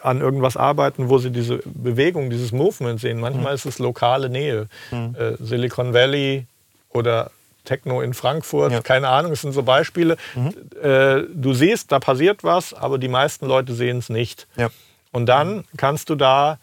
[0.00, 3.20] an irgendwas arbeiten, wo sie diese Bewegung, dieses Movement sehen.
[3.20, 3.56] Manchmal mhm.
[3.56, 4.68] ist es lokale Nähe.
[4.90, 5.14] Mhm.
[5.18, 6.46] Äh, Silicon Valley
[6.88, 7.30] oder
[7.66, 8.80] Techno in Frankfurt, ja.
[8.80, 10.16] keine Ahnung, das sind so Beispiele.
[10.34, 10.54] Mhm.
[10.82, 14.46] Äh, du siehst, da passiert was, aber die meisten Leute sehen es nicht.
[14.56, 14.70] Ja.
[15.12, 16.58] Und dann kannst du da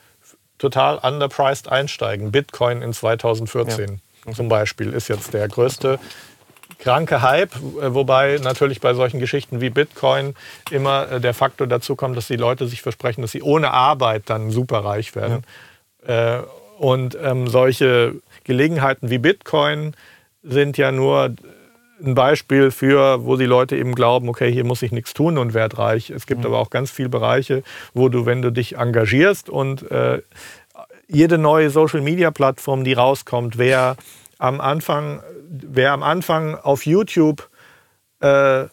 [0.57, 2.31] total underpriced einsteigen.
[2.31, 4.33] Bitcoin in 2014 ja.
[4.33, 5.99] zum Beispiel ist jetzt der größte
[6.79, 10.35] kranke Hype, äh, wobei natürlich bei solchen Geschichten wie Bitcoin
[10.71, 14.23] immer äh, der Faktor dazu kommt, dass die Leute sich versprechen, dass sie ohne Arbeit
[14.27, 15.43] dann super reich werden.
[16.05, 16.43] Ja.
[16.77, 19.95] Und ähm, solche Gelegenheiten wie Bitcoin
[20.43, 21.35] sind ja nur
[22.03, 25.53] ein Beispiel für, wo die Leute eben glauben, okay, hier muss ich nichts tun und
[25.53, 26.09] werd reich.
[26.09, 26.47] Es gibt mhm.
[26.47, 27.63] aber auch ganz viele Bereiche,
[27.93, 30.21] wo du, wenn du dich engagierst und äh,
[31.07, 33.95] jede neue Social-Media-Plattform, die rauskommt, wer
[34.37, 37.49] am Anfang, wer am Anfang auf YouTube
[38.19, 38.65] äh,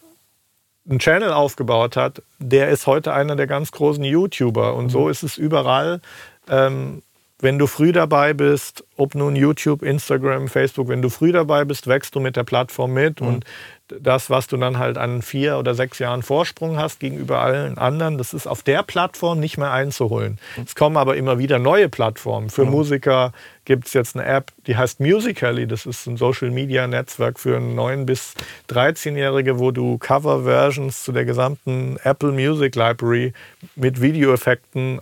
[0.89, 4.75] einen Channel aufgebaut hat, der ist heute einer der ganz großen YouTuber.
[4.75, 4.91] Und mhm.
[4.91, 6.01] so ist es überall.
[6.49, 7.03] Ähm,
[7.43, 11.86] wenn du früh dabei bist, ob nun YouTube, Instagram, Facebook, wenn du früh dabei bist,
[11.86, 13.20] wächst du mit der Plattform mit.
[13.20, 13.26] Mhm.
[13.26, 13.45] Und
[13.88, 18.18] das, was du dann halt an vier oder sechs Jahren Vorsprung hast gegenüber allen anderen,
[18.18, 20.38] das ist auf der Plattform nicht mehr einzuholen.
[20.57, 20.62] Mhm.
[20.64, 22.51] Es kommen aber immer wieder neue Plattformen.
[22.51, 22.72] Für mhm.
[22.72, 23.32] Musiker
[23.64, 25.66] gibt es jetzt eine App, die heißt Musically.
[25.66, 28.34] Das ist ein Social-Media-Netzwerk für 9- bis
[28.68, 33.32] 13-Jährige, wo du Cover-Versions zu der gesamten Apple Music Library
[33.76, 35.01] mit Videoeffekten,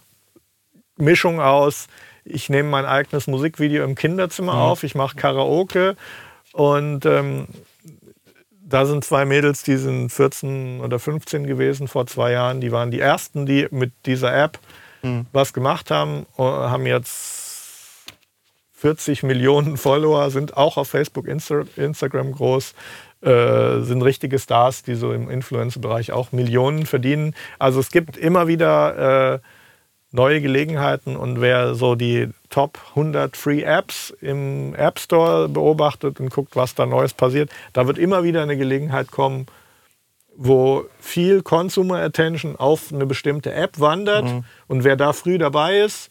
[0.97, 1.89] Mischung aus
[2.29, 4.61] ich nehme mein eigenes Musikvideo im Kinderzimmer mhm.
[4.61, 5.97] auf, ich mache Karaoke
[6.53, 7.49] und ähm,
[8.68, 12.61] da sind zwei Mädels, die sind 14 oder 15 gewesen vor zwei Jahren.
[12.61, 14.59] Die waren die ersten, die mit dieser App
[15.03, 15.26] mhm.
[15.33, 18.05] was gemacht haben, äh, haben jetzt
[18.74, 22.74] 40 Millionen Follower, sind auch auf Facebook, Insta Instagram groß,
[23.22, 27.35] äh, sind richtige Stars, die so im Influencer-Bereich auch Millionen verdienen.
[27.59, 29.39] Also es gibt immer wieder äh,
[30.11, 36.31] neue Gelegenheiten und wer so die Top 100 Free Apps im App Store beobachtet und
[36.31, 39.47] guckt, was da Neues passiert, da wird immer wieder eine Gelegenheit kommen,
[40.35, 44.45] wo viel Consumer Attention auf eine bestimmte App wandert mhm.
[44.67, 46.11] und wer da früh dabei ist,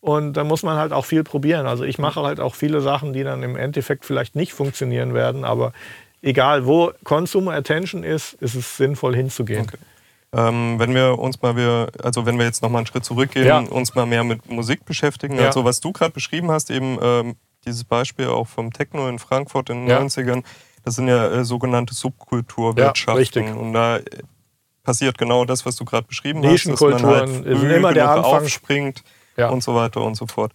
[0.00, 1.66] und da muss man halt auch viel probieren.
[1.66, 5.44] Also ich mache halt auch viele Sachen, die dann im Endeffekt vielleicht nicht funktionieren werden,
[5.44, 5.72] aber
[6.22, 9.62] egal wo Consumer Attention ist, ist es sinnvoll hinzugehen.
[9.62, 9.78] Okay.
[10.32, 13.58] Ähm, wenn wir uns mal, wir, also wenn wir jetzt nochmal einen Schritt zurückgehen, ja.
[13.58, 15.36] uns mal mehr mit Musik beschäftigen.
[15.36, 15.46] Ja.
[15.46, 19.70] Also was du gerade beschrieben hast, eben ähm, dieses Beispiel auch vom Techno in Frankfurt
[19.70, 20.00] in den ja.
[20.00, 20.44] 90ern,
[20.84, 23.14] das sind ja äh, sogenannte Subkulturwirtschaften.
[23.14, 23.56] Ja, richtig.
[23.56, 24.02] Und da äh,
[24.82, 28.24] passiert genau das, was du gerade beschrieben hast, dass man halt früh immer der Anfang
[28.24, 29.02] aufspringt
[29.36, 29.48] ja.
[29.48, 30.52] und so weiter und so fort.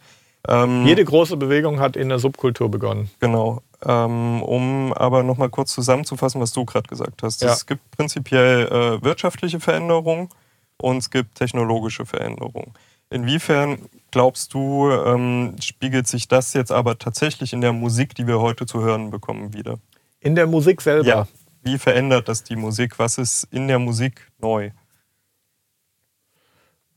[0.47, 3.09] Ähm, Jede große Bewegung hat in der Subkultur begonnen.
[3.19, 3.61] Genau.
[3.85, 7.41] Ähm, um aber nochmal kurz zusammenzufassen, was du gerade gesagt hast.
[7.41, 7.51] Ja.
[7.51, 10.29] Es gibt prinzipiell äh, wirtschaftliche Veränderungen
[10.77, 12.73] und es gibt technologische Veränderungen.
[13.09, 13.77] Inwiefern
[14.11, 18.65] glaubst du, ähm, spiegelt sich das jetzt aber tatsächlich in der Musik, die wir heute
[18.65, 19.79] zu hören bekommen, wieder?
[20.19, 21.07] In der Musik selber?
[21.07, 21.27] Ja.
[21.61, 22.99] Wie verändert das die Musik?
[22.99, 24.71] Was ist in der Musik neu?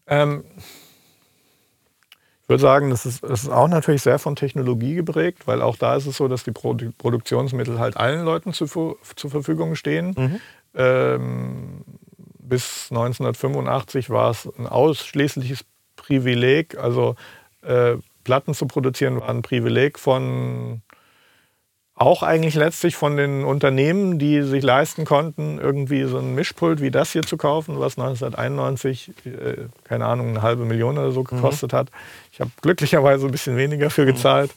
[0.08, 0.44] Ähm,
[2.46, 5.76] ich würde sagen, das ist, das ist auch natürlich sehr von Technologie geprägt, weil auch
[5.76, 10.14] da ist es so, dass die Produ Produktionsmittel halt allen Leuten zu, zur Verfügung stehen.
[10.16, 10.40] Mhm.
[10.74, 11.84] Ähm,
[12.38, 15.64] bis 1985 war es ein ausschließliches
[15.96, 17.16] Privileg, also
[17.62, 20.82] äh, Platten zu produzieren war ein Privileg von
[21.96, 26.90] auch eigentlich letztlich von den Unternehmen, die sich leisten konnten, irgendwie so ein Mischpult wie
[26.90, 31.24] das hier zu kaufen, was 1991, äh, keine Ahnung, eine halbe Million oder so mhm.
[31.24, 31.76] gekostet mhm.
[31.76, 31.88] hat.
[32.32, 34.50] Ich habe glücklicherweise ein bisschen weniger für gezahlt.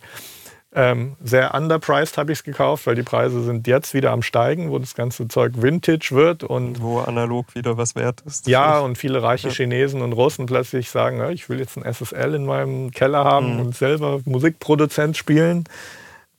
[0.76, 4.70] Ähm, sehr underpriced habe ich es gekauft, weil die Preise sind jetzt wieder am Steigen,
[4.70, 8.48] wo das ganze Zeug Vintage wird und wo analog wieder was wert ist.
[8.48, 9.54] Ja, und viele reiche ja.
[9.54, 13.60] Chinesen und Russen plötzlich sagen, ich will jetzt ein SSL in meinem Keller haben mhm.
[13.62, 15.64] und selber Musikproduzent spielen.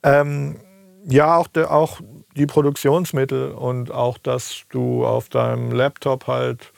[0.05, 0.57] Ähm,
[1.07, 2.01] ja, auch, de, auch
[2.37, 6.73] die Produktionsmittel und auch, dass du auf deinem Laptop halt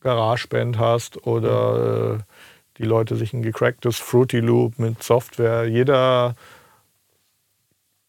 [0.00, 2.18] GarageBand hast oder äh,
[2.78, 5.66] die Leute sich ein gecracktes Fruity Loop mit Software.
[5.66, 6.34] Jeder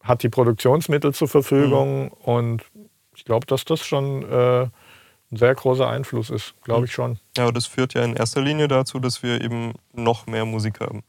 [0.04, 2.12] hat die Produktionsmittel zur Verfügung mhm.
[2.24, 2.64] und
[3.16, 4.68] ich glaube, dass das schon äh,
[5.32, 6.86] ein sehr großer Einfluss ist, glaube mhm.
[6.86, 7.20] ich schon.
[7.38, 10.80] Ja, aber das führt ja in erster Linie dazu, dass wir eben noch mehr Musik
[10.80, 11.04] haben.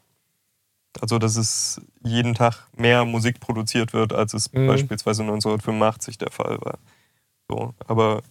[1.03, 4.67] Also, dass es jeden Tag mehr Musik produziert wird, als es mhm.
[4.67, 6.79] beispielsweise 1985 der Fall war.
[7.49, 8.23] So, aber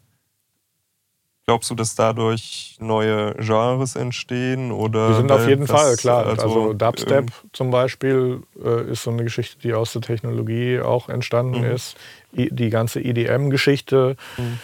[1.46, 4.72] glaubst du, dass dadurch neue Genres entstehen?
[4.72, 6.26] Oder die sind auf jeden das, Fall, klar.
[6.26, 11.10] Also, also Dubstep zum Beispiel äh, ist so eine Geschichte, die aus der Technologie auch
[11.10, 11.72] entstanden mhm.
[11.72, 11.98] ist.
[12.36, 14.18] I, die ganze EDM-Geschichte.
[14.38, 14.60] Mhm.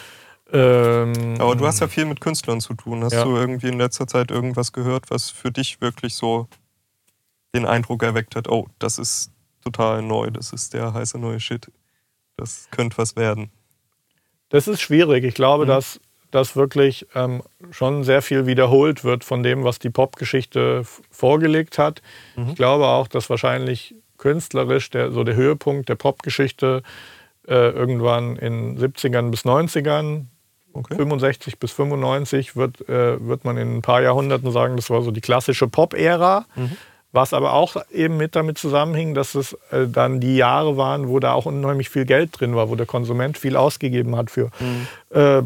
[0.53, 3.03] Ähm, Aber du hast ja viel mit Künstlern zu tun.
[3.03, 3.23] Hast ja.
[3.23, 6.47] du irgendwie in letzter Zeit irgendwas gehört, was für dich wirklich so
[7.53, 9.31] den Eindruck erweckt hat, oh, das ist
[9.63, 11.71] total neu, das ist der heiße neue Shit.
[12.37, 13.51] Das könnte was werden.
[14.49, 15.23] Das ist schwierig.
[15.23, 15.69] Ich glaube, mhm.
[15.69, 15.99] dass
[16.31, 22.01] das wirklich ähm, schon sehr viel wiederholt wird von dem, was die Popgeschichte vorgelegt hat.
[22.35, 22.49] Mhm.
[22.49, 26.83] Ich glaube auch, dass wahrscheinlich künstlerisch der, so der Höhepunkt der Popgeschichte
[27.47, 30.25] äh, irgendwann in 70ern bis 90ern,
[30.73, 30.95] okay.
[30.95, 35.11] 65 bis 95, wird, äh, wird man in ein paar Jahrhunderten sagen, das war so
[35.11, 36.45] die klassische Pop-Ära.
[36.55, 36.77] Mhm.
[37.13, 41.19] Was aber auch eben mit damit zusammenhing, dass es äh, dann die Jahre waren, wo
[41.19, 44.49] da auch unheimlich viel Geld drin war, wo der Konsument viel ausgegeben hat für.
[44.59, 44.87] Mhm.
[45.09, 45.39] Äh,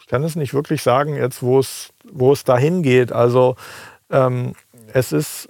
[0.00, 3.12] ich kann es nicht wirklich sagen, jetzt wo es, wo es dahin geht.
[3.12, 3.56] Also
[4.10, 4.54] ähm,
[4.92, 5.48] es ist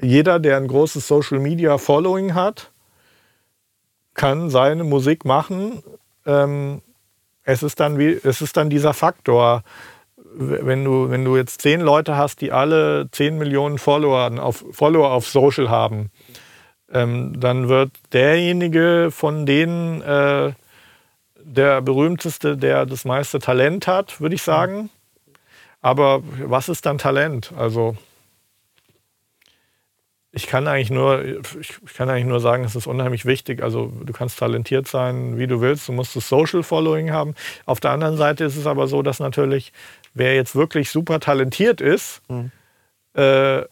[0.00, 2.70] jeder, der ein großes Social Media Following hat,
[4.14, 5.82] kann seine Musik machen.
[6.26, 6.82] Ähm,
[7.42, 9.62] es, ist dann wie, es ist dann dieser Faktor
[10.34, 15.10] wenn du, wenn du jetzt zehn Leute hast, die alle zehn Millionen Follower auf, Follower
[15.10, 16.10] auf Social haben,
[16.92, 20.52] ähm, dann wird derjenige von denen äh,
[21.36, 24.90] der berühmteste, der das meiste Talent hat, würde ich sagen.
[25.80, 27.52] Aber was ist dann Talent?
[27.56, 27.96] Also
[30.30, 33.62] ich kann eigentlich nur, ich kann eigentlich nur sagen, es ist unheimlich wichtig.
[33.62, 35.88] Also du kannst talentiert sein, wie du willst.
[35.88, 37.34] Du musst das Social Following haben.
[37.64, 39.72] Auf der anderen Seite ist es aber so, dass natürlich
[40.18, 42.50] wer jetzt wirklich super talentiert ist, mhm.
[43.14, 43.62] äh,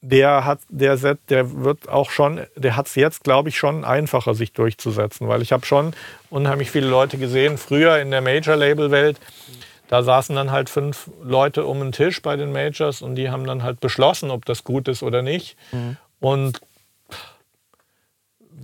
[0.00, 0.96] der hat, der,
[1.30, 5.28] der wird auch schon, der hat es jetzt, glaube ich, schon einfacher, sich durchzusetzen.
[5.28, 5.94] Weil ich habe schon
[6.28, 9.18] unheimlich viele Leute gesehen, früher in der Major-Label-Welt,
[9.88, 13.46] da saßen dann halt fünf Leute um den Tisch bei den Majors und die haben
[13.46, 15.56] dann halt beschlossen, ob das gut ist oder nicht.
[15.72, 15.96] Mhm.
[16.20, 16.60] Und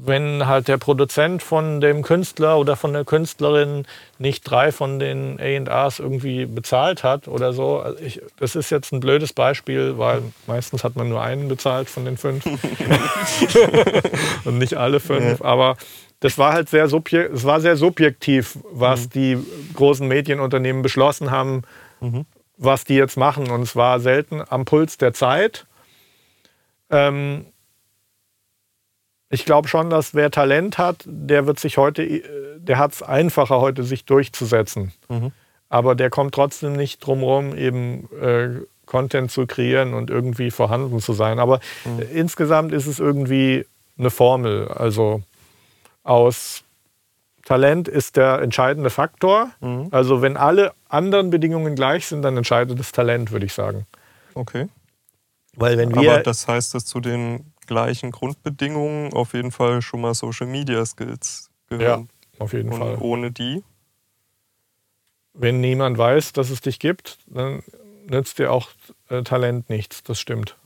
[0.04, 3.86] wenn halt der Produzent von dem Künstler oder von der Künstlerin
[4.18, 7.80] nicht drei von den A&Rs irgendwie bezahlt hat oder so.
[7.80, 11.90] Also ich, das ist jetzt ein blödes Beispiel, weil meistens hat man nur einen bezahlt
[11.90, 12.44] von den fünf
[14.44, 15.40] und nicht alle fünf.
[15.40, 15.44] Ja.
[15.44, 15.76] Aber
[16.20, 19.10] das war halt sehr, subjektiv, es war sehr subjektiv, was mhm.
[19.10, 19.38] die
[19.74, 21.62] großen Medienunternehmen beschlossen haben,
[22.00, 22.26] mhm.
[22.56, 23.50] was die jetzt machen.
[23.50, 25.66] Und es war selten am Puls der Zeit.
[26.90, 27.46] Ähm,
[29.30, 32.22] ich glaube schon, dass wer Talent hat, der wird sich heute, äh,
[32.58, 34.92] der hat es einfacher heute, sich durchzusetzen.
[35.08, 35.32] Mhm.
[35.68, 40.98] Aber der kommt trotzdem nicht drum rum, eben äh, Content zu kreieren und irgendwie vorhanden
[40.98, 41.38] zu sein.
[41.38, 42.02] Aber mhm.
[42.12, 43.64] insgesamt ist es irgendwie
[43.96, 44.66] eine Formel.
[44.66, 45.22] Also
[46.02, 46.64] aus
[47.44, 49.50] Talent ist der entscheidende Faktor.
[49.60, 49.88] Mhm.
[49.92, 53.86] Also wenn alle anderen Bedingungen gleich sind, dann entscheidet das Talent, würde ich sagen.
[54.34, 54.68] Okay.
[55.54, 60.00] Weil wenn wir Aber das heißt, dass zu den gleichen Grundbedingungen auf jeden Fall schon
[60.00, 62.08] mal Social Media Skills gehören.
[62.36, 62.98] Ja, auf jeden Und Fall.
[63.00, 63.62] Ohne die?
[65.34, 67.62] Wenn niemand weiß, dass es dich gibt, dann
[68.08, 68.70] nützt dir auch
[69.08, 70.56] äh, Talent nichts, das stimmt.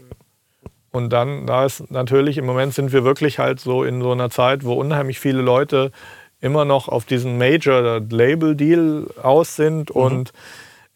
[0.91, 4.31] Und dann, da ist natürlich, im Moment sind wir wirklich halt so in so einer
[4.31, 5.93] Zeit, wo unheimlich viele Leute
[6.41, 9.91] immer noch auf diesen Major-Label-Deal aus sind.
[9.91, 10.01] Mhm.
[10.01, 10.33] Und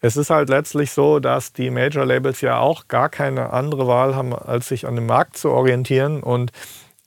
[0.01, 4.33] es ist halt letztlich so, dass die Major-Labels ja auch gar keine andere Wahl haben,
[4.33, 6.23] als sich an dem Markt zu orientieren.
[6.23, 6.51] Und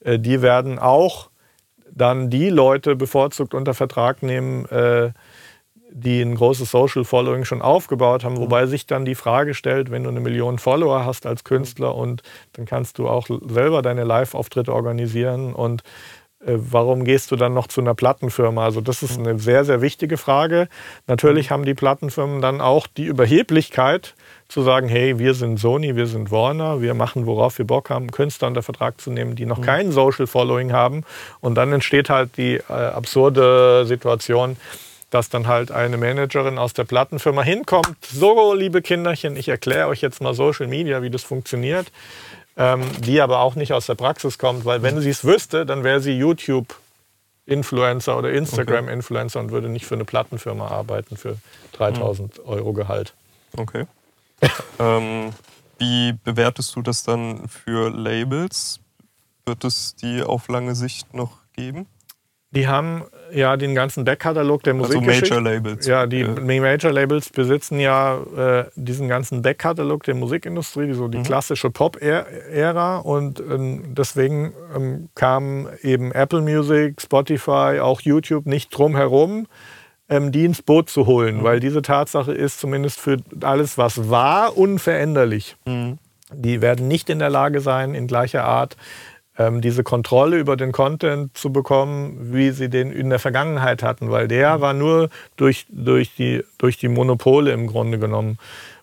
[0.05, 1.31] äh, die werden auch
[1.91, 5.13] dann die Leute bevorzugt unter Vertrag nehmen, äh,
[5.95, 10.05] die ein großes Social Following schon aufgebaut haben, wobei sich dann die Frage stellt, wenn
[10.05, 12.23] du eine Million Follower hast als Künstler und
[12.55, 15.83] dann kannst du auch selber deine Live-Auftritte organisieren und
[16.45, 18.65] warum gehst du dann noch zu einer Plattenfirma?
[18.65, 20.69] Also das ist eine sehr, sehr wichtige Frage.
[21.07, 24.15] Natürlich haben die Plattenfirmen dann auch die Überheblichkeit
[24.49, 28.11] zu sagen, hey, wir sind Sony, wir sind Warner, wir machen, worauf wir Bock haben,
[28.11, 29.63] Künstler unter Vertrag zu nehmen, die noch mhm.
[29.63, 31.05] kein Social Following haben.
[31.41, 34.57] Und dann entsteht halt die äh, absurde Situation,
[35.13, 37.97] dass dann halt eine Managerin aus der Plattenfirma hinkommt.
[38.03, 41.93] So, liebe Kinderchen, ich erkläre euch jetzt mal Social Media, wie das funktioniert.
[42.57, 45.85] Ähm, die aber auch nicht aus der Praxis kommt, weil wenn sie es wüsste, dann
[45.85, 51.39] wäre sie YouTube-Influencer oder Instagram-Influencer und würde nicht für eine Plattenfirma arbeiten für
[51.73, 52.45] 3000 mhm.
[52.45, 53.15] Euro Gehalt.
[53.57, 53.87] Okay.
[54.79, 55.31] ähm,
[55.79, 58.81] wie bewertest du das dann für Labels?
[59.47, 61.87] Wird es die auf lange Sicht noch geben?
[62.53, 64.97] Die haben ja den ganzen Backkatalog der Musik.
[64.97, 65.87] Also Major Labels.
[65.87, 66.29] Ja, die ja.
[66.29, 71.23] Major Labels besitzen ja äh, diesen ganzen Backkatalog der Musikindustrie, die, so die mhm.
[71.23, 72.99] klassische Pop-Ära.
[72.99, 79.47] Und ähm, deswegen ähm, kam eben Apple Music, Spotify, auch YouTube nicht drum herum,
[80.11, 81.45] ähm, die ins Boot zu holen, mhm.
[81.45, 85.57] weil diese Tatsache ist zumindest für alles, was war, unveränderlich.
[85.65, 85.99] Mhm.
[86.35, 88.77] Die werden nicht in der Lage sein, in gleicher Art
[89.39, 94.29] diese Kontrolle über den Content zu bekommen, wie sie den in der Vergangenheit hatten, weil
[94.29, 98.39] der war nur durch, durch, die, durch die Monopole im Grunde genommen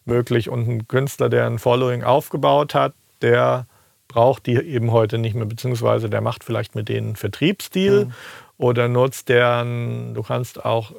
[0.06, 0.50] möglich.
[0.50, 3.68] Und ein Künstler, der ein Following aufgebaut hat, der
[4.08, 8.14] braucht die eben heute nicht mehr, beziehungsweise der macht vielleicht mit denen Vertriebsstil mhm.
[8.58, 10.94] oder nutzt deren, du kannst auch,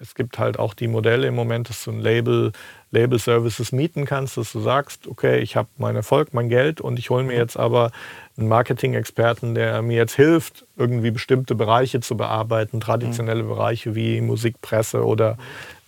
[0.00, 2.50] es gibt halt auch die Modelle im Moment, dass du ein Label
[2.90, 6.98] Label Services mieten kannst, dass du sagst, okay, ich habe meinen Erfolg, mein Geld und
[6.98, 7.90] ich hole mir jetzt aber
[8.38, 13.48] einen Marketing-Experten, der mir jetzt hilft, irgendwie bestimmte Bereiche zu bearbeiten, traditionelle mhm.
[13.48, 15.38] Bereiche wie Musikpresse oder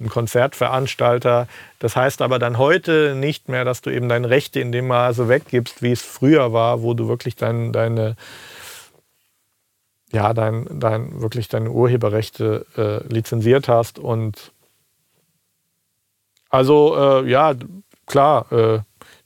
[0.01, 1.47] ein Konzertveranstalter.
[1.79, 5.29] Das heißt aber dann heute nicht mehr, dass du eben deine Rechte in dem Maße
[5.29, 8.17] weggibst, wie es früher war, wo du wirklich dein, deine
[10.11, 14.53] ja, dein, dein, wirklich deine Urheberrechte äh, lizenziert hast und
[16.49, 17.55] also äh, ja,
[18.07, 18.79] klar, äh,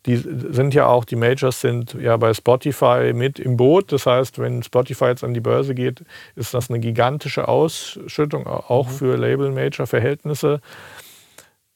[0.07, 3.93] die sind ja auch, die Majors sind ja bei Spotify mit im Boot.
[3.93, 8.89] Das heißt, wenn Spotify jetzt an die Börse geht, ist das eine gigantische Ausschüttung, auch
[8.89, 8.93] mhm.
[8.93, 10.61] für Label-Major-Verhältnisse.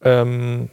[0.03, 0.71] Ähm,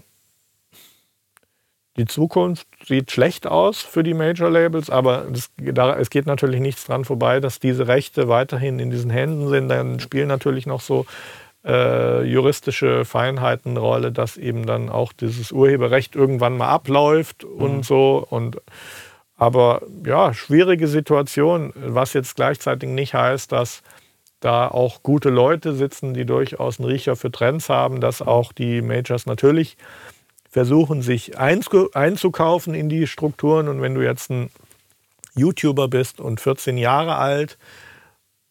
[1.96, 6.86] die Zukunft sieht schlecht aus für die Major-Labels, aber das, da, es geht natürlich nichts
[6.86, 9.70] dran vorbei, dass diese Rechte weiterhin in diesen Händen sind.
[9.70, 11.06] Dann spielen natürlich noch so
[11.66, 17.84] äh, juristische Feinheitenrolle, dass eben dann auch dieses Urheberrecht irgendwann mal abläuft und mhm.
[17.84, 18.26] so.
[18.30, 18.58] Und
[19.36, 23.82] aber ja, schwierige Situation, was jetzt gleichzeitig nicht heißt, dass
[24.40, 28.82] da auch gute Leute sitzen, die durchaus einen Riecher für Trends haben, dass auch die
[28.82, 29.78] Majors natürlich
[30.50, 33.70] versuchen, sich einzukaufen in die Strukturen.
[33.70, 34.50] Und wenn du jetzt ein
[35.36, 37.58] YouTuber bist und 14 Jahre alt,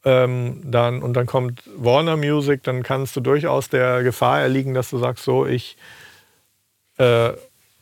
[0.05, 4.91] ähm, dann, und dann kommt Warner Music, dann kannst du durchaus der Gefahr erliegen, dass
[4.91, 5.77] du sagst, so, ich,
[6.99, 7.31] äh,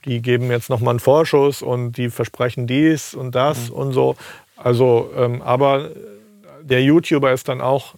[0.04, 3.76] die geben jetzt nochmal einen Vorschuss und die versprechen dies und das mhm.
[3.76, 4.16] und so.
[4.56, 5.90] Also, ähm, aber
[6.62, 7.94] der YouTuber ist dann auch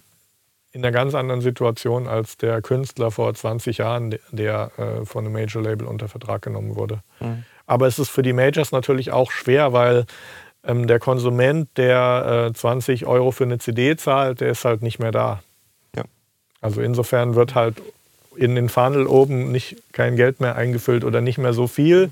[0.71, 5.33] in einer ganz anderen Situation als der Künstler vor 20 Jahren, der äh, von einem
[5.33, 7.03] Major-Label unter Vertrag genommen wurde.
[7.19, 7.43] Mhm.
[7.67, 10.05] Aber es ist für die Majors natürlich auch schwer, weil
[10.65, 14.99] ähm, der Konsument, der äh, 20 Euro für eine CD zahlt, der ist halt nicht
[14.99, 15.43] mehr da.
[15.95, 16.03] Ja.
[16.61, 17.81] Also insofern wird halt
[18.35, 22.09] in den Funnel oben nicht kein Geld mehr eingefüllt oder nicht mehr so viel.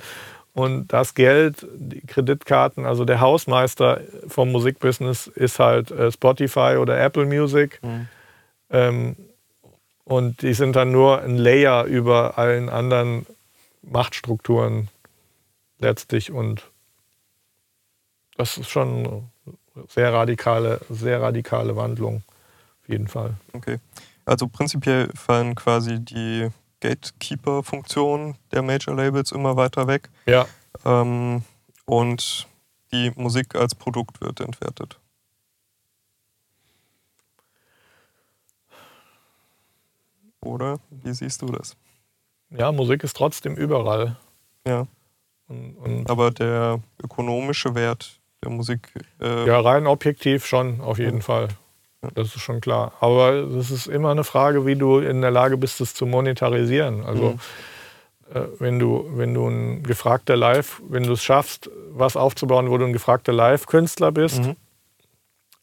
[0.53, 6.99] Und das Geld, die Kreditkarten, also der Hausmeister vom Musikbusiness ist halt äh, Spotify oder
[7.01, 7.79] Apple Music.
[7.81, 8.07] Mhm.
[8.69, 9.15] Ähm,
[10.03, 13.25] und die sind dann nur ein Layer über allen anderen
[13.81, 14.89] Machtstrukturen
[15.79, 16.31] letztlich.
[16.31, 16.63] Und
[18.37, 22.23] das ist schon eine sehr radikale, sehr radikale Wandlung,
[22.81, 23.35] auf jeden Fall.
[23.53, 23.79] Okay.
[24.25, 26.49] Also prinzipiell fallen quasi die
[26.81, 30.09] Gatekeeper-Funktionen der Major-Labels immer weiter weg.
[30.25, 30.45] Ja.
[30.85, 31.43] Ähm,
[31.85, 32.47] und
[32.91, 34.99] die Musik als Produkt wird entwertet.
[40.43, 41.75] Oder wie siehst du das?
[42.49, 44.17] Ja, Musik ist trotzdem überall.
[44.65, 44.87] Ja.
[45.47, 48.87] Und, und Aber der ökonomische Wert der Musik.
[49.21, 51.23] Äh, ja, rein objektiv schon, auf jeden Ja.
[51.23, 51.47] Fall.
[52.15, 52.93] Das ist schon klar.
[52.99, 57.03] Aber es ist immer eine Frage, wie du in der Lage bist, es zu monetarisieren.
[57.05, 57.39] Also Mhm.
[58.33, 62.77] äh, wenn du, wenn du ein gefragter Live, wenn du es schaffst, was aufzubauen, wo
[62.79, 64.55] du ein gefragter Live-Künstler bist, Mhm.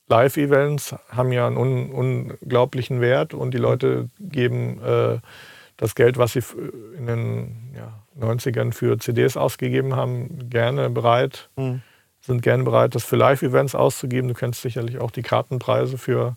[0.08, 5.18] Live-Events haben ja einen un unglaublichen Wert und die Leute geben äh,
[5.76, 6.42] das Geld, was sie
[6.96, 11.82] in den ja, 90ern für CDs ausgegeben haben, gerne bereit, Mhm.
[12.28, 14.28] Sind gerne bereit, das für Live-Events auszugeben.
[14.28, 16.36] Du kennst sicherlich auch die Kartenpreise für,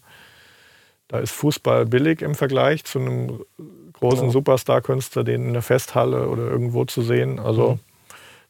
[1.08, 3.44] da ist Fußball billig im Vergleich zu einem
[3.94, 4.32] großen Ja.
[4.32, 7.40] Superstar-Künstler, den in der Festhalle oder irgendwo zu sehen.
[7.40, 7.80] Also Mhm.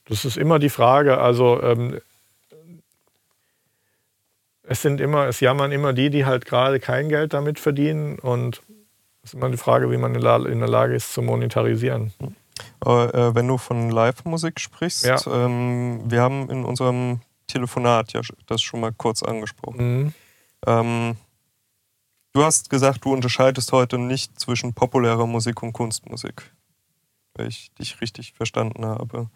[0.05, 1.17] das ist immer die Frage.
[1.19, 1.99] Also ähm,
[4.63, 8.61] es sind immer, es jammern immer die, die halt gerade kein Geld damit verdienen und
[9.23, 12.13] es ist immer die Frage, wie man in der Lage ist zu monetarisieren.
[12.79, 15.17] Aber, äh, wenn du von Live-Musik sprichst, Ja.
[15.27, 17.19] ähm, wir haben in unserem
[17.51, 20.03] Telefonat ja das schon mal kurz angesprochen.
[20.03, 20.13] Mhm.
[20.65, 21.15] Ähm,
[22.33, 26.51] du hast gesagt, du unterscheidest heute nicht zwischen populärer Musik und Kunstmusik.
[27.35, 29.29] Wenn ich dich richtig verstanden habe.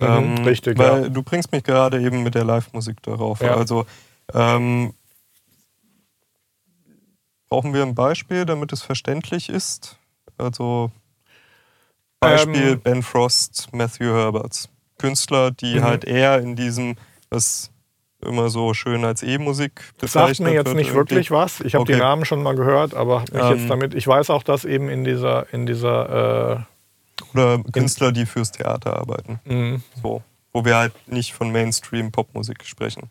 [0.00, 1.08] Mhm, richtig, weil ja.
[1.08, 3.40] du bringst mich gerade eben mit der Live-Musik darauf.
[3.40, 3.54] Ja.
[3.54, 3.86] Also
[4.32, 4.92] ähm,
[7.48, 9.96] brauchen wir ein Beispiel, damit es verständlich ist.
[10.36, 10.90] Also
[12.18, 14.68] Beispiel Ähm, Ben Frost, Matthew Herberts.
[14.98, 15.82] Künstler, die Mhm.
[15.84, 16.96] halt eher in diesem,
[17.34, 17.70] was
[18.20, 20.94] immer so schön als E-Musik Das sagt bezeichnet mir jetzt nicht irgendwie.
[20.96, 21.60] wirklich was.
[21.60, 22.00] Ich habe die Okay.
[22.00, 23.58] Namen schon mal gehört, aber mich Ähm.
[23.58, 23.92] jetzt damit.
[23.94, 26.66] Ich weiß auch, dass eben in dieser, in dieser
[27.34, 29.40] Oder Künstler, die fürs Theater arbeiten.
[29.46, 30.22] äh, mh, So.
[30.52, 33.10] Wo wir halt nicht von Mainstream-Popmusik sprechen.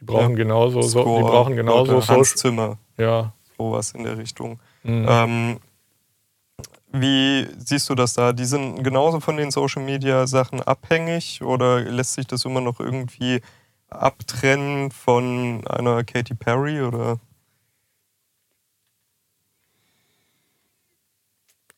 [0.00, 0.36] die brauchen Ja.
[0.36, 2.36] genauso, so, die Score, brauchen genauso Leute, Hans Social.
[2.36, 3.32] Zimmer, Ja.
[3.56, 4.58] sowas in der Richtung.
[4.82, 5.24] mh.
[5.24, 5.58] Ähm,
[6.92, 8.32] wie siehst du das da?
[8.32, 12.80] Die sind genauso von den Social Media Sachen abhängig oder lässt sich das immer noch
[12.80, 13.40] irgendwie
[13.90, 17.18] abtrennen von einer Katy Perry oder?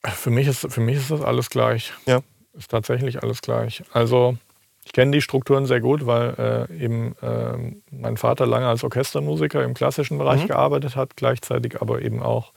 [0.05, 1.93] Für mich ist, für mich ist das alles gleich.
[2.07, 2.21] Ja.
[2.55, 3.83] Ist tatsächlich alles gleich.
[3.93, 4.37] Also
[4.85, 9.63] ich kenne die Strukturen sehr gut, weil äh, eben äh, mein Vater lange als Orchestermusiker
[9.65, 10.49] im klassischen Bereich Mhm.
[10.49, 12.53] gearbeitet hat, gleichzeitig aber eben auch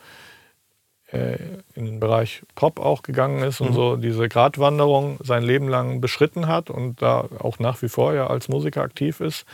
[1.11, 1.37] äh,
[1.75, 3.73] in den Bereich Pop auch gegangen ist und Mhm.
[3.73, 8.27] so diese Gratwanderung sein Leben lang beschritten hat und da auch nach wie vor ja
[8.27, 9.45] als Musiker aktiv ist.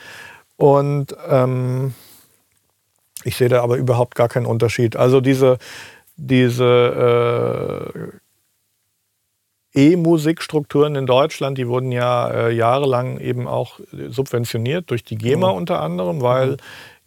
[0.55, 1.93] Und ähm,
[3.23, 4.95] ich sehe da aber überhaupt gar keinen Unterschied.
[4.95, 5.57] Also diese,
[6.15, 8.09] diese äh,
[9.73, 15.57] E-Musikstrukturen in Deutschland, die wurden ja äh, jahrelang eben auch subventioniert durch die GEMA Mhm.
[15.57, 16.57] unter anderem, weil Mhm.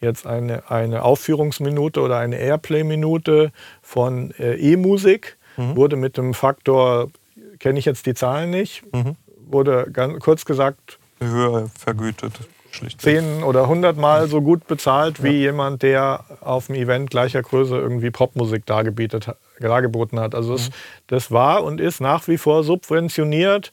[0.01, 5.75] Jetzt eine, eine Aufführungsminute oder eine Airplay-Minute von äh, E-Musik Mhm.
[5.77, 7.11] wurde mit dem Faktor,
[7.59, 9.17] kenne ich jetzt die Zahlen nicht, Mhm.
[9.47, 12.33] wurde ganz kurz gesagt Höher vergütet,
[12.71, 13.01] schlicht.
[13.03, 18.11] zehn oder hundertmal so gut bezahlt wie jemand, der auf einem Event gleicher Größe irgendwie
[18.13, 19.29] Popmusik dargebietet,
[19.59, 20.35] dargeboten hat.
[20.37, 20.71] Also es,
[21.09, 23.73] das war und ist nach wie vor subventioniert.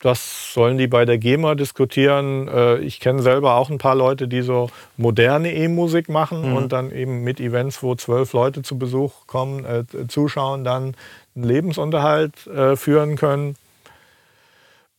[0.00, 2.46] Das sollen die bei der GEMA diskutieren.
[2.46, 6.54] Äh, Ich kenne selber auch ein paar Leute, die so moderne E-Musik machen Mhm.
[6.56, 10.94] und dann eben mit Events, wo zwölf Leute zu Besuch kommen, äh, zuschauen, dann
[11.34, 13.56] einen Lebensunterhalt äh, führen können.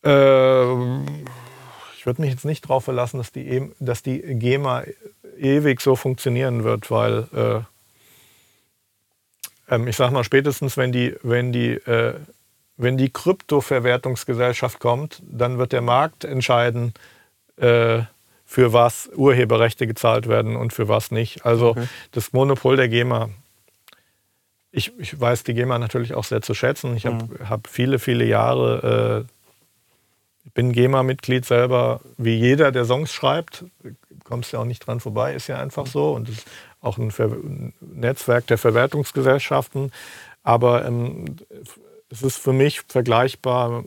[0.04, 1.06] Ähm,
[1.98, 4.84] ich würde mich jetzt nicht darauf verlassen, dass die, E- dass die GEMA
[5.38, 7.62] ewig so funktionieren wird, weil äh,
[9.76, 12.16] ähm, ich sage mal, spätestens wenn die, wenn die, äh,
[12.80, 16.94] wenn die Kryptoverwertungsgesellschaft kommt, dann wird der Markt entscheiden,
[17.58, 18.04] äh,
[18.46, 21.46] für was Urheberrechte gezahlt werden und für was nicht.
[21.46, 21.88] Also Okay.
[22.14, 23.30] das Monopol der GEMA.
[24.72, 26.96] Ich, ich weiß die GEMA natürlich auch sehr zu schätzen.
[26.96, 33.66] Ich habe hab viele, viele Jahre äh, bin GEMA-Mitglied selber, wie jeder, der Songs schreibt.
[33.84, 33.92] Du
[34.24, 36.14] kommst ja auch nicht dran vorbei, ist ja einfach so.
[36.14, 36.48] Und es ist
[36.82, 37.36] auch ein, Ver
[37.82, 39.92] Netzwerk der Verwertungsgesellschaften.
[40.44, 41.26] Aber ähm,
[42.10, 43.84] es ist für mich vergleichbar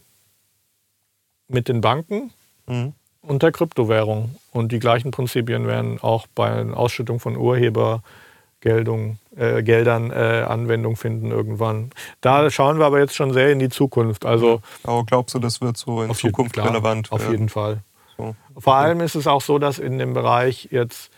[1.49, 2.31] mit den Banken
[2.67, 2.95] Mhm.
[3.23, 4.37] und der Kryptowährung.
[4.53, 10.97] Und die gleichen Prinzipien werden auch bei der Ausschüttung von Urhebergeldung, äh, Geldern äh, Anwendung
[10.97, 11.91] finden irgendwann.
[12.21, 14.25] Da schauen wir aber jetzt schon sehr in die Zukunft.
[14.25, 17.81] Also Aber glaubst du, das wird so in jeden- Zukunft klar, relevant Auf jeden Fall.
[18.17, 18.37] So.
[18.59, 21.11] Vor allem ist es auch so, dass in dem Bereich jetzt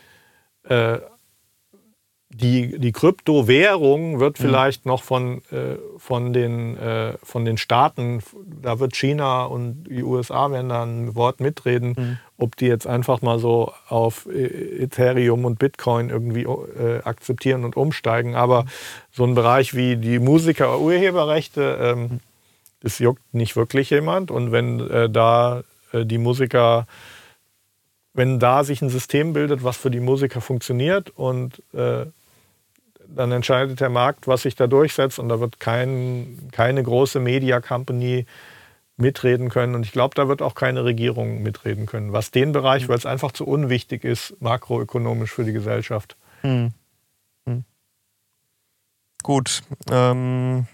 [0.63, 0.97] äh,
[2.41, 8.21] die, die Kryptowährung wird vielleicht noch von, äh, von, den, äh, von den Staaten,
[8.61, 13.21] da wird China und die USA werden da ein Wort mitreden, ob die jetzt einfach
[13.21, 18.35] mal so auf äh, Ethereum und Bitcoin irgendwie äh, akzeptieren und umsteigen.
[18.35, 18.65] Aber
[19.13, 22.19] so ein Bereich wie die Musiker-Urheberrechte, ähm,
[22.81, 24.29] das juckt nicht wirklich jemand.
[24.29, 25.63] Und wenn äh, da
[25.93, 26.85] äh, die Musiker,
[28.13, 32.07] wenn da sich ein System bildet, was für die Musiker funktioniert und äh,
[33.15, 37.61] dann entscheidet der Markt, was sich da durchsetzt und da wird kein, keine große Media
[37.61, 38.25] Company
[38.97, 39.75] mitreden können.
[39.75, 42.13] Und ich glaube, da wird auch keine Regierung mitreden können.
[42.13, 42.89] Was den Bereich, mhm.
[42.89, 46.15] weil es einfach zu unwichtig ist, makroökonomisch für die Gesellschaft.
[46.41, 46.71] Hm.
[47.45, 47.63] Hm.
[49.23, 49.63] Gut.
[49.89, 50.67] Ähm,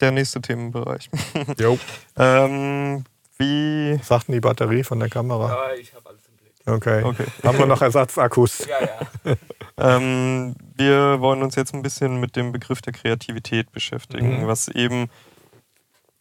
[0.00, 1.10] der nächste Themenbereich.
[1.58, 1.78] Jo.
[2.16, 3.04] ähm,
[3.36, 3.98] wie.
[3.98, 5.48] Was sagt denn die Batterie von der Kamera?
[5.48, 6.29] Ja, ich habe alles.
[6.66, 7.02] Okay.
[7.02, 7.26] okay.
[7.44, 8.66] Haben wir noch Ersatzakkus?
[8.66, 8.76] ja,
[9.24, 9.36] ja.
[9.96, 14.46] ähm, wir wollen uns jetzt ein bisschen mit dem Begriff der Kreativität beschäftigen, mhm.
[14.46, 15.08] was eben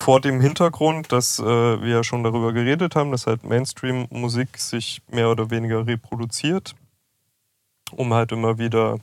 [0.01, 5.01] vor dem Hintergrund, dass äh, wir ja schon darüber geredet haben, dass halt Mainstream-Musik sich
[5.11, 6.73] mehr oder weniger reproduziert,
[7.91, 8.99] um halt immer wieder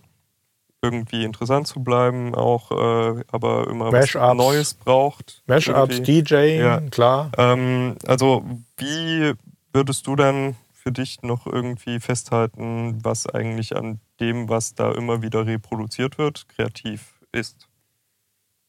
[0.82, 5.42] irgendwie interessant zu bleiben, auch äh, aber immer was Neues braucht.
[5.46, 6.80] Mashups, DJ, ja.
[6.80, 7.30] klar.
[7.36, 8.44] Ähm, also
[8.76, 9.32] wie
[9.72, 10.54] würdest du dann
[10.86, 16.48] für dich noch irgendwie festhalten, was eigentlich an dem, was da immer wieder reproduziert wird,
[16.48, 17.68] kreativ ist?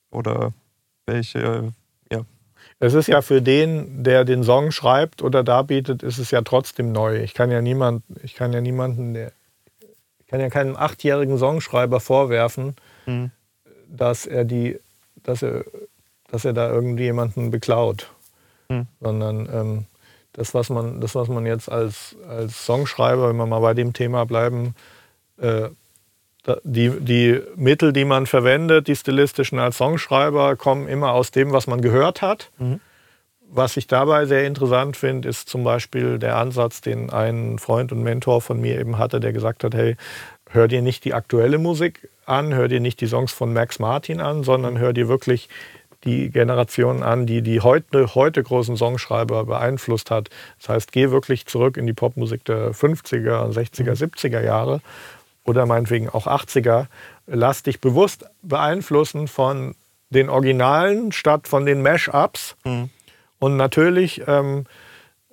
[0.09, 0.53] Oder
[1.05, 1.73] welche
[2.79, 6.91] es ist ja für den, der den Song schreibt oder darbietet, ist es ja trotzdem
[6.91, 7.21] neu.
[7.23, 9.31] Ich kann ja niemand, ich kann ja niemanden, der,
[10.19, 12.75] ich kann ja keinen achtjährigen Songschreiber vorwerfen,
[13.07, 13.31] mhm.
[13.87, 14.79] dass er die,
[15.23, 15.65] dass er,
[16.29, 18.11] dass er da irgendwie jemanden beklaut,
[18.69, 18.85] mhm.
[18.99, 19.85] sondern ähm,
[20.37, 23.91] das, was man, das, was man jetzt als, als Songschreiber, wenn wir mal bei dem
[23.91, 24.75] Thema bleiben,
[25.41, 25.69] äh,
[26.63, 31.67] die, die Mittel, die man verwendet, die stilistischen als Songschreiber, kommen immer aus dem, was
[31.67, 32.51] man gehört hat.
[32.59, 32.79] Mhm.
[33.49, 38.03] Was ich dabei sehr interessant finde, ist zum Beispiel der Ansatz, den ein Freund und
[38.03, 39.97] Mentor von mir eben hatte, der gesagt hat, hey,
[40.49, 44.21] hör dir nicht die aktuelle Musik an, hör dir nicht die Songs von Max Martin
[44.21, 45.49] an, sondern hör dir wirklich
[46.07, 50.29] die Generation an, die die heute, heute großen Songschreiber beeinflusst hat.
[50.59, 54.81] Das heißt, geh wirklich zurück in die Popmusik der 50er, 60er, 70er Jahre
[55.43, 56.87] oder meinetwegen auch 80er,
[57.25, 59.75] lass dich bewusst beeinflussen von
[60.09, 62.55] den Originalen statt von den Mash-ups.
[62.63, 62.89] Mhm.
[63.39, 64.65] Und natürlich, ähm,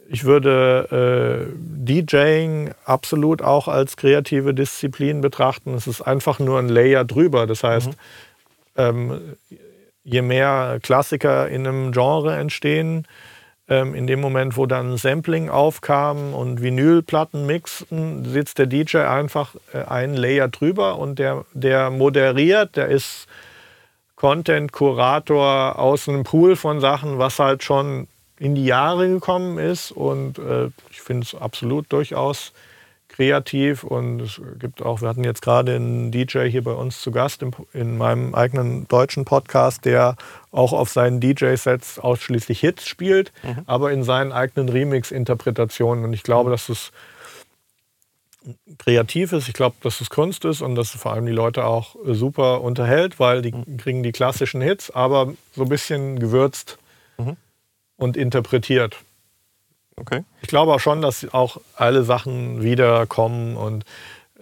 [0.09, 5.75] ich würde äh, DJing absolut auch als kreative Disziplin betrachten.
[5.75, 7.47] Es ist einfach nur ein Layer drüber.
[7.47, 7.95] Das heißt, mhm.
[8.77, 9.21] ähm,
[10.05, 13.07] je mehr Klassiker in einem Genre entstehen,
[13.69, 19.55] ähm, in dem Moment, wo dann Sampling aufkam und Vinylplatten mixen, sitzt der DJ einfach
[19.73, 23.27] äh, einen Layer drüber und der, der moderiert, der ist
[24.17, 28.07] Content-Kurator aus einem Pool von Sachen, was halt schon
[28.39, 29.91] in die Jahre gekommen ist.
[29.91, 32.53] Und äh, ich finde es absolut durchaus
[33.15, 37.13] kreativ und es gibt auch, wir hatten jetzt gerade einen DJ hier bei uns zu
[37.13, 40.17] Gast in, in meinem eigenen deutschen Podcast, der
[40.51, 43.63] auch auf seinen DJ-Sets ausschließlich Hits spielt, mhm.
[43.67, 46.05] aber in seinen eigenen Remix-Interpretationen.
[46.05, 46.91] Und ich glaube, dass es
[48.79, 51.67] kreativ ist, ich glaube, dass es Kunst ist und dass es vor allem die Leute
[51.67, 53.77] auch super unterhält, weil die mhm.
[53.77, 56.79] kriegen die klassischen Hits, aber so ein bisschen gewürzt
[57.19, 57.37] mhm.
[57.97, 58.97] und interpretiert.
[59.97, 60.25] Okay.
[60.43, 63.85] Ich glaube auch schon, dass auch alle Sachen wiederkommen und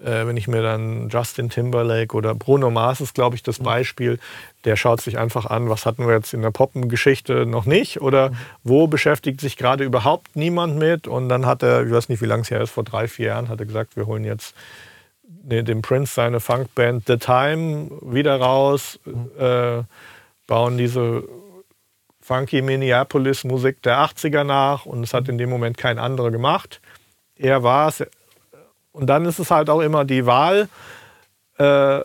[0.03, 3.65] äh, wenn ich mir dann Justin Timberlake oder Bruno Mars ist, glaube ich, das mhm.
[3.65, 4.19] Beispiel,
[4.65, 8.31] der schaut sich einfach an, was hatten wir jetzt in der Poppengeschichte noch nicht oder
[8.31, 8.37] mhm.
[8.65, 12.27] wo beschäftigt sich gerade überhaupt niemand mit und dann hat er, ich weiß nicht, wie
[12.27, 14.55] lange es her ist, vor drei, vier Jahren hat er gesagt, wir holen jetzt
[15.45, 19.31] dem Prince seine Funkband The Time wieder raus, mhm.
[19.39, 19.83] äh,
[20.47, 21.25] bauen diese
[22.23, 26.81] funky Minneapolis-Musik der 80er nach und es hat in dem Moment kein anderer gemacht.
[27.37, 28.05] Er war es.
[28.93, 30.69] Und dann ist es halt auch immer die Wahl,
[31.59, 32.01] äh,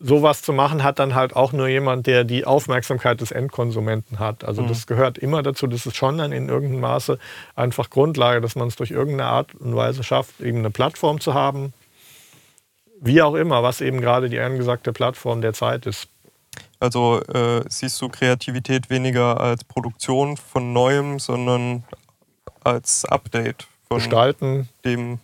[0.00, 4.44] sowas zu machen, hat dann halt auch nur jemand, der die Aufmerksamkeit des Endkonsumenten hat.
[4.44, 4.68] Also mhm.
[4.68, 5.66] das gehört immer dazu.
[5.66, 7.18] Das ist schon dann in irgendeinem Maße
[7.54, 11.34] einfach Grundlage, dass man es durch irgendeine Art und Weise schafft, eben eine Plattform zu
[11.34, 11.74] haben.
[12.98, 16.08] Wie auch immer, was eben gerade die angesagte Plattform der Zeit ist.
[16.78, 21.84] Also äh, siehst du Kreativität weniger als Produktion von Neuem, sondern
[22.64, 24.68] als Update von Gestalten.
[24.84, 25.18] dem,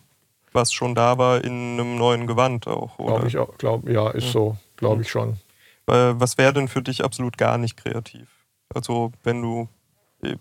[0.53, 2.97] was schon da war, in einem neuen Gewand auch.
[2.97, 3.57] Glaube ich auch.
[3.57, 4.31] Glaub, ja, ist ja.
[4.31, 4.57] so.
[4.75, 5.37] Glaube ich schon.
[5.87, 8.27] Was wäre denn für dich absolut gar nicht kreativ?
[8.73, 9.69] Also wenn du,
[10.21, 10.35] äh,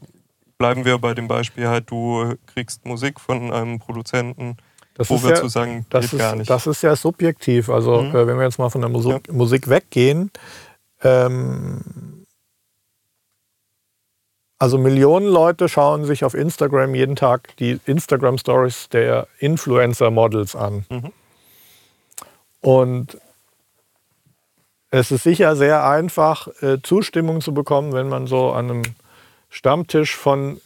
[0.58, 4.56] bleiben wir bei dem Beispiel halt, du kriegst Musik von einem Produzenten,
[4.94, 6.50] das wo wir ja, zu sagen, das geht ist, gar nicht.
[6.50, 7.68] Das ist ja subjektiv.
[7.68, 8.12] Also mhm.
[8.12, 9.32] wenn wir jetzt mal von der Musik, ja.
[9.32, 10.30] Musik weggehen,
[11.02, 11.82] ähm,
[14.58, 20.56] also Millionen Leute schauen sich auf Instagram jeden Tag die Instagram Stories der Influencer Models
[20.56, 20.86] an.
[20.88, 21.12] Mhm.
[22.60, 23.18] Und
[24.90, 28.82] es ist sicher sehr einfach, äh, Zustimmung zu bekommen, wenn man so an einem
[29.50, 30.60] Stammtisch von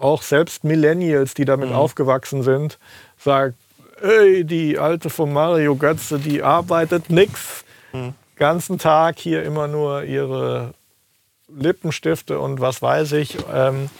[0.00, 1.76] auch selbst Millennials, die damit mhm.
[1.76, 2.78] aufgewachsen sind,
[3.16, 3.54] sagt,
[4.00, 7.64] ey, die alte von Mario Götze, die arbeitet nix.
[7.92, 8.14] Mhm.
[8.36, 10.74] Ganzen Tag hier immer nur ihre
[11.48, 13.36] Lippenstifte und was weiß ich.
[13.52, 13.90] Ähm,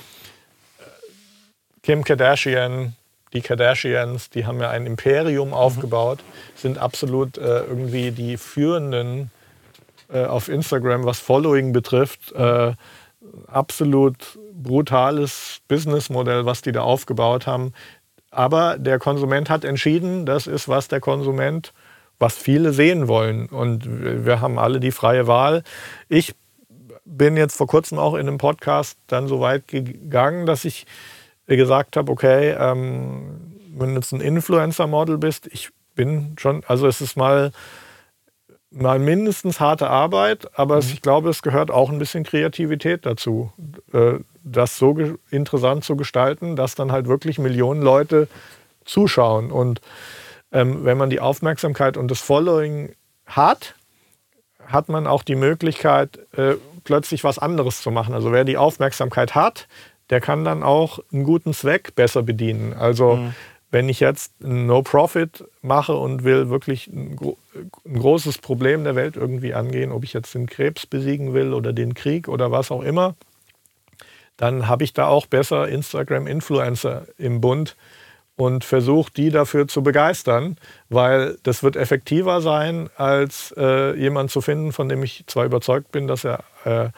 [1.83, 2.97] Kim Kardashian,
[3.33, 5.55] die Kardashians, die haben ja ein Imperium mhm.
[5.55, 6.21] aufgebaut,
[6.55, 9.31] sind absolut äh, irgendwie die führenden
[10.13, 12.33] äh, auf Instagram, was Following betrifft.
[12.33, 12.75] Äh,
[13.47, 17.73] absolut brutales Businessmodell, was die da aufgebaut haben.
[18.31, 21.73] Aber der Konsument hat entschieden, das ist, was der Konsument,
[22.23, 23.47] was viele sehen wollen.
[23.47, 23.85] Und
[24.25, 25.63] wir haben alle die freie Wahl.
[26.09, 26.35] Ich
[27.05, 30.87] bin jetzt vor kurzem auch in einem Podcast dann so weit gegangen, dass ich
[31.47, 37.01] gesagt habe, okay, ähm, wenn du jetzt ein Influencer-Model bist, ich bin schon, also es
[37.01, 37.51] ist mal,
[38.71, 40.83] mal mindestens harte Arbeit, aber mhm.
[40.83, 43.53] ich glaube, es gehört auch ein bisschen Kreativität dazu,
[43.93, 44.15] äh,
[44.45, 44.97] das so
[45.31, 48.29] interessant zu gestalten, dass dann halt wirklich Millionen Leute
[48.85, 49.51] zuschauen.
[49.51, 49.81] Und
[50.53, 52.95] ähm, wenn man die Aufmerksamkeit und das Following
[53.27, 53.75] hat,
[54.67, 58.15] hat man auch die Möglichkeit, äh, plötzlich was anderes zu machen.
[58.15, 59.69] Also wer die Aufmerksamkeit hat,
[60.11, 62.75] der kann dann auch einen guten Zweck besser bedienen.
[62.75, 63.35] Also mhm.
[63.71, 67.19] wenn ich jetzt ein No-Profit mache und will wirklich ein,
[67.85, 71.73] ein, großes Problem der Welt irgendwie angehen, ob ich jetzt den Krebs besiegen will oder
[71.73, 73.15] den Krieg oder was auch immer,
[74.37, 77.77] dann habe ich da auch besser Instagram-Influencer im Bund
[78.37, 80.57] und versuche die dafür zu begeistern,
[80.89, 85.93] weil das wird effektiver sein, als äh, jemand zu finden, von dem ich zwar überzeugt
[85.93, 86.91] bin, dass er äh,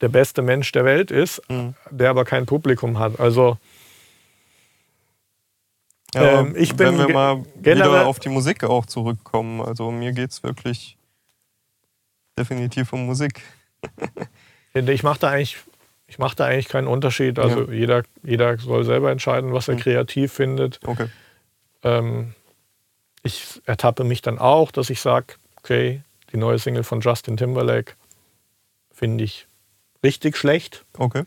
[0.00, 1.74] der beste Mensch der Welt ist, mhm.
[1.90, 3.20] der aber kein Publikum hat.
[3.20, 3.58] Also
[6.14, 10.12] ja, ähm, ich bin wenn wir mal wieder auf die Musik auch zurückkommen, also mir
[10.12, 10.96] geht es wirklich
[12.38, 13.42] definitiv um Musik.
[14.74, 15.58] ich mache da eigentlich
[16.06, 17.38] ich mache da eigentlich keinen Unterschied.
[17.38, 17.72] Also ja.
[17.72, 19.80] jeder, jeder soll selber entscheiden, was er mhm.
[19.80, 20.80] kreativ findet.
[20.86, 21.08] Okay.
[21.82, 22.34] Ähm,
[23.22, 26.02] ich ertappe mich dann auch, dass ich sage, okay,
[26.32, 27.94] die neue Single von Justin Timberlake
[28.92, 29.48] finde ich
[30.04, 30.84] richtig schlecht.
[30.96, 31.24] Okay.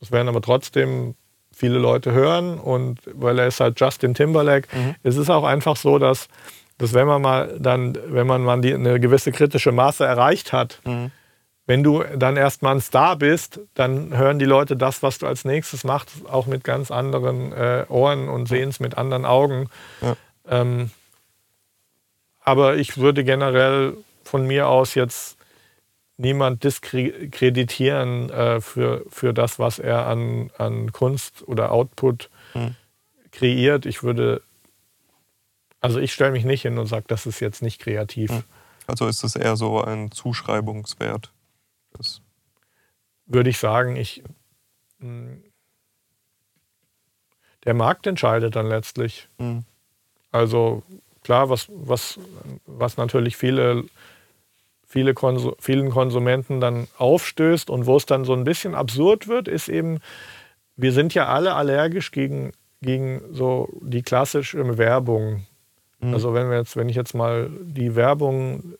[0.00, 1.14] Das werden aber trotzdem
[1.52, 4.68] viele Leute hören und weil er ist halt Justin Timberlake.
[4.76, 4.94] Mhm.
[5.02, 6.28] Es ist auch einfach so, dass,
[6.76, 10.80] dass wenn man mal dann, wenn man mal die, eine gewisse kritische Maße erreicht hat,
[10.84, 11.10] mhm.
[11.68, 15.44] Wenn du dann erstmal ein Star bist, dann hören die Leute das, was du als
[15.44, 19.68] nächstes machst, auch mit ganz anderen äh, Ohren und sehen es mit anderen Augen.
[20.00, 20.16] Ja.
[20.48, 20.90] Ähm,
[22.40, 25.36] aber ich würde generell von mir aus jetzt
[26.16, 32.76] niemand diskreditieren äh, für, für das, was er an, an Kunst oder Output mhm.
[33.30, 33.84] kreiert.
[33.84, 34.40] Ich würde,
[35.82, 38.30] also ich stelle mich nicht hin und sage, das ist jetzt nicht kreativ.
[38.30, 38.44] Mhm.
[38.86, 41.30] Also ist es eher so ein Zuschreibungswert?
[41.98, 42.22] Das
[43.26, 44.22] würde ich sagen, ich,
[45.00, 45.42] hm,
[47.64, 49.28] der Markt entscheidet dann letztlich.
[49.38, 49.64] Mhm.
[50.30, 50.82] Also
[51.22, 52.18] klar, was, was,
[52.66, 53.84] was natürlich viele
[54.88, 59.46] viele Konsum vielen Konsumenten dann aufstößt und wo es dann so ein bisschen absurd wird,
[59.46, 60.00] ist eben,
[60.76, 65.46] wir sind ja alle allergisch gegen, gegen so die klassische Werbung.
[66.00, 66.14] Mhm.
[66.14, 68.74] Also wenn wir jetzt, wenn ich jetzt mal die Werbung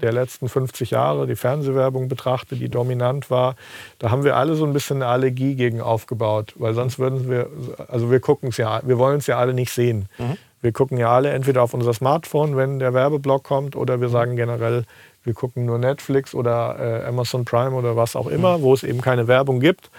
[0.00, 3.56] der letzten 50 Jahre, die Fernsehwerbung betrachte, die dominant war,
[3.98, 7.48] da haben wir alle so ein bisschen eine Allergie gegen aufgebaut, weil sonst würden wir,
[7.88, 10.08] also wir gucken es ja, wir wollen es ja alle nicht sehen.
[10.18, 10.36] Mhm.
[10.60, 14.34] Wir gucken ja alle entweder auf unser Smartphone, wenn der Werbeblock kommt, oder wir sagen
[14.34, 14.84] generell,
[15.22, 18.62] wir gucken nur Netflix oder äh, Amazon Prime oder was auch immer, mhm.
[18.62, 19.90] wo es eben keine Werbung gibt.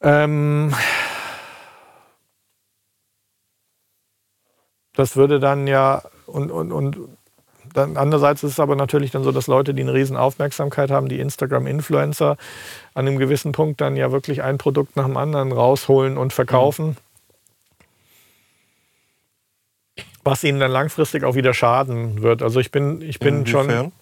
[0.00, 0.74] Ähm,
[4.94, 6.98] das würde dann ja, und, und, und
[7.74, 11.08] dann andererseits ist es aber natürlich dann so, dass Leute, die eine riesen Aufmerksamkeit haben,
[11.08, 12.36] die Instagram-Influencer,
[12.94, 16.88] an einem gewissen Punkt dann ja wirklich ein Produkt nach dem anderen rausholen und verkaufen.
[16.88, 16.96] Mhm.
[20.24, 22.42] was ihnen dann langfristig auch wieder schaden wird.
[22.42, 23.92] Also ich bin, ich bin schon.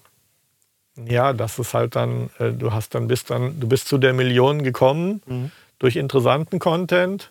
[1.08, 4.12] Ja, das ist halt dann, äh, du hast dann bist dann, du bist zu der
[4.12, 5.50] Million gekommen mhm.
[5.78, 7.30] durch interessanten Content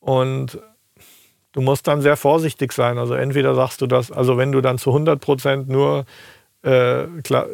[0.00, 0.58] und
[1.58, 2.98] du musst dann sehr vorsichtig sein.
[2.98, 6.04] Also entweder sagst du das, also wenn du dann zu 100 Prozent nur
[6.62, 7.46] äh, klar,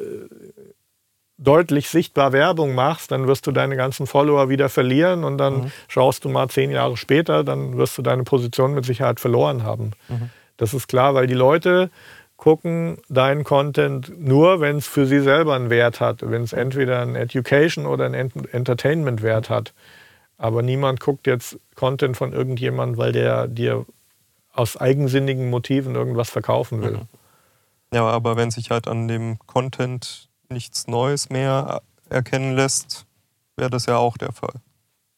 [1.38, 5.72] deutlich sichtbar Werbung machst, dann wirst du deine ganzen Follower wieder verlieren und dann mhm.
[5.88, 9.92] schaust du mal zehn Jahre später, dann wirst du deine Position mit Sicherheit verloren haben.
[10.10, 10.28] Mhm.
[10.58, 11.88] Das ist klar, weil die Leute
[12.36, 17.00] gucken deinen Content nur, wenn es für sie selber einen Wert hat, wenn es entweder
[17.00, 19.72] einen Education oder einen Entertainment-Wert hat.
[20.36, 23.86] Aber niemand guckt jetzt Content von irgendjemandem, weil der dir
[24.52, 26.92] aus eigensinnigen Motiven irgendwas verkaufen will.
[26.92, 27.08] Mhm.
[27.92, 33.06] Ja, aber wenn sich halt an dem Content nichts Neues mehr erkennen lässt,
[33.56, 34.54] wäre das ja auch der Fall.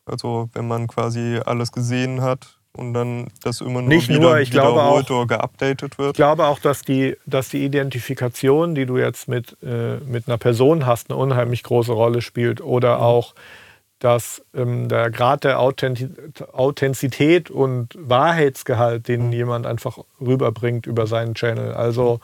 [0.04, 4.38] Also wenn man quasi alles gesehen hat und dann das immer nur Nicht wieder nur,
[4.38, 6.10] ich glaube auch- oder geupdatet wird.
[6.10, 10.38] Ich glaube auch, dass die, dass die Identifikation, die du jetzt mit, äh, mit einer
[10.38, 12.60] Person hast, eine unheimlich große Rolle spielt.
[12.60, 13.34] Oder auch,
[13.98, 16.08] dass ähm, der Grad der Authenti
[16.52, 21.72] Authentizität und Wahrheitsgehalt, den jemand einfach rüberbringt über seinen Channel.
[21.72, 22.20] Also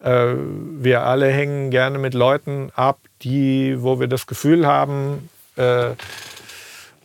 [0.00, 5.90] äh, wir alle hängen gerne mit Leuten ab, die, wo wir das Gefühl haben, äh,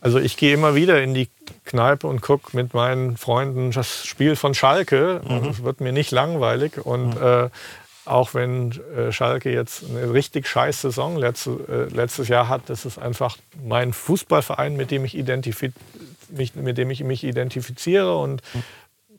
[0.04, 1.30] also ich gehe immer wieder in die
[1.64, 5.20] Kneipe und gucke mit meinen Freunden das Spiel von Schalke.
[5.20, 6.84] Und Es wird mir nicht langweilig.
[6.84, 7.48] Und äh,
[8.04, 12.84] auch wenn äh, Schalke jetzt eine richtig scheiß Saison letzte, äh, letztes Jahr hat, das
[12.84, 15.72] ist einfach mein Fußballverein, mit dem ich, identifi
[16.28, 18.18] mich, mit dem ich mich identifiziere.
[18.18, 18.42] Und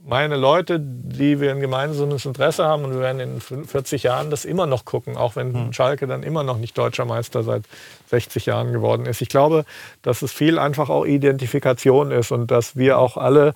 [0.07, 4.45] meine Leute, die wir ein gemeinsames Interesse haben und wir werden in 40 Jahren das
[4.45, 7.63] immer noch gucken, auch wenn Schalke dann immer noch nicht deutscher Meister seit
[8.09, 9.21] 60 Jahren geworden ist.
[9.21, 9.65] Ich glaube,
[10.03, 13.55] dass es viel einfach auch Identifikation ist und dass wir auch alle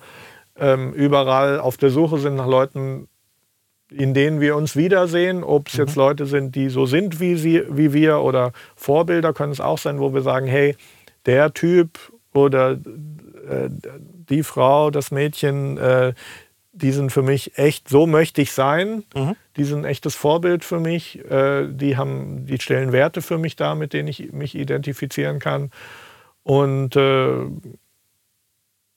[0.58, 3.08] ähm, überall auf der Suche sind nach Leuten,
[3.90, 7.62] in denen wir uns wiedersehen, ob es jetzt Leute sind, die so sind wie, sie,
[7.68, 10.76] wie wir oder Vorbilder können es auch sein, wo wir sagen, hey,
[11.26, 11.98] der Typ
[12.32, 13.68] oder äh,
[14.28, 16.12] die Frau, das Mädchen, äh,
[16.72, 19.04] die sind für mich echt, so möchte ich sein.
[19.14, 19.36] Mhm.
[19.56, 21.18] Die sind ein echtes Vorbild für mich.
[21.30, 25.70] Äh, die, haben, die stellen Werte für mich dar, mit denen ich mich identifizieren kann.
[26.42, 27.46] Und äh,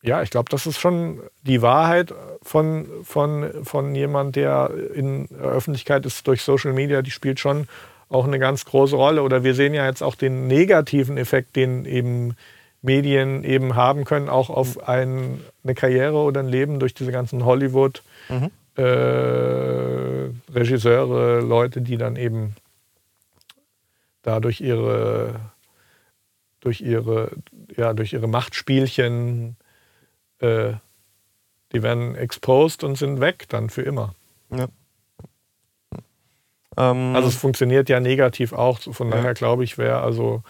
[0.04, 5.40] ja, ich glaube, das ist schon die Wahrheit von, von, von jemand, der in der
[5.40, 7.68] Öffentlichkeit ist durch Social Media, die spielt schon
[8.10, 9.24] auch eine ganz große Rolle.
[9.24, 12.36] Oder wir sehen ja jetzt auch den negativen Effekt, den eben
[12.82, 17.46] Medien eben haben können, auch auf ein, eine Karriere oder ein Leben durch diese ganzen
[17.46, 18.52] Hollywood Mhm.
[18.76, 22.56] äh, Regisseure, Leute, die dann eben
[24.22, 25.36] dadurch ihre
[26.62, 27.32] durch ihre
[27.76, 29.58] ja durch ihre Machtspielchen
[30.44, 30.74] äh,
[31.72, 34.14] die werden exposed und sind weg dann für immer.
[36.76, 38.80] Ähm, Also es funktioniert ja negativ auch.
[38.80, 39.18] Von Ja.
[39.18, 40.44] daher glaube ich, wer also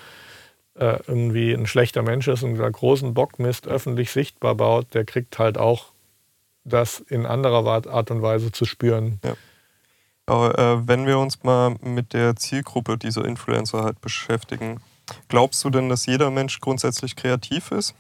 [0.76, 5.38] äh, irgendwie ein schlechter Mensch ist und da großen Bockmist öffentlich sichtbar baut, der kriegt
[5.38, 5.88] halt auch
[6.64, 9.20] das in anderer Art und Weise zu spüren.
[10.26, 14.80] Aber äh, wenn wir uns mal mit der Zielgruppe dieser Influencer halt beschäftigen,
[15.28, 17.94] glaubst du denn, dass jeder Mensch grundsätzlich kreativ ist?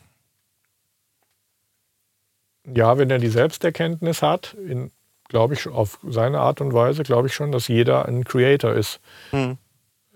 [2.65, 4.55] Ja, wenn er die Selbsterkenntnis hat,
[5.27, 8.99] glaube ich, auf seine Art und Weise, glaube ich schon, dass jeder ein Creator ist.
[9.31, 9.57] Hm.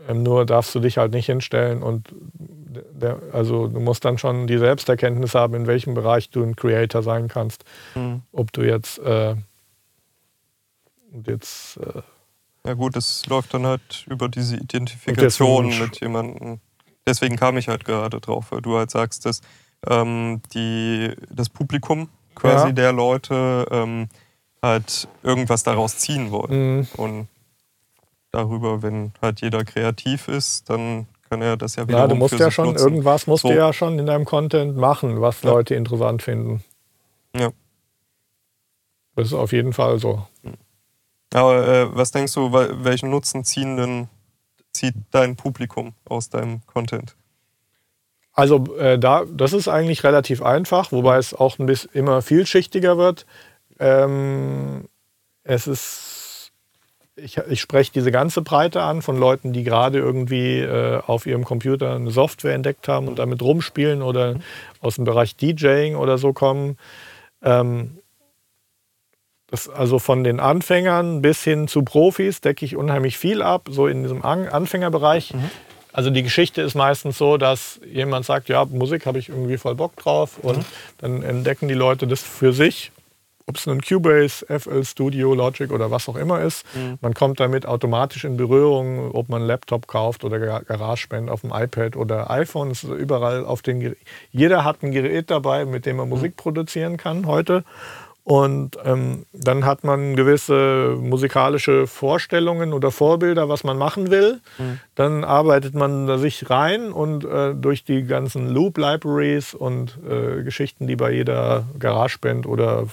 [0.07, 4.47] Ähm, nur darfst du dich halt nicht hinstellen und der, also du musst dann schon
[4.47, 7.63] die Selbsterkenntnis haben, in welchem Bereich du ein Creator sein kannst.
[7.93, 8.21] Hm.
[8.31, 9.35] Ob du jetzt, äh,
[11.25, 12.01] jetzt äh,
[12.65, 15.81] Ja gut, es läuft dann halt über diese Identifikation Wunsch.
[15.81, 16.59] mit jemandem.
[17.07, 19.41] Deswegen kam ich halt gerade drauf, weil du halt sagst, dass
[19.87, 22.71] ähm, die, das Publikum quasi Ja.
[22.73, 24.07] der Leute ähm,
[24.61, 26.79] halt irgendwas daraus ziehen wollen.
[26.79, 27.27] mh, Und
[28.31, 32.39] darüber, wenn halt jeder kreativ ist, dann kann er das ja wieder ja, du musst
[32.39, 33.49] ja schon, irgendwas musst So.
[33.49, 35.51] du ja schon in deinem Content machen, was Ja.
[35.51, 36.63] Leute interessant finden.
[37.35, 37.49] Ja.
[39.15, 40.25] Das ist auf jeden Fall so.
[41.33, 44.07] Aber äh, was denkst du, wel- welchen Nutzen ziehen denn,
[44.71, 47.15] zieht dein Publikum aus deinem Content?
[48.37, 52.95] Also äh, da, das ist eigentlich relativ einfach, wobei es auch ein bisschen immer vielschichtiger
[52.95, 53.25] wird.
[53.79, 54.87] Ähm,
[55.43, 56.51] es ist,
[57.15, 61.45] ich, ich spreche diese ganze Breite an von Leuten, die gerade irgendwie äh, auf ihrem
[61.45, 64.35] Computer eine Software entdeckt haben und damit rumspielen oder
[64.81, 66.77] aus dem Bereich DJing oder so kommen.
[67.41, 67.97] Ähm,
[69.47, 73.87] das, also von den Anfängern bis hin zu Profis decke ich unheimlich viel ab, so
[73.87, 75.33] in diesem An Anfängerbereich.
[75.97, 79.73] Also die Geschichte ist meistens so, dass jemand sagt, ja, Musik habe ich irgendwie voll
[79.73, 80.63] Bock drauf und
[80.99, 82.91] dann entdecken die Leute das für sich,
[83.47, 86.63] ob es nun Cubase, FL Studio, Logic oder was auch immer ist.
[87.01, 91.41] Man kommt damit automatisch in Berührung, ob man einen Laptop kauft oder Gar- GarageBand auf
[91.41, 92.69] dem iPad oder iPhone.
[92.69, 93.97] Es ist überall auf den Gerä-
[94.31, 97.63] Jeder hat ein Gerät dabei, mit dem er Musik produzieren kann heute.
[98.27, 104.41] Und ähm, dann hat man gewisse musikalische Vorstellungen oder Vorbilder, was man machen will.
[104.95, 110.87] Dann arbeitet man da sich rein und äh, durch die ganzen Loop-Libraries und äh, Geschichten,
[110.87, 112.87] die bei jeder GarageBand oder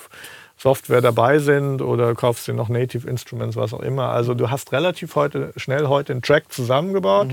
[0.56, 4.10] Software dabei sind oder kaufst dir noch Native Instruments, was auch immer.
[4.10, 7.30] Also du hast relativ heute, schnell heute einen Track zusammengebaut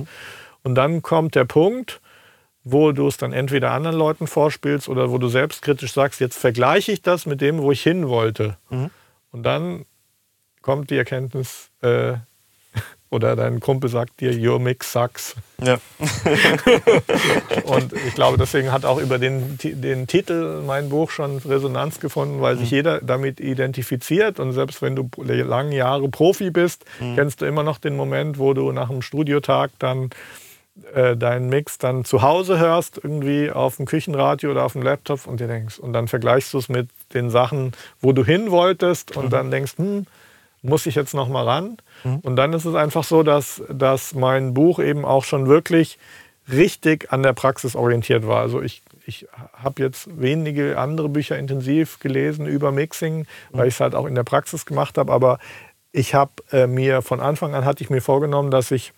[0.63, 2.01] und dann kommt der Punkt,
[2.63, 6.91] wo du es dann entweder anderen Leuten vorspielst oder wo du selbstkritisch sagst, jetzt vergleiche
[6.91, 8.57] ich das mit dem, wo ich hin wollte.
[8.69, 8.91] Mhm.
[9.31, 9.85] Und dann
[10.61, 12.13] kommt die Erkenntnis, äh,
[13.09, 15.35] oder dein Kumpel sagt dir, your mix sucks.
[15.61, 15.79] Ja.
[17.65, 22.41] und ich glaube, deswegen hat auch über den, den Titel mein Buch schon Resonanz gefunden,
[22.41, 22.75] weil sich mhm.
[22.75, 24.39] jeder damit identifiziert.
[24.39, 27.15] Und selbst wenn du lange Jahre Profi bist, mhm.
[27.15, 30.11] kennst du immer noch den Moment, wo du nach einem Studiotag dann
[30.93, 35.27] äh, deinen Mix dann zu Hause hörst, irgendwie auf dem Küchenradio oder auf dem Laptop
[35.27, 39.15] und dir denkst, und dann vergleichst du es mit den Sachen, wo du hin wolltest
[39.17, 39.29] und mhm.
[39.29, 40.05] dann denkst, hm,
[40.61, 41.77] muss ich jetzt noch mal ran?
[42.03, 42.19] Mhm.
[42.19, 45.97] Und dann ist es einfach so, dass, dass mein Buch eben auch schon wirklich
[46.51, 48.41] richtig an der Praxis orientiert war.
[48.41, 53.67] Also ich, ich habe jetzt wenige andere Bücher intensiv gelesen über Mixing, weil mhm.
[53.67, 55.11] ich es halt auch in der Praxis gemacht habe.
[55.11, 55.39] Aber
[55.91, 58.93] ich habe äh, mir von Anfang an hatte ich mir vorgenommen, dass ich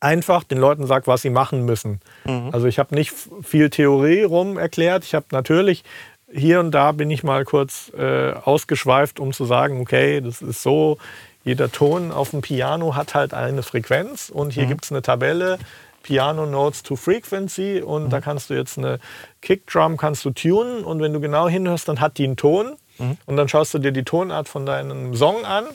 [0.00, 2.00] einfach den Leuten sage, was sie machen müssen.
[2.24, 2.50] Mhm.
[2.52, 3.12] Also ich habe nicht
[3.42, 5.04] viel Theorie rum erklärt.
[5.04, 5.84] Ich habe natürlich
[6.32, 10.62] hier und da bin ich mal kurz äh, ausgeschweift, um zu sagen, okay, das ist
[10.62, 10.98] so,
[11.44, 14.68] jeder Ton auf dem Piano hat halt eine Frequenz und hier mhm.
[14.68, 15.58] gibt es eine Tabelle,
[16.02, 18.10] Piano Notes to Frequency und mhm.
[18.10, 18.98] da kannst du jetzt eine
[19.42, 23.16] Kickdrum kannst du tunen und wenn du genau hinhörst, dann hat die einen Ton mhm.
[23.26, 25.66] und dann schaust du dir die Tonart von deinem Song an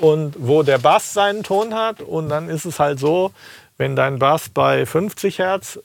[0.00, 3.32] und wo der Bass seinen Ton hat und dann ist es halt so,
[3.80, 5.80] wenn dein Bass bei 50 Hertz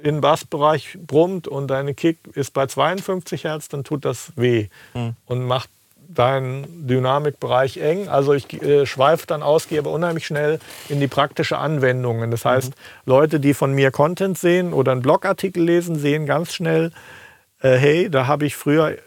[0.00, 5.16] im Bassbereich brummt und deine Kick ist bei 52 Hertz, dann tut das weh mhm.
[5.24, 5.68] und macht
[6.06, 8.06] deinen Dynamikbereich eng.
[8.06, 12.30] Also ich äh, schweife dann aus, gehe aber unheimlich schnell in die praktische Anwendungen.
[12.30, 12.74] Das heißt, mhm.
[13.06, 16.92] Leute, die von mir Content sehen oder einen Blogartikel lesen, sehen ganz schnell,
[17.60, 18.98] äh, hey, da habe ich früher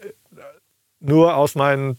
[1.00, 1.96] nur aus meinen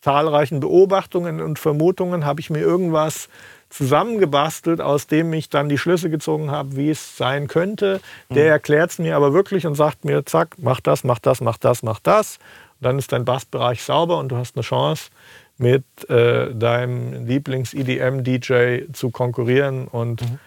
[0.00, 3.28] zahlreichen Beobachtungen und Vermutungen habe ich mir irgendwas
[3.76, 8.00] zusammengebastelt, aus dem ich dann die Schlüsse gezogen habe, wie es sein könnte.
[8.30, 8.50] Der mhm.
[8.50, 11.82] erklärt es mir aber wirklich und sagt mir, zack, mach das, mach das, mach das,
[11.82, 12.38] mach das.
[12.80, 15.10] Und dann ist dein Bassbereich sauber und du hast eine Chance,
[15.58, 20.38] mit äh, deinem Lieblings-EDM-DJ zu konkurrieren und mhm.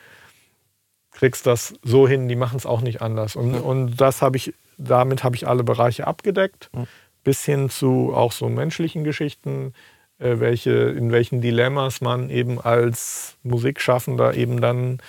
[1.11, 3.35] kriegst das so hin, die machen es auch nicht anders.
[3.35, 3.61] Und, mhm.
[3.61, 6.87] und das habe ich, damit habe ich alle Bereiche abgedeckt, mhm.
[7.23, 9.73] bis hin zu auch so menschlichen Geschichten
[10.19, 14.99] welche, in welchen Dilemmas man eben als Musikschaffender eben dann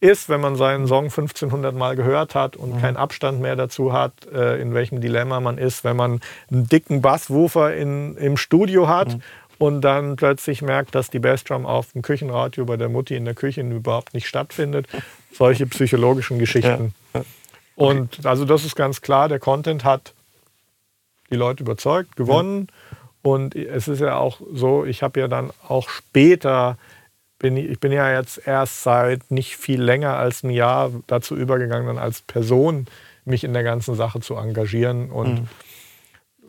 [0.00, 2.80] ist, wenn man seinen Song 1500 Mal gehört hat und mhm.
[2.80, 6.20] keinen Abstand mehr dazu hat, äh, in welchem Dilemma man ist, wenn man
[6.50, 9.22] einen dicken Basswoofer in, im Studio hat mhm.
[9.58, 13.34] und dann plötzlich merkt, dass die Bassdrum auf dem Küchenradio bei der Mutti in der
[13.34, 14.88] Küche überhaupt nicht stattfindet.
[15.32, 16.94] Solche psychologischen Geschichten.
[17.14, 17.20] Ja.
[17.20, 17.26] Okay.
[17.76, 20.14] Und also das ist ganz klar, der Content hat
[21.30, 22.68] die Leute überzeugt, gewonnen.
[22.68, 22.96] Ja.
[23.22, 26.78] Und es ist ja auch so, ich habe ja dann auch später,
[27.38, 31.36] bin ich, ich bin ja jetzt erst seit nicht viel länger als ein Jahr dazu
[31.36, 32.86] übergegangen, dann als Person
[33.24, 35.10] mich in der ganzen Sache zu engagieren.
[35.10, 35.48] Und mhm.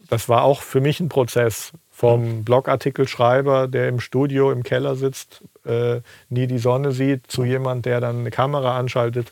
[0.09, 2.43] das war auch für mich ein Prozess vom mhm.
[2.43, 7.99] Blogartikelschreiber, der im Studio im Keller sitzt, äh, nie die Sonne sieht, zu jemand, der
[7.99, 9.31] dann eine Kamera anschaltet,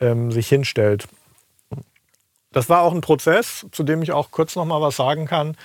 [0.00, 1.06] ähm, sich hinstellt.
[2.52, 5.56] Das war auch ein Prozess, zu dem ich auch kurz noch mal was sagen kann.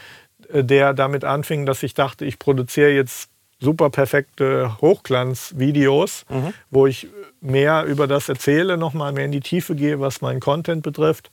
[0.52, 6.54] Äh, der damit anfing, dass ich dachte, ich produziere jetzt super perfekte Hochglanzvideos, mhm.
[6.70, 7.08] wo ich
[7.42, 11.30] mehr über das erzähle, nochmal mehr in die Tiefe gehe, was meinen Content betrifft.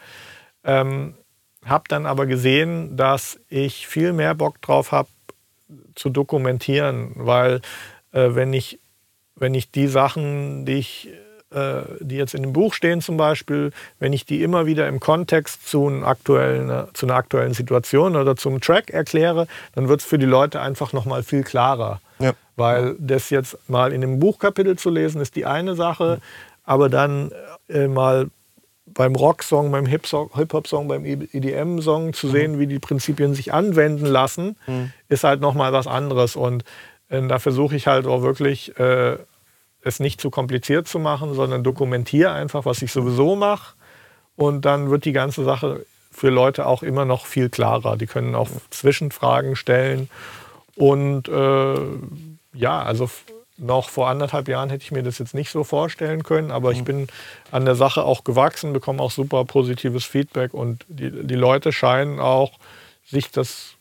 [0.65, 1.15] Ähm,
[1.65, 5.09] habe dann aber gesehen, dass ich viel mehr Bock drauf habe,
[5.95, 7.61] zu dokumentieren, weil
[8.13, 8.79] äh, wenn, ich,
[9.35, 11.09] wenn ich die Sachen, die ich
[11.53, 13.71] die jetzt in dem Buch stehen zum Beispiel,
[14.01, 18.35] wenn ich die immer wieder im Kontext zu, einer aktuellen, zu einer aktuellen Situation oder
[18.35, 22.01] zum Track erkläre, dann wird es für die Leute einfach nochmal viel klarer.
[22.19, 22.33] Ja.
[22.57, 26.21] Weil das jetzt mal in dem Buchkapitel zu lesen, ist die eine Sache,
[26.65, 27.31] aber dann
[27.69, 28.29] äh, mal
[28.87, 32.59] beim Rocksong, beim Hip-Hop-Song, beim EDM-Song zu sehen, mhm.
[32.59, 34.93] wie die Prinzipien sich anwenden lassen, mhm.
[35.09, 36.37] ist halt nochmal was anderes.
[36.37, 36.65] Und
[37.09, 39.17] äh, da versuche ich halt auch wirklich äh,
[39.87, 43.75] es nicht zu kompliziert zu machen, sondern dokumentiere einfach, was ich sowieso mache.
[44.35, 47.97] Und dann wird die ganze Sache für Leute auch immer noch viel klarer.
[47.97, 50.09] Die können auch Zwischenfragen stellen.
[50.75, 51.75] Und äh,
[52.53, 53.09] ja, also
[53.59, 56.81] noch vor anderthalb Jahren hätte ich mir das jetzt nicht so vorstellen können, aber ich
[56.81, 56.85] mhm.
[56.85, 57.07] bin
[57.53, 62.21] an der Sache auch gewachsen, bekomme auch super positives Feedback und die, die Leute scheinen
[62.21, 62.59] auch
[63.07, 63.75] sich das,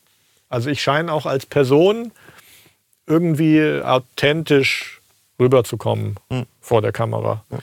[0.48, 2.12] also ich scheine auch als Person
[3.06, 5.02] irgendwie authentisch
[5.40, 6.46] rüberzukommen mhm.
[6.60, 7.44] vor der Kamera.
[7.50, 7.58] Ja.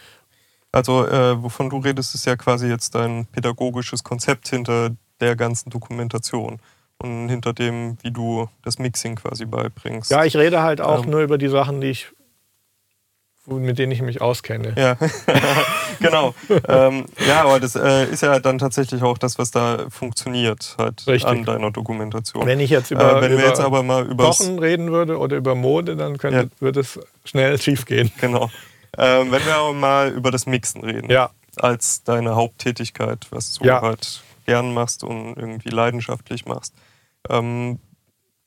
[0.71, 5.69] Also, äh, wovon du redest, ist ja quasi jetzt dein pädagogisches Konzept hinter der ganzen
[5.69, 6.59] Dokumentation
[6.97, 10.09] und hinter dem, wie du das Mixing quasi beibringst.
[10.09, 11.11] Ja, ich rede halt auch ähm.
[11.11, 12.11] nur über die Sachen, die ich
[13.47, 14.73] mit denen ich mich auskenne.
[14.77, 14.95] Ja,
[15.99, 16.33] genau.
[16.67, 21.05] ähm, ja, aber das äh, ist ja dann tatsächlich auch das, was da funktioniert halt
[21.07, 21.29] Richtig.
[21.29, 22.45] an deiner Dokumentation.
[22.45, 25.17] Wenn ich jetzt über, äh, wenn über wir jetzt aber mal über Kochen reden würde
[25.17, 26.61] oder über Mode, dann könnte, Ja.
[26.61, 28.11] würde es schnell schief gehen.
[28.21, 28.49] genau.
[28.97, 33.65] Ähm, wenn wir aber mal über das Mixen reden, Ja, als deine Haupttätigkeit, was du
[33.65, 33.81] Ja.
[33.81, 36.73] halt gern machst und irgendwie leidenschaftlich machst.
[37.29, 37.79] Ähm,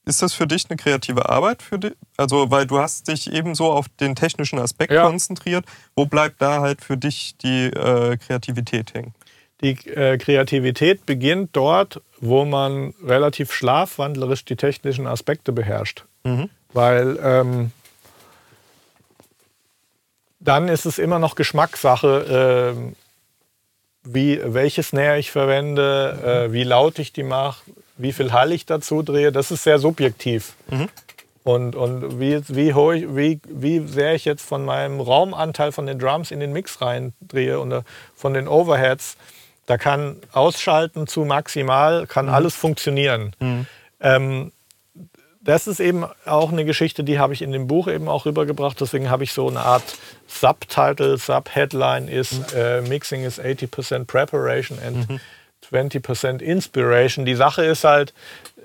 [0.06, 1.92] ist das für dich eine kreative Arbeit für dich?
[2.16, 5.02] Also, weil du hast dich ebenso auf den technischen Aspekt Ja.
[5.04, 5.64] konzentriert.
[5.94, 9.14] Wo bleibt da halt für dich die äh, Kreativität hängen?
[9.62, 16.04] die äh, Kreativität beginnt dort, wo man relativ schlafwandlerisch die technischen Aspekte beherrscht.
[16.24, 16.50] Mhm.
[16.74, 17.72] Weil ähm,
[20.40, 22.96] dann ist es immer noch Geschmackssache, ähm,
[24.04, 27.62] wie, welche Snare ich verwende, äh, wie laut ich die mache,
[27.96, 29.32] wie viel Hall ich dazu drehe.
[29.32, 30.54] Das ist sehr subjektiv.
[30.68, 30.88] Mhm.
[31.44, 35.98] Und, und wie, wie, hoch wie, wie sehr ich jetzt von meinem Raumanteil von den
[35.98, 37.84] Drums in den Mix reindrehe oder
[38.16, 39.16] von den Overheads,
[39.66, 43.32] da kann ausschalten zu maximal, kann alles funktionieren.
[44.00, 44.52] Ähm,
[45.40, 48.80] das ist eben auch eine Geschichte, die habe ich in dem Buch eben auch rübergebracht.
[48.80, 49.84] Deswegen habe ich so eine Art
[50.26, 55.20] Subtitle, Subheadline ist äh, Mixing is 80% Preparation and
[55.72, 57.24] 20% Inspiration.
[57.24, 58.14] Die Sache ist halt,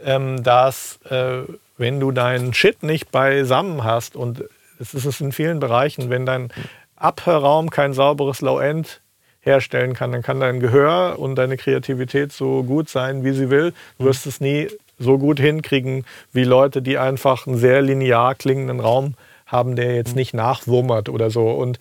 [0.03, 1.43] ähm, dass äh,
[1.77, 4.43] wenn du deinen Shit nicht beisammen hast und
[4.79, 6.51] es ist es in vielen Bereichen, wenn dein
[6.95, 9.01] Abhörraum kein sauberes Low-End
[9.41, 13.73] herstellen kann, dann kann dein Gehör und deine Kreativität so gut sein, wie sie will.
[13.97, 14.69] Du wirst es nie
[14.99, 19.15] so gut hinkriegen wie Leute, die einfach einen sehr linear klingenden Raum
[19.47, 21.49] haben, der jetzt nicht nachwummert oder so.
[21.49, 21.79] Und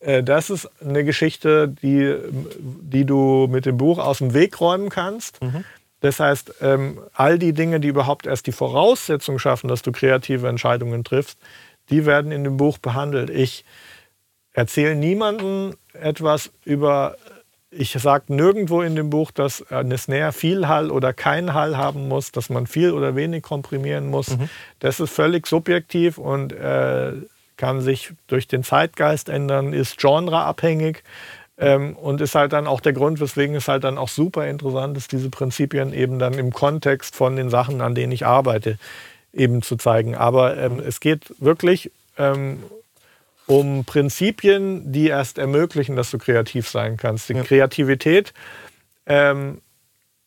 [0.00, 2.14] das ist eine Geschichte, die,
[2.60, 5.40] die du mit dem Buch aus dem Weg räumen kannst.
[6.00, 10.48] Das heißt, ähm, all die Dinge, die überhaupt erst die Voraussetzung schaffen, dass du kreative
[10.48, 11.38] Entscheidungen triffst,
[11.90, 13.30] die werden in dem Buch behandelt.
[13.30, 13.64] Ich
[14.52, 17.16] erzähle niemandem etwas über,
[17.70, 22.06] ich sage nirgendwo in dem Buch, dass eine Snare viel Hall oder kein Hall haben
[22.06, 24.36] muss, dass man viel oder wenig komprimieren muss.
[24.78, 27.12] Das ist völlig subjektiv und äh,
[27.58, 31.02] kann sich durch den Zeitgeist ändern, ist genreabhängig.
[31.60, 34.96] Ähm, und ist halt dann auch der Grund, weswegen es halt dann auch super interessant
[34.96, 38.78] ist, diese Prinzipien eben dann im Kontext von den Sachen, an denen ich arbeite,
[39.32, 40.14] eben zu zeigen.
[40.14, 42.62] Aber ähm, es geht wirklich ähm,
[43.46, 47.28] um Prinzipien, die erst ermöglichen, dass du kreativ sein kannst.
[47.28, 47.42] Die Ja.
[47.42, 48.34] Kreativität
[49.06, 49.60] ähm,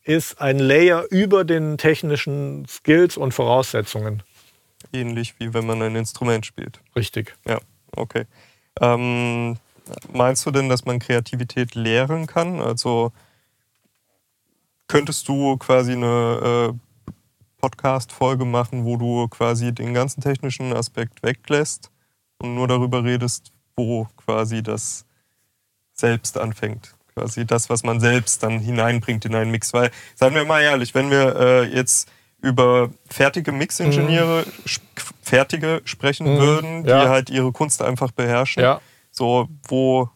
[0.04, 4.22] ist ein Layer über den technischen Skills und Voraussetzungen.
[4.94, 6.80] Ähnlich wie wenn man ein Instrument spielt.
[6.96, 7.36] Richtig.
[7.48, 7.60] Ja,
[7.96, 8.26] okay.
[8.80, 9.58] Ähm,
[10.14, 12.60] meinst du denn, dass man Kreativität lehren kann?
[12.60, 13.12] Also
[14.88, 17.14] könntest du quasi eine äh,
[17.62, 21.92] Podcast-Folge machen, wo du quasi den ganzen technischen Aspekt weglässt
[22.40, 25.06] und nur darüber redest, wo quasi das
[25.94, 26.96] selbst anfängt?
[27.14, 29.74] Quasi das, was man selbst dann hineinbringt in einen Mix.
[29.74, 32.10] Weil, seien wir mal ehrlich, wenn wir äh, jetzt
[32.42, 34.84] über fertige Mixingenieure, sp-
[35.22, 37.10] fertige sprechen Mhm, würden, die ja.
[37.10, 38.82] halt ihre Kunst einfach beherrschen, Ja.
[39.12, 40.10] so wo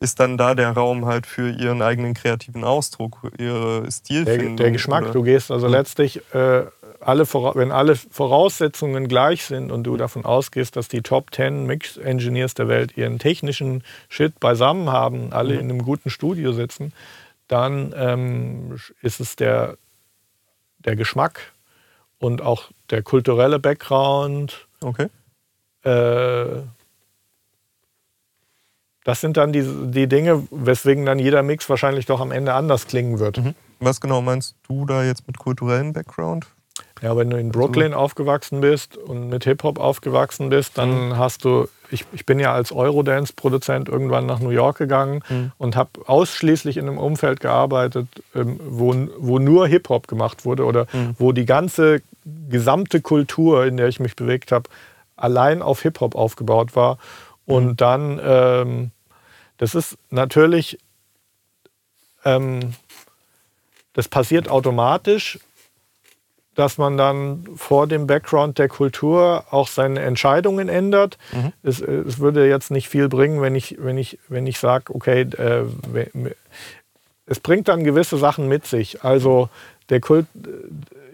[0.00, 4.56] ist dann da der Raum halt für ihren eigenen kreativen Ausdruck, ihre Der, Stilfindung?
[4.56, 5.72] der Geschmack, oder- du gehst also Mhm.
[5.72, 6.66] letztlich, äh,
[7.00, 12.54] alle, wenn alle Voraussetzungen gleich sind und du davon ausgehst, dass die Top 10 Mix-Engineers
[12.54, 15.60] der Welt ihren technischen Shit beisammen haben, alle Mhm.
[15.60, 16.92] in einem guten Studio sitzen,
[17.48, 19.78] dann ähm, ist es der,
[20.78, 21.52] der Geschmack
[22.18, 24.66] und auch der kulturelle Background.
[24.80, 25.08] Okay.
[25.82, 26.62] Äh,
[29.04, 32.86] das sind dann die, die Dinge, weswegen dann jeder Mix wahrscheinlich doch am Ende anders
[32.86, 33.38] klingen wird.
[33.38, 33.54] Mhm.
[33.80, 36.46] Was genau meinst du da jetzt mit kulturellem Background?
[37.02, 41.68] Ja, wenn du in Brooklyn aufgewachsen bist und mit Hip-Hop aufgewachsen bist, dann hast du,
[41.90, 45.52] ich, ich bin ja als Eurodance-Produzent irgendwann nach New York gegangen Mhm.
[45.58, 50.86] und habe ausschließlich in einem Umfeld gearbeitet, ähm, wo, wo nur Hip-Hop gemacht wurde oder
[50.92, 51.14] Mhm.
[51.18, 52.02] wo die ganze
[52.48, 54.68] gesamte Kultur, in der ich mich bewegt habe,
[55.16, 56.98] allein auf Hip-Hop aufgebaut war.
[57.46, 58.90] Und dann, ähm,
[59.58, 60.78] das ist natürlich,
[62.24, 62.74] ähm,
[63.94, 65.38] das passiert automatisch,
[66.58, 71.16] dass man dann vor dem Background der Kultur auch seine Entscheidungen ändert.
[71.30, 71.52] Mhm.
[71.62, 75.20] Es, es würde jetzt nicht viel bringen, wenn ich, wenn ich, wenn ich sage, okay,
[75.20, 75.66] äh,
[77.26, 79.04] es bringt dann gewisse Sachen mit sich.
[79.04, 79.50] Also
[79.88, 80.26] der Kult,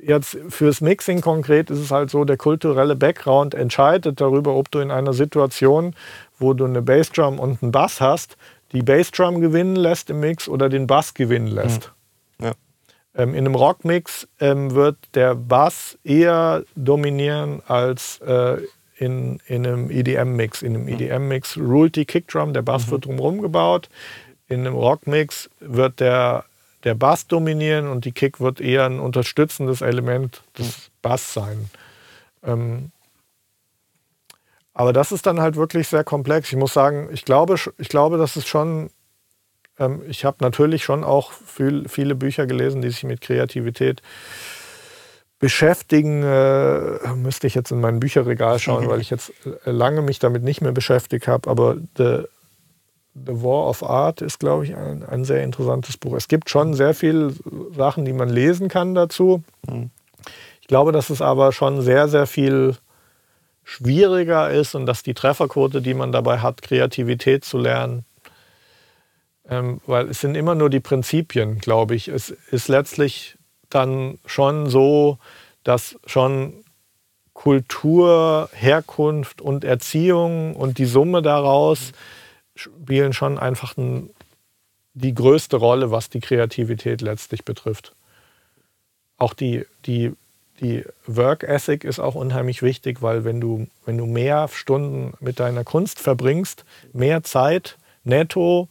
[0.03, 4.79] jetzt fürs Mixing konkret ist es halt so, der kulturelle Background entscheidet darüber, ob du
[4.79, 5.95] in einer Situation,
[6.39, 8.39] wo du eine Bassdrum und einen Bass hast,
[8.73, 11.85] die Bassdrum gewinnen lässt im Mix oder den Bass gewinnen lässt.
[11.85, 11.94] Ja.
[13.15, 18.59] Ähm, in einem Rockmix ähm, wird der Bass eher dominieren als äh,
[18.97, 20.62] in, in einem EDM-Mix.
[20.62, 22.91] In einem EDM-Mix ruled die Kickdrum, der Bass mhm.
[22.93, 23.89] wird drumherum gebaut.
[24.49, 26.45] In einem Rock-Mix wird der,
[26.85, 30.93] der Bass dominieren und die Kick wird eher ein unterstützendes Element des mhm.
[31.03, 31.70] Bass sein.
[32.43, 32.91] Ähm,
[34.74, 36.53] aber das ist dann halt wirklich sehr komplex.
[36.53, 38.91] Ich muss sagen, ich glaube, ich glaube das ist schon,
[39.78, 44.02] ähm, ich habe natürlich schon auch viel, viele Bücher gelesen, die sich mit Kreativität
[45.38, 46.22] beschäftigen.
[46.22, 49.32] Äh, müsste ich jetzt in mein Bücherregal schauen, weil ich jetzt
[49.64, 51.51] äh, lange mich damit nicht mehr beschäftigt habe.
[51.51, 52.22] Aber The,
[53.14, 56.14] The War of Art ist, glaube ich, ein, ein, sehr interessantes Buch.
[56.14, 57.32] Es gibt schon sehr viele
[57.76, 59.42] Sachen, die man lesen kann dazu.
[59.68, 59.90] Mhm.
[60.60, 62.76] Ich glaube, dass es aber schon sehr, sehr viel
[63.64, 68.05] schwieriger ist und dass die Trefferquote, die man dabei hat, Kreativität zu lernen,
[69.49, 72.09] ähm, weil es sind immer nur die Prinzipien, glaube ich.
[72.09, 73.37] Es ist letztlich
[73.71, 75.19] dann schon so,
[75.65, 76.55] dass schon
[77.33, 81.93] Kultur, Herkunft und Erziehung und die Summe daraus
[82.55, 84.11] spielen schon einfach ein,
[84.95, 87.95] die größte Rolle, was die Kreativität letztlich betrifft.
[89.19, 90.12] Auch die, die
[90.61, 95.41] die Work Ethic ist auch unheimlich wichtig, weil wenn du, wenn du mehr Stunden mit
[95.41, 98.69] deiner Kunst verbringst, mehr Zeit netto,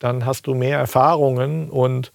[0.00, 2.12] dann hast du mehr Erfahrungen und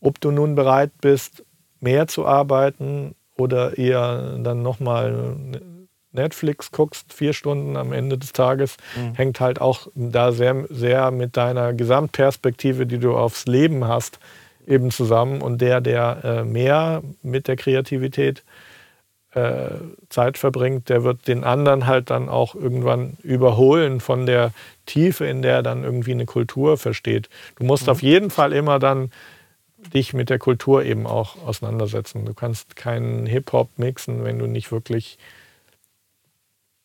[0.00, 1.44] ob du nun bereit bist,
[1.80, 5.36] mehr zu arbeiten oder eher dann nochmal
[6.12, 9.14] Netflix guckst, vier Stunden am Ende des Tages, mhm.
[9.14, 14.20] hängt halt auch da sehr, sehr mit deiner Gesamtperspektive, die du aufs Leben hast,
[14.66, 15.42] eben zusammen.
[15.42, 18.44] Und der, der äh, mehr mit der Kreativität
[19.34, 19.70] äh,
[20.08, 24.52] Zeit verbringt, der wird den anderen halt dann auch irgendwann überholen von der
[24.86, 27.28] Tiefe, in der er dann irgendwie eine Kultur versteht.
[27.56, 27.90] Du musst mhm.
[27.90, 29.10] auf jeden Fall immer dann
[29.92, 32.24] dich mit der Kultur eben auch auseinandersetzen.
[32.24, 35.18] Du kannst keinen Hip-Hop mixen, wenn du nicht wirklich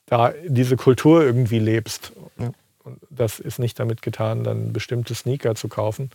[0.05, 2.11] da diese Kultur irgendwie lebst.
[2.39, 2.51] Ja.
[2.83, 6.09] Und das ist nicht damit getan, dann bestimmte Sneaker zu kaufen,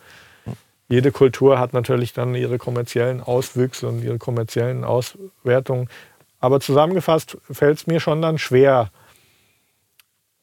[0.89, 5.89] jede Kultur hat natürlich dann ihre kommerziellen Auswüchse und ihre kommerziellen Auswertungen.
[6.45, 8.91] Aber zusammengefasst fällt es mir schon dann schwer.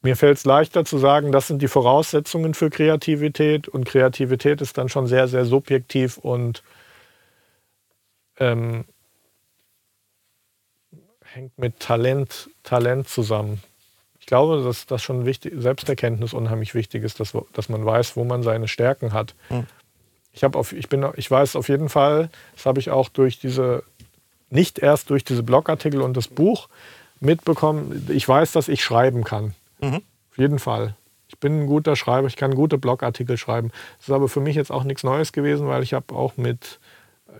[0.01, 4.79] Mir fällt es leichter zu sagen, das sind die Voraussetzungen für Kreativität und Kreativität ist
[4.79, 6.63] dann schon sehr, sehr subjektiv und
[8.39, 8.85] ähm,
[11.23, 13.61] hängt mit Talent, Talent zusammen.
[14.19, 18.23] Ich glaube, dass das schon wichtig, Selbsterkenntnis unheimlich wichtig ist, dass, dass man weiß, wo
[18.23, 19.35] man seine Stärken hat.
[19.51, 19.67] Mhm.
[20.33, 23.83] Ich, auf, ich, bin, ich weiß auf jeden Fall, das habe ich auch durch diese,
[24.51, 26.67] nicht erst durch diese Blogartikel und das Buch
[27.19, 29.53] mitbekommen, ich weiß, dass ich schreiben kann.
[29.79, 30.01] Mhm.
[30.31, 30.95] Auf jeden Fall.
[31.27, 33.71] Ich bin ein guter Schreiber, ich kann gute Blogartikel schreiben.
[33.97, 36.79] Das ist aber für mich jetzt auch nichts Neues gewesen, weil ich habe auch mit,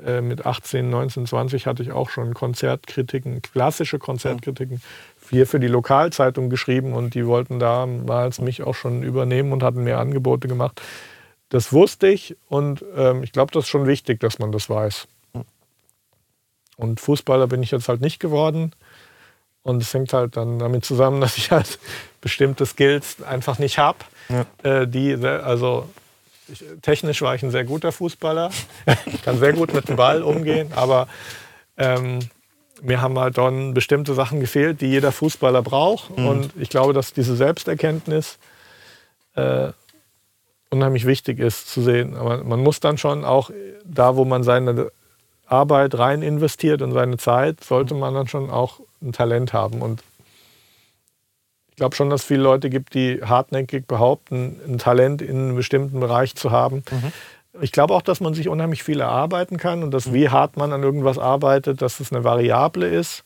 [0.05, 4.81] äh, mit 18, 19, 20 hatte ich auch schon Konzertkritiken, klassische Konzertkritiken
[5.29, 9.83] hier für die Lokalzeitung geschrieben und die wollten damals mich auch schon übernehmen und hatten
[9.83, 10.81] mir Angebote gemacht.
[11.49, 15.07] Das wusste ich und ähm, ich glaube, das ist schon wichtig, dass man das weiß.
[16.81, 18.71] Und Fußballer bin ich jetzt halt nicht geworden.
[19.61, 21.77] Und es hängt halt dann damit zusammen, dass ich halt
[22.21, 23.99] bestimmte Skills einfach nicht habe.
[24.29, 24.45] Ja.
[24.63, 25.87] Äh, die, also
[26.47, 28.49] ich, technisch war ich ein sehr guter Fußballer.
[29.05, 31.07] ich kann sehr gut mit dem Ball umgehen, aber
[31.77, 32.19] ähm,
[32.81, 36.17] mir haben halt dann bestimmte Sachen gefehlt, die jeder Fußballer braucht.
[36.17, 36.27] Mhm.
[36.27, 38.39] Und ich glaube, dass diese Selbsterkenntnis
[39.35, 39.71] äh,
[40.71, 42.15] unheimlich wichtig ist zu sehen.
[42.15, 43.51] Aber man muss dann schon auch
[43.85, 44.91] da, wo man seine
[45.51, 49.81] Arbeit rein investiert und seine Zeit, sollte man dann schon auch ein Talent haben.
[49.81, 50.03] Und
[51.69, 55.55] ich glaube schon, dass es viele Leute gibt, die hartnäckig behaupten, ein Talent in einem
[55.55, 56.83] bestimmten Bereich zu haben.
[56.89, 57.11] Mhm.
[57.61, 60.13] Ich glaube auch, dass man sich unheimlich viel erarbeiten kann und dass mhm.
[60.13, 63.23] wie hart man an irgendwas arbeitet, dass es eine Variable ist.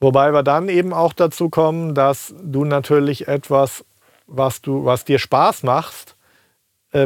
[0.00, 3.84] Wobei wir dann eben auch dazu kommen, dass du natürlich etwas
[4.28, 6.14] was, du, was dir Spaß macht,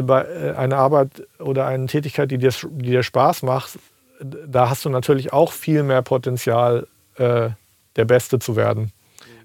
[0.01, 3.79] bei äh, einer Arbeit oder eine Tätigkeit, die dir, die dir Spaß macht,
[4.21, 7.49] da hast du natürlich auch viel mehr Potenzial, äh,
[7.95, 8.91] der Beste zu werden.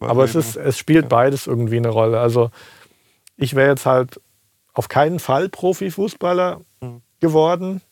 [0.01, 2.21] Aber es, ist, es spielt beides irgendwie eine Rolle.
[2.21, 2.51] Also
[3.37, 4.21] ich wäre jetzt halt
[4.73, 7.03] auf keinen Fall Profifußballer mhm.
[7.21, 7.83] geworden,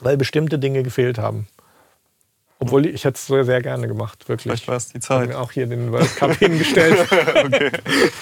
[0.00, 1.48] weil bestimmte Dinge gefehlt haben.
[2.58, 4.44] Obwohl ich hätte es sehr, sehr gerne gemacht, wirklich.
[4.44, 5.24] Vielleicht war es die Zeit.
[5.24, 7.06] Ich mir auch hier den World Cup hingestellt.
[7.10, 7.70] okay.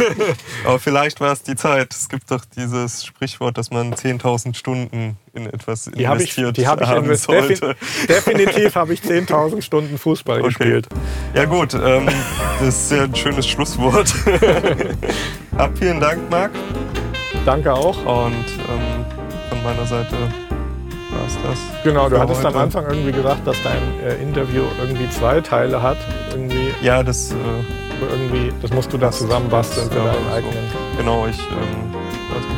[0.65, 1.95] Aber vielleicht war es die Zeit.
[1.95, 6.55] Es gibt doch dieses Sprichwort, dass man 10.000 Stunden in etwas die investiert hab ich,
[6.55, 7.77] die hab ich haben sollte.
[8.09, 10.49] definitiv habe ich 10.000 Stunden Fußball okay.
[10.49, 10.89] gespielt.
[11.35, 12.09] Ja gut, ähm,
[12.59, 14.13] das ist ja ein schönes Schlusswort.
[15.57, 16.51] Ab, vielen Dank, Marc.
[17.45, 17.99] Danke auch.
[17.99, 19.05] Und ähm,
[19.49, 20.17] von meiner Seite
[21.21, 21.59] war's das.
[21.85, 22.63] Genau, du hattest am heute.
[22.65, 25.97] Anfang irgendwie gesagt, dass dein äh, Interview irgendwie zwei Teile hat.
[26.31, 27.35] Irgendwie, Ja, das, äh,
[28.11, 30.35] irgendwie, das musst du dann zusammenbasteln für Ja, deinen so.
[30.35, 30.65] eigenen.
[30.99, 31.95] genau, ich, ähm,
[32.35, 32.49] also.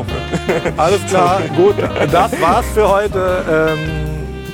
[0.76, 1.74] Alles klar, gut.
[2.10, 3.44] Das war's für heute.
[3.78, 3.78] Ähm,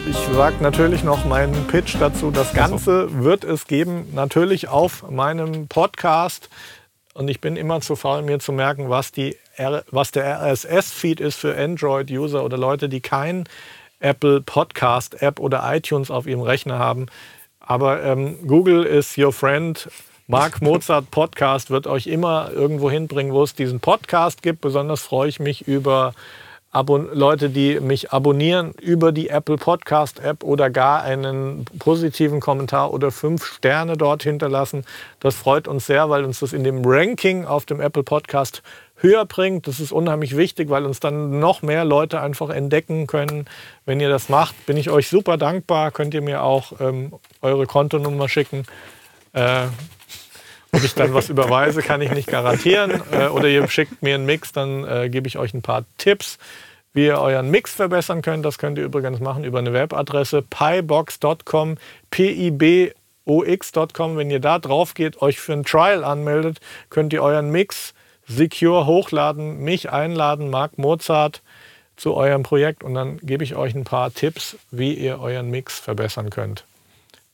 [0.08, 2.30] ich sage natürlich noch meinen Pitch dazu.
[2.30, 6.48] Das Ganze wird es geben, natürlich auf meinem Podcast.
[7.14, 9.36] Und ich bin immer zu faul, mir zu merken, was, die
[9.90, 13.48] was der RSS-Feed ist für Android-User oder Leute, die kein
[14.00, 17.06] Apple Podcast-App oder iTunes auf ihrem Rechner haben.
[17.60, 19.88] Aber ähm, Google is your friend.
[20.26, 24.60] Mark Mozart Podcast wird euch immer irgendwo hinbringen, wo es diesen Podcast gibt.
[24.60, 26.14] Besonders freue ich mich über
[26.76, 32.92] Abon Leute, die mich abonnieren über die Apple Podcast App oder gar einen positiven Kommentar
[32.92, 34.84] oder fünf Sterne dort hinterlassen.
[35.20, 38.62] Das freut uns sehr, weil uns das in dem Ranking auf dem Apple Podcast
[38.98, 39.66] höher bringt.
[39.66, 43.46] Das ist unheimlich wichtig, weil uns dann noch mehr Leute einfach entdecken können.
[43.84, 45.90] Wenn ihr das macht, bin ich euch super dankbar.
[45.90, 47.12] Könnt ihr mir auch ähm,
[47.42, 48.64] eure Kontonummer schicken.
[49.32, 49.66] Äh,
[50.72, 53.02] ob ich dann was überweise, kann ich nicht garantieren.
[53.12, 56.38] Äh, oder ihr schickt mir einen Mix, dann äh, gebe ich euch ein paar Tipps,
[56.92, 58.44] wie ihr euren Mix verbessern könnt.
[58.44, 61.78] Das könnt ihr übrigens machen über eine Webadresse pibox.com,
[62.10, 62.96] p-i-b-o-x.com.
[64.16, 66.60] Wenn ihr da drauf geht, euch für ein Trial anmeldet,
[66.90, 67.94] könnt ihr euren Mix
[68.26, 71.42] secure hochladen, mich einladen, Marc Mozart
[71.96, 75.78] zu eurem Projekt und dann gebe ich euch ein paar Tipps, wie ihr euren Mix
[75.78, 76.64] verbessern könnt.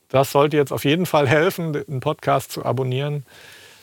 [0.08, 3.24] Das sollte jetzt auf jeden Fall helfen, den Podcast zu abonnieren.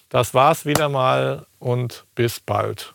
[0.10, 2.94] Das war's wieder mal und bis bald.